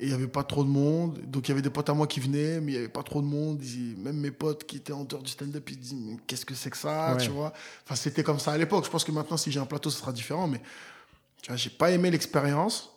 [0.00, 1.18] Et il n'y avait pas trop de monde.
[1.26, 3.02] Donc, il y avait des potes à moi qui venaient, mais il n'y avait pas
[3.02, 3.60] trop de monde.
[3.64, 6.54] Ils- même mes potes qui étaient en dehors du stand-up, ils disaient, mais qu'est-ce que
[6.54, 7.20] c'est que ça, Ouais.
[7.24, 7.52] tu vois.
[7.84, 8.84] Enfin, c'était comme ça à l'époque.
[8.84, 10.46] Je pense que maintenant, si j'ai un plateau, ce sera différent.
[10.46, 10.60] Mais,
[11.42, 12.92] tu vois, j'ai pas aimé l'expérience.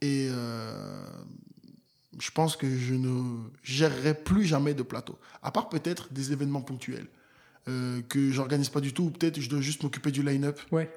[0.00, 1.04] Et euh,
[2.18, 5.16] je pense que je ne gérerai plus jamais de plateau.
[5.42, 7.06] À part peut-être des événements ponctuels
[7.68, 9.04] euh, que j'organise pas du tout.
[9.04, 10.58] Ou peut-être je dois juste m'occuper du line-up.
[10.72, 10.90] Ouais.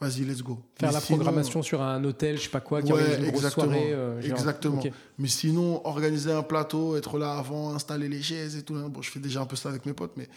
[0.00, 0.58] Vas-y, let's go.
[0.78, 3.18] Faire Mais la sinon- programmation sur un hôtel, je sais pas quoi, qui Ouais, organise
[3.18, 3.66] une grosse exactement.
[3.66, 3.92] soirée.
[3.92, 4.82] euh, genre- Exactement.
[5.18, 8.74] Mais sinon, organiser un plateau, être là avant, installer les chaises et tout.
[8.74, 10.28] hein, Bon, je fais déjà un peu ça avec mes potes, mais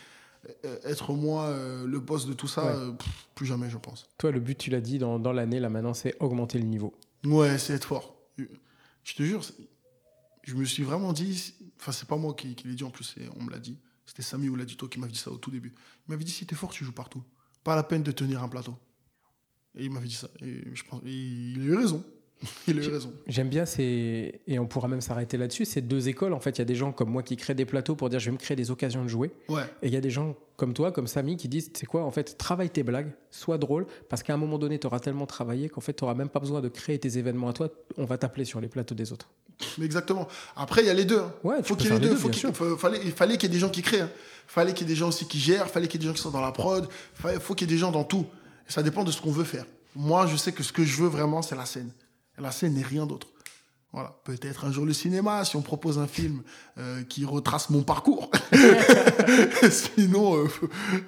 [0.64, 2.72] euh, être moi euh, le boss de tout ça, Ouais.
[2.72, 4.08] euh, pff, plus jamais, je pense.
[4.20, 6.94] Toi, le but, tu l'as dit dans, dans l'année, là maintenant, c'est augmenter le niveau.
[7.26, 8.16] Ouais, c'est être fort.
[8.38, 9.42] Je te jure,
[10.48, 13.16] je me suis vraiment dit, enfin, c'est pas moi qui, qui l'ai dit en plus,
[13.38, 13.78] on me l'a dit.
[14.06, 15.74] C'était Samy Ouladito qui m'avait dit ça au tout début.
[16.08, 17.22] Il m'avait dit si t'es fort, tu joues partout.
[17.66, 18.76] Pas la peine de tenir un plateau.
[19.76, 20.30] Et il m'avait dit ça.
[20.42, 22.06] Et je pense, et il a eu raison.
[22.68, 23.14] il a eu raison.
[23.28, 24.40] J'aime bien ces.
[24.48, 25.66] Et on pourra même s'arrêter là-dessus.
[25.66, 27.66] Ces deux écoles, en fait, il y a des gens comme moi qui créent des
[27.66, 29.34] plateaux pour dire je vais me créer des occasions de jouer.
[29.50, 29.64] Ouais.
[29.82, 32.12] Et il y a des gens comme toi, comme Samy, qui disent c'est quoi, en
[32.12, 35.70] fait, travaille tes blagues, sois drôle, parce qu'à un moment donné, tu auras tellement travaillé
[35.70, 37.70] qu'en fait, tu n'auras même pas besoin de créer tes événements à toi.
[37.98, 39.30] On va t'appeler sur les plateaux des autres.
[39.78, 40.28] Mais exactement.
[40.56, 41.20] Après, il y a les deux.
[41.20, 41.32] hein.
[41.44, 42.16] Ouais, faut y ait faire les deux.
[42.16, 44.02] deux, Faut fallait, il fallait qu'il y ait des gens qui créent.
[44.02, 44.10] hein.
[44.48, 45.70] fallait qu'il y ait des gens aussi qui gèrent.
[45.70, 46.88] fallait qu'il y ait des gens qui sont dans la prod.
[47.34, 48.26] Il faut qu'il y ait des gens dans tout.
[48.68, 49.66] Et ça dépend de ce qu'on veut faire.
[49.96, 51.92] Moi, je sais que ce que je veux vraiment, c'est la scène.
[52.38, 53.28] Et la scène n'est rien d'autre.
[53.94, 54.14] Voilà.
[54.26, 56.42] Peut-être un jour le cinéma, si on propose un film
[56.78, 58.30] euh, qui retrace mon parcours.
[59.70, 60.46] Sinon,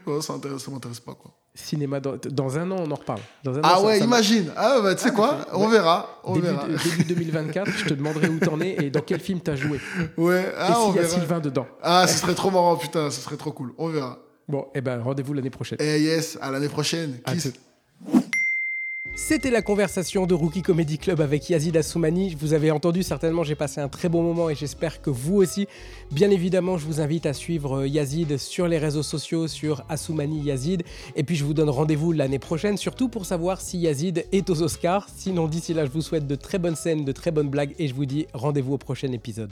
[0.08, 1.14] euh, ça ça m'intéresse pas.
[1.14, 1.32] Quoi.
[1.54, 3.20] Cinéma, dans, dans un an, on en reparle.
[3.44, 4.52] Dans un an, Ah ouais, ça- imagine.
[4.56, 5.72] Ah bah, tu sais quoi On ouais.
[5.72, 6.22] verra.
[6.24, 6.68] On Début, verra.
[6.68, 9.80] début 2024, je te demanderai où t'en es et dans quel film t'as joué.
[10.18, 11.20] Ouais, et ah, on s'il y a verra.
[11.20, 11.68] Sylvain dedans.
[11.82, 13.74] Ah, ce serait trop marrant, putain, ce serait trop cool.
[13.78, 14.20] On verra.
[14.48, 15.78] Bon, eh ben, rendez-vous l'année prochaine.
[15.82, 17.20] Eh yes, à l'année prochaine.
[17.26, 17.52] À Kiss.
[17.52, 18.22] tout.
[19.16, 22.36] C'était la conversation de Rookie Comedy Club avec Yazid Assoumani.
[22.36, 25.68] Vous avez entendu, certainement, j'ai passé un très bon moment et j'espère que vous aussi.
[26.12, 30.42] Bien évidemment, je vous invite à suivre euh, Yazid sur les réseaux sociaux, sur Assoumani
[30.42, 30.84] Yazid.
[31.16, 34.62] Et puis, je vous donne rendez-vous l'année prochaine, surtout pour savoir si Yazid est aux
[34.62, 35.08] Oscars.
[35.16, 37.88] Sinon, d'ici là, je vous souhaite de très bonnes scènes, de très bonnes blagues et
[37.88, 39.52] je vous dis rendez-vous au prochain épisode.